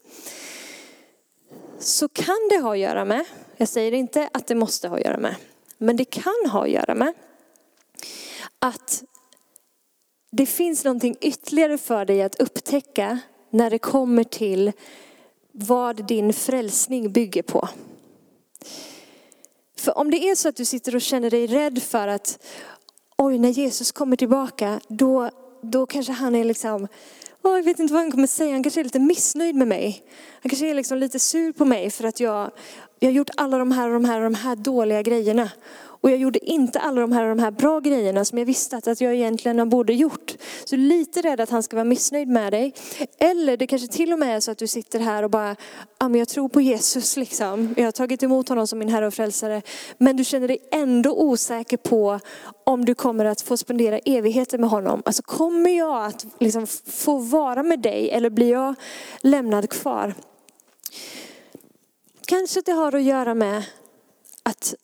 Så 1.79 2.09
kan 2.09 2.49
det 2.49 2.57
ha 2.57 2.71
att 2.71 2.79
göra 2.79 3.05
med 3.05 3.25
jag 3.57 3.67
säger 3.67 3.93
inte 3.93 4.29
att 4.33 4.47
det 4.47 4.55
måste 4.55 4.87
ha 4.87 4.97
att 4.97 5.05
göra 5.05 5.17
med, 5.17 5.35
men 5.77 5.97
det 5.97 6.05
kan 6.05 6.49
ha 6.51 6.63
att 6.63 6.71
göra 6.71 6.95
med 6.95 7.13
att 8.59 9.03
det 10.31 10.45
finns 10.45 10.83
någonting 10.83 11.15
ytterligare 11.21 11.77
för 11.77 12.05
dig 12.05 12.21
att 12.21 12.39
upptäcka 12.39 13.19
när 13.49 13.69
det 13.69 13.79
kommer 13.79 14.23
till 14.23 14.71
vad 15.51 16.07
din 16.07 16.33
frälsning 16.33 17.11
bygger 17.11 17.41
på. 17.41 17.69
För 19.77 19.97
om 19.97 20.11
det 20.11 20.29
är 20.29 20.35
så 20.35 20.49
att 20.49 20.55
du 20.55 20.65
sitter 20.65 20.95
och 20.95 21.01
känner 21.01 21.29
dig 21.29 21.47
rädd 21.47 21.83
för 21.83 22.07
att 22.07 22.45
oj, 23.17 23.37
när 23.37 23.49
Jesus 23.49 23.91
kommer 23.91 24.15
tillbaka, 24.15 24.79
då, 24.87 25.29
då 25.61 25.85
kanske 25.85 26.13
han 26.13 26.35
är 26.35 26.43
liksom, 26.43 26.87
jag 27.41 27.63
vet 27.63 27.79
inte 27.79 27.93
vad 27.93 28.01
han 28.01 28.11
kommer 28.11 28.27
säga, 28.27 28.51
han 28.53 28.63
kanske 28.63 28.81
är 28.81 28.83
lite 28.83 28.99
missnöjd 28.99 29.55
med 29.55 29.67
mig. 29.67 30.03
Han 30.41 30.49
kanske 30.49 30.69
är 30.69 30.73
liksom 30.73 30.97
lite 30.97 31.19
sur 31.19 31.51
på 31.51 31.65
mig 31.65 31.89
för 31.91 32.03
att 32.03 32.19
jag 32.19 32.51
jag 32.99 33.09
har 33.09 33.13
gjort 33.13 33.29
alla 33.37 33.57
de 33.57 33.71
här 33.71 33.87
och 33.87 33.93
de 33.93 34.05
här 34.05 34.17
och 34.17 34.23
de 34.23 34.35
här 34.35 34.55
dåliga 34.55 35.01
grejerna. 35.01 35.49
Och 36.01 36.11
jag 36.11 36.17
gjorde 36.17 36.45
inte 36.45 36.79
alla 36.79 37.01
de 37.01 37.11
här 37.11 37.23
och 37.23 37.35
de 37.35 37.43
här 37.43 37.51
bra 37.51 37.79
grejerna 37.79 38.25
som 38.25 38.37
jag 38.37 38.45
visste 38.45 38.77
att 38.77 39.01
jag 39.01 39.15
egentligen 39.15 39.69
borde 39.69 39.93
gjort. 39.93 40.35
Så 40.65 40.75
lite 40.75 41.21
rädd 41.21 41.41
att 41.41 41.49
han 41.49 41.63
ska 41.63 41.75
vara 41.75 41.85
missnöjd 41.85 42.27
med 42.27 42.53
dig. 42.53 42.73
Eller 43.19 43.57
det 43.57 43.67
kanske 43.67 43.87
till 43.87 44.13
och 44.13 44.19
med 44.19 44.35
är 44.35 44.39
så 44.39 44.51
att 44.51 44.57
du 44.57 44.67
sitter 44.67 44.99
här 44.99 45.23
och 45.23 45.29
bara, 45.29 45.55
ja 45.99 46.09
men 46.09 46.19
jag 46.19 46.27
tror 46.27 46.49
på 46.49 46.61
Jesus 46.61 47.17
liksom. 47.17 47.73
Jag 47.77 47.83
har 47.83 47.91
tagit 47.91 48.23
emot 48.23 48.49
honom 48.49 48.67
som 48.67 48.79
min 48.79 48.89
Herre 48.89 49.07
och 49.07 49.13
Frälsare. 49.13 49.61
Men 49.97 50.17
du 50.17 50.23
känner 50.23 50.47
dig 50.47 50.57
ändå 50.71 51.21
osäker 51.21 51.77
på 51.77 52.19
om 52.63 52.85
du 52.85 52.95
kommer 52.95 53.25
att 53.25 53.41
få 53.41 53.57
spendera 53.57 53.99
evigheter 53.99 54.57
med 54.57 54.69
honom. 54.69 55.01
Alltså 55.05 55.23
kommer 55.23 55.77
jag 55.77 56.05
att 56.05 56.25
liksom 56.39 56.67
få 56.85 57.17
vara 57.17 57.63
med 57.63 57.79
dig 57.79 58.09
eller 58.09 58.29
blir 58.29 58.51
jag 58.51 58.75
lämnad 59.21 59.69
kvar? 59.69 60.13
Kanske 62.29 62.61
det 62.61 62.71
har 62.71 62.95
att 62.95 63.03
göra 63.03 63.33
med 63.33 63.63
att 64.43 64.75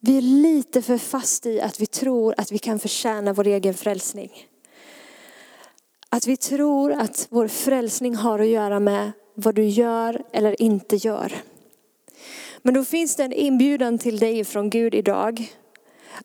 vi 0.00 0.16
är 0.16 0.22
lite 0.22 0.82
för 0.82 0.98
fast 0.98 1.46
i 1.46 1.60
att 1.60 1.80
vi 1.80 1.86
tror 1.86 2.34
att 2.38 2.52
vi 2.52 2.58
kan 2.58 2.78
förtjäna 2.78 3.32
vår 3.32 3.46
egen 3.46 3.74
frälsning. 3.74 4.46
Att 6.08 6.26
vi 6.26 6.36
tror 6.36 6.92
att 6.92 7.26
vår 7.30 7.48
frälsning 7.48 8.14
har 8.14 8.38
att 8.38 8.46
göra 8.46 8.80
med 8.80 9.12
vad 9.34 9.54
du 9.54 9.64
gör 9.64 10.24
eller 10.32 10.62
inte 10.62 10.96
gör. 10.96 11.32
Men 12.62 12.74
då 12.74 12.84
finns 12.84 13.16
det 13.16 13.24
en 13.24 13.32
inbjudan 13.32 13.98
till 13.98 14.18
dig 14.18 14.44
från 14.44 14.70
Gud 14.70 14.94
idag. 14.94 15.52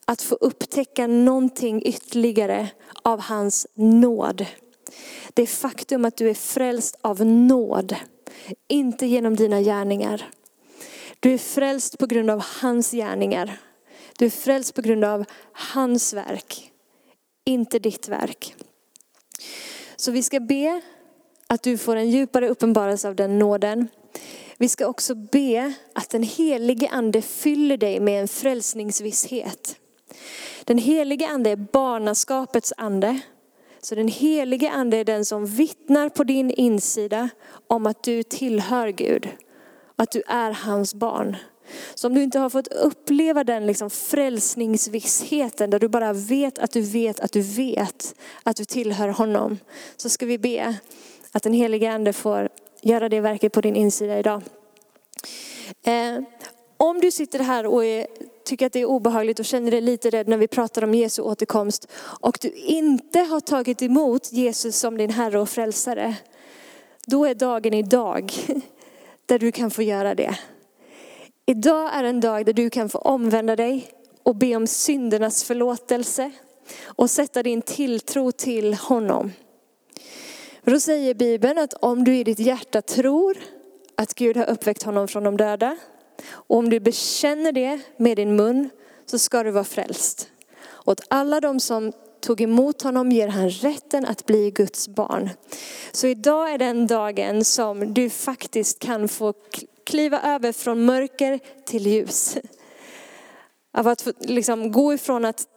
Att 0.05 0.21
få 0.21 0.35
upptäcka 0.35 1.07
någonting 1.07 1.81
ytterligare 1.85 2.67
av 3.03 3.19
hans 3.19 3.67
nåd. 3.73 4.45
det 5.33 5.45
faktum 5.45 6.05
att 6.05 6.17
du 6.17 6.29
är 6.29 6.33
frälst 6.33 6.97
av 7.01 7.25
nåd, 7.25 7.95
inte 8.67 9.05
genom 9.05 9.35
dina 9.35 9.61
gärningar. 9.61 10.31
Du 11.21 11.33
är 11.33 11.37
frälst 11.37 11.97
på 11.97 12.05
grund 12.05 12.29
av 12.29 12.43
hans 12.61 12.91
gärningar. 12.91 13.59
Du 14.17 14.25
är 14.25 14.29
frälst 14.29 14.73
på 14.73 14.81
grund 14.81 15.05
av 15.05 15.25
hans 15.51 16.13
verk, 16.13 16.71
inte 17.45 17.79
ditt 17.79 18.07
verk. 18.07 18.55
Så 19.95 20.11
vi 20.11 20.23
ska 20.23 20.39
be 20.39 20.81
att 21.47 21.63
du 21.63 21.77
får 21.77 21.95
en 21.95 22.09
djupare 22.09 22.49
uppenbarelse 22.49 23.07
av 23.07 23.15
den 23.15 23.39
nåden. 23.39 23.87
Vi 24.57 24.69
ska 24.69 24.87
också 24.87 25.15
be 25.15 25.73
att 25.95 26.09
den 26.09 26.23
helige 26.23 26.89
ande 26.89 27.21
fyller 27.21 27.77
dig 27.77 27.99
med 27.99 28.21
en 28.21 28.27
frälsningsvisshet. 28.27 29.75
Den 30.63 30.77
helige 30.77 31.27
ande 31.27 31.49
är 31.49 31.55
barnaskapets 31.55 32.73
ande. 32.77 33.19
Så 33.81 33.95
den 33.95 34.07
helige 34.07 34.71
ande 34.71 34.97
är 34.97 35.05
den 35.05 35.25
som 35.25 35.45
vittnar 35.45 36.09
på 36.09 36.23
din 36.23 36.51
insida 36.51 37.29
om 37.67 37.85
att 37.85 38.03
du 38.03 38.23
tillhör 38.23 38.87
Gud. 38.87 39.29
Att 40.01 40.11
du 40.11 40.23
är 40.27 40.51
hans 40.51 40.93
barn. 40.93 41.37
Så 41.95 42.07
om 42.07 42.13
du 42.13 42.23
inte 42.23 42.39
har 42.39 42.49
fått 42.49 42.67
uppleva 42.67 43.43
den 43.43 43.65
liksom 43.65 43.89
frälsningsvissheten 43.89 45.69
där 45.69 45.79
du 45.79 45.87
bara 45.87 46.13
vet 46.13 46.59
att 46.59 46.71
du 46.71 46.81
vet 46.81 47.19
att 47.19 47.31
du 47.31 47.41
vet 47.41 48.15
att 48.43 48.55
du 48.55 48.65
tillhör 48.65 49.07
honom. 49.07 49.57
Så 49.97 50.09
ska 50.09 50.25
vi 50.25 50.37
be 50.37 50.75
att 51.31 51.43
den 51.43 51.53
helige 51.53 51.91
ande 51.91 52.13
får 52.13 52.49
göra 52.81 53.09
det 53.09 53.19
verket 53.19 53.53
på 53.53 53.61
din 53.61 53.75
insida 53.75 54.19
idag. 54.19 54.41
Eh, 55.83 56.19
om 56.77 56.99
du 56.99 57.11
sitter 57.11 57.39
här 57.39 57.65
och 57.65 57.85
är, 57.85 58.07
tycker 58.45 58.65
att 58.65 58.73
det 58.73 58.81
är 58.81 58.85
obehagligt 58.85 59.39
och 59.39 59.45
känner 59.45 59.71
dig 59.71 59.81
lite 59.81 60.09
rädd 60.09 60.27
när 60.27 60.37
vi 60.37 60.47
pratar 60.47 60.83
om 60.83 60.93
Jesu 60.93 61.21
återkomst 61.21 61.87
och 62.21 62.37
du 62.41 62.51
inte 62.51 63.19
har 63.19 63.39
tagit 63.39 63.81
emot 63.81 64.31
Jesus 64.31 64.79
som 64.79 64.97
din 64.97 65.09
Herre 65.09 65.39
och 65.39 65.49
Frälsare. 65.49 66.15
Då 67.05 67.25
är 67.25 67.35
dagen 67.35 67.73
idag 67.73 68.33
där 69.31 69.39
du 69.39 69.51
kan 69.51 69.71
få 69.71 69.81
göra 69.81 70.15
det. 70.15 70.37
Idag 71.45 71.93
är 71.93 72.03
en 72.03 72.19
dag 72.19 72.45
där 72.45 72.53
du 72.53 72.69
kan 72.69 72.89
få 72.89 72.97
omvända 72.97 73.55
dig 73.55 73.87
och 74.23 74.35
be 74.35 74.55
om 74.55 74.67
syndernas 74.67 75.43
förlåtelse 75.43 76.31
och 76.85 77.09
sätta 77.09 77.43
din 77.43 77.61
tilltro 77.61 78.31
till 78.31 78.73
honom. 78.73 79.31
Då 80.63 80.79
säger 80.79 81.13
Bibeln 81.13 81.57
att 81.57 81.73
om 81.73 82.03
du 82.03 82.17
i 82.17 82.23
ditt 82.23 82.39
hjärta 82.39 82.81
tror 82.81 83.37
att 83.95 84.13
Gud 84.13 84.37
har 84.37 84.49
uppväckt 84.49 84.83
honom 84.83 85.07
från 85.07 85.23
de 85.23 85.37
döda 85.37 85.77
och 86.29 86.57
om 86.57 86.69
du 86.69 86.79
bekänner 86.79 87.51
det 87.51 87.79
med 87.97 88.17
din 88.17 88.35
mun 88.35 88.69
så 89.05 89.19
ska 89.19 89.43
du 89.43 89.51
vara 89.51 89.63
frälst. 89.63 90.29
Och 90.63 90.91
åt 90.91 91.01
alla 91.07 91.41
de 91.41 91.59
som 91.59 91.91
tog 92.21 92.41
emot 92.41 92.81
honom 92.81 93.11
ger 93.11 93.27
han 93.27 93.49
rätten 93.49 94.05
att 94.05 94.25
bli 94.25 94.51
Guds 94.51 94.87
barn. 94.87 95.29
Så 95.91 96.07
idag 96.07 96.51
är 96.51 96.57
den 96.57 96.87
dagen 96.87 97.45
som 97.45 97.93
du 97.93 98.09
faktiskt 98.09 98.79
kan 98.79 99.07
få 99.07 99.33
kliva 99.83 100.21
över 100.21 100.51
från 100.51 100.85
mörker 100.85 101.39
till 101.65 101.87
ljus. 101.87 102.37
Av 103.73 103.87
att 103.87 104.07
liksom, 104.19 104.71
gå 104.71 104.93
ifrån 104.93 105.25
att 105.25 105.47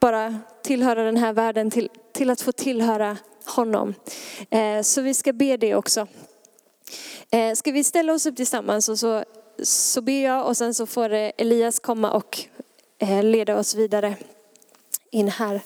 bara 0.00 0.38
tillhöra 0.62 1.04
den 1.04 1.16
här 1.16 1.32
världen 1.32 1.70
till, 1.70 1.88
till 2.12 2.30
att 2.30 2.40
få 2.40 2.52
tillhöra 2.52 3.16
honom. 3.44 3.94
Eh, 4.50 4.82
så 4.82 5.02
vi 5.02 5.14
ska 5.14 5.32
be 5.32 5.56
det 5.56 5.74
också. 5.74 6.06
Eh, 7.30 7.54
ska 7.54 7.72
vi 7.72 7.84
ställa 7.84 8.12
oss 8.12 8.26
upp 8.26 8.36
tillsammans 8.36 8.88
och 8.88 8.98
så, 8.98 9.24
så 9.62 10.00
ber 10.00 10.24
jag 10.24 10.46
och 10.46 10.56
sen 10.56 10.74
så 10.74 10.86
får 10.86 11.12
eh, 11.12 11.30
Elias 11.36 11.78
komma 11.78 12.10
och 12.10 12.38
leda 13.22 13.58
oss 13.58 13.74
vidare 13.74 14.16
in 15.14 15.28
här. 15.28 15.60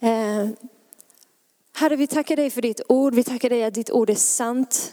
Eh, 0.00 0.48
Herre, 1.72 1.96
vi 1.96 2.06
tackar 2.06 2.36
dig 2.36 2.50
för 2.50 2.62
ditt 2.62 2.80
ord. 2.88 3.14
Vi 3.14 3.24
tackar 3.24 3.50
dig 3.50 3.64
att 3.64 3.74
ditt 3.74 3.90
ord 3.90 4.10
är 4.10 4.14
sant. 4.14 4.92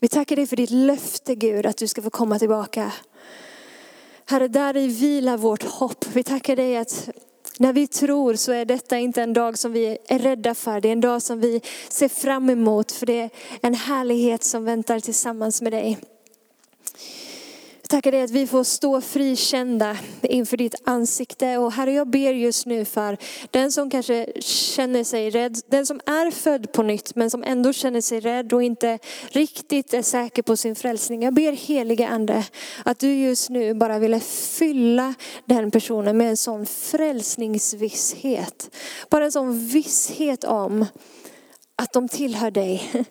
Vi 0.00 0.08
tackar 0.08 0.36
dig 0.36 0.46
för 0.46 0.56
ditt 0.56 0.70
löfte 0.70 1.34
Gud 1.34 1.66
att 1.66 1.76
du 1.76 1.86
ska 1.86 2.02
få 2.02 2.10
komma 2.10 2.38
tillbaka. 2.38 2.92
Herre, 4.26 4.48
där 4.48 4.76
i 4.76 4.86
vilar 4.86 5.36
vårt 5.36 5.62
hopp. 5.62 6.06
Vi 6.12 6.22
tackar 6.22 6.56
dig 6.56 6.76
att 6.76 7.08
när 7.58 7.72
vi 7.72 7.86
tror 7.86 8.34
så 8.34 8.52
är 8.52 8.64
detta 8.64 8.98
inte 8.98 9.22
en 9.22 9.32
dag 9.32 9.58
som 9.58 9.72
vi 9.72 9.98
är 10.08 10.18
rädda 10.18 10.54
för. 10.54 10.80
Det 10.80 10.88
är 10.88 10.92
en 10.92 11.00
dag 11.00 11.22
som 11.22 11.40
vi 11.40 11.60
ser 11.88 12.08
fram 12.08 12.50
emot 12.50 12.92
för 12.92 13.06
det 13.06 13.20
är 13.20 13.30
en 13.60 13.74
härlighet 13.74 14.44
som 14.44 14.64
väntar 14.64 15.00
tillsammans 15.00 15.62
med 15.62 15.72
dig. 15.72 15.98
Tackar 17.88 18.12
dig 18.12 18.22
att 18.22 18.30
vi 18.30 18.46
får 18.46 18.64
stå 18.64 19.00
frikända 19.00 19.96
inför 20.22 20.56
ditt 20.56 20.74
ansikte. 20.84 21.58
Och 21.58 21.72
Herre, 21.72 21.92
jag 21.92 22.10
ber 22.10 22.32
just 22.32 22.66
nu 22.66 22.84
för 22.84 23.18
den 23.50 23.72
som 23.72 23.90
kanske 23.90 24.26
känner 24.40 25.04
sig 25.04 25.30
rädd, 25.30 25.58
den 25.70 25.86
som 25.86 26.00
är 26.06 26.30
född 26.30 26.72
på 26.72 26.82
nytt 26.82 27.14
men 27.14 27.30
som 27.30 27.44
ändå 27.44 27.72
känner 27.72 28.00
sig 28.00 28.20
rädd 28.20 28.52
och 28.52 28.62
inte 28.62 28.98
riktigt 29.28 29.94
är 29.94 30.02
säker 30.02 30.42
på 30.42 30.56
sin 30.56 30.74
frälsning. 30.74 31.22
Jag 31.22 31.34
ber 31.34 31.52
helige 31.52 32.08
ande 32.08 32.44
att 32.84 32.98
du 32.98 33.14
just 33.14 33.50
nu 33.50 33.74
bara 33.74 33.98
ville 33.98 34.20
fylla 34.58 35.14
den 35.44 35.70
personen 35.70 36.16
med 36.16 36.28
en 36.28 36.36
sån 36.36 36.66
frälsningsvisshet. 36.66 38.70
Bara 39.10 39.24
en 39.24 39.32
sån 39.32 39.66
visshet 39.66 40.44
om 40.44 40.86
att 41.82 41.92
de 41.92 42.08
tillhör 42.08 42.50
dig. 42.50 42.90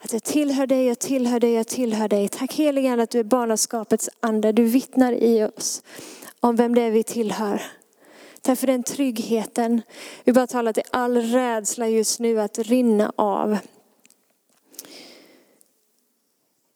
Att 0.00 0.12
jag 0.12 0.22
tillhör 0.22 0.66
dig, 0.66 0.86
jag 0.86 0.98
tillhör 0.98 1.40
dig, 1.40 1.52
jag 1.52 1.66
tillhör 1.66 2.08
dig. 2.08 2.28
Tack 2.28 2.54
helige 2.54 2.90
Ande 2.90 3.02
att 3.02 3.10
du 3.10 3.18
är 3.18 3.24
barnaskapets 3.24 4.10
ande. 4.20 4.52
Du 4.52 4.64
vittnar 4.64 5.12
i 5.12 5.44
oss 5.44 5.82
om 6.40 6.56
vem 6.56 6.74
det 6.74 6.82
är 6.82 6.90
vi 6.90 7.02
tillhör. 7.02 7.62
Tack 8.42 8.58
för 8.58 8.66
den 8.66 8.82
tryggheten. 8.82 9.82
Vi 10.24 10.32
bara 10.32 10.46
talar 10.46 10.72
till 10.72 10.82
all 10.90 11.16
rädsla 11.16 11.88
just 11.88 12.20
nu 12.20 12.40
att 12.40 12.58
rinna 12.58 13.12
av. 13.16 13.58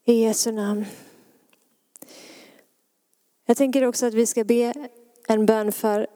I 0.04 0.12
Jesu 0.12 0.52
namn. 0.52 0.86
Jag 3.46 3.56
tänker 3.56 3.84
också 3.84 4.06
att 4.06 4.14
vi 4.14 4.26
ska 4.26 4.44
be 4.44 4.74
en 5.28 5.46
bön 5.46 5.72
för, 5.72 6.06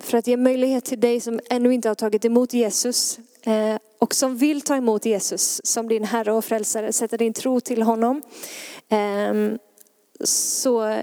för 0.00 0.18
att 0.18 0.26
ge 0.26 0.36
möjlighet 0.36 0.84
till 0.84 1.00
dig 1.00 1.20
som 1.20 1.40
ännu 1.50 1.74
inte 1.74 1.88
har 1.88 1.94
tagit 1.94 2.24
emot 2.24 2.52
Jesus 2.52 3.18
Eh, 3.46 3.76
och 3.98 4.14
som 4.14 4.36
vill 4.36 4.60
ta 4.60 4.76
emot 4.76 5.06
Jesus 5.06 5.60
som 5.64 5.88
din 5.88 6.04
Herre 6.04 6.32
och 6.32 6.44
Frälsare, 6.44 6.92
sätta 6.92 7.16
din 7.16 7.32
tro 7.32 7.60
till 7.60 7.82
honom. 7.82 8.22
Ehm, 8.88 9.58
så 10.24 11.02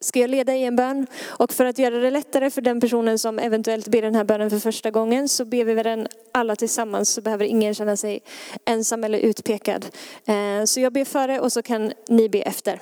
ska 0.00 0.20
jag 0.20 0.30
leda 0.30 0.54
i 0.54 0.64
en 0.64 0.76
bön. 0.76 1.06
Och 1.24 1.52
för 1.52 1.64
att 1.64 1.78
göra 1.78 1.98
det 1.98 2.10
lättare 2.10 2.50
för 2.50 2.62
den 2.62 2.80
personen 2.80 3.18
som 3.18 3.38
eventuellt 3.38 3.88
ber 3.88 4.02
den 4.02 4.14
här 4.14 4.24
bönen 4.24 4.50
för 4.50 4.58
första 4.58 4.90
gången 4.90 5.28
så 5.28 5.44
ber 5.44 5.64
vi 5.64 5.82
den 5.82 6.08
alla 6.32 6.56
tillsammans 6.56 7.08
så 7.08 7.20
behöver 7.20 7.44
ingen 7.44 7.74
känna 7.74 7.96
sig 7.96 8.22
ensam 8.64 9.04
eller 9.04 9.18
utpekad. 9.18 9.86
Ehm, 10.26 10.66
så 10.66 10.80
jag 10.80 10.92
ber 10.92 11.04
före 11.04 11.40
och 11.40 11.52
så 11.52 11.62
kan 11.62 11.92
ni 12.08 12.28
be 12.28 12.42
efter. 12.42 12.80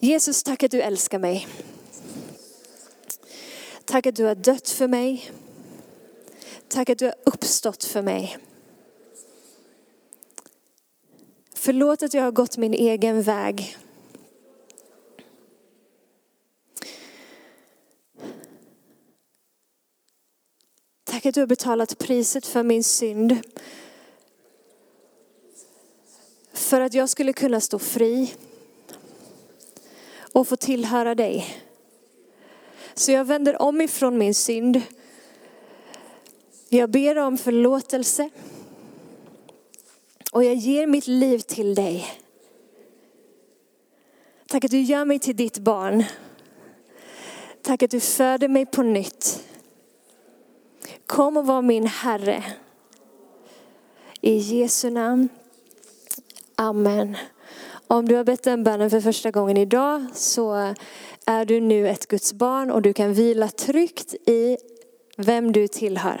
Jesus, 0.00 0.42
tack 0.42 0.62
att 0.62 0.70
du 0.70 0.80
älskar 0.80 1.18
mig. 1.18 1.48
Tack 3.84 4.06
att 4.06 4.16
du 4.16 4.24
har 4.24 4.34
dött 4.34 4.68
för 4.68 4.88
mig. 4.88 5.30
Tack 6.68 6.90
att 6.90 6.98
du 6.98 7.04
har 7.04 7.14
uppstått 7.24 7.84
för 7.84 8.02
mig. 8.02 8.38
Förlåt 11.54 12.02
att 12.02 12.14
jag 12.14 12.22
har 12.22 12.30
gått 12.30 12.56
min 12.56 12.74
egen 12.74 13.22
väg. 13.22 13.76
Tack 21.04 21.26
att 21.26 21.34
du 21.34 21.40
har 21.40 21.46
betalat 21.46 21.98
priset 21.98 22.46
för 22.46 22.62
min 22.62 22.84
synd. 22.84 23.36
För 26.52 26.80
att 26.80 26.94
jag 26.94 27.08
skulle 27.08 27.32
kunna 27.32 27.60
stå 27.60 27.78
fri 27.78 28.34
och 30.32 30.48
få 30.48 30.56
tillhöra 30.56 31.14
dig. 31.14 31.62
Så 32.94 33.12
jag 33.12 33.24
vänder 33.24 33.62
om 33.62 33.80
ifrån 33.80 34.18
min 34.18 34.34
synd 34.34 34.82
jag 36.68 36.90
ber 36.90 37.18
om 37.18 37.38
förlåtelse. 37.38 38.30
Och 40.32 40.44
jag 40.44 40.54
ger 40.54 40.86
mitt 40.86 41.06
liv 41.06 41.38
till 41.38 41.74
dig. 41.74 42.06
Tack 44.48 44.64
att 44.64 44.70
du 44.70 44.80
gör 44.80 45.04
mig 45.04 45.18
till 45.18 45.36
ditt 45.36 45.58
barn. 45.58 46.04
Tack 47.62 47.82
att 47.82 47.90
du 47.90 48.00
föder 48.00 48.48
mig 48.48 48.66
på 48.66 48.82
nytt. 48.82 49.44
Kom 51.06 51.36
och 51.36 51.46
var 51.46 51.62
min 51.62 51.86
Herre. 51.86 52.44
I 54.20 54.36
Jesu 54.36 54.90
namn. 54.90 55.28
Amen. 56.54 57.16
Om 57.86 58.08
du 58.08 58.14
har 58.14 58.24
bett 58.24 58.42
den 58.42 58.64
bönen 58.64 58.90
för 58.90 59.00
första 59.00 59.30
gången 59.30 59.56
idag 59.56 60.06
så 60.14 60.74
är 61.26 61.44
du 61.44 61.60
nu 61.60 61.88
ett 61.88 62.06
Guds 62.06 62.32
barn 62.32 62.70
och 62.70 62.82
du 62.82 62.92
kan 62.92 63.14
vila 63.14 63.48
tryggt 63.48 64.14
i 64.14 64.56
vem 65.16 65.52
du 65.52 65.68
tillhör. 65.68 66.20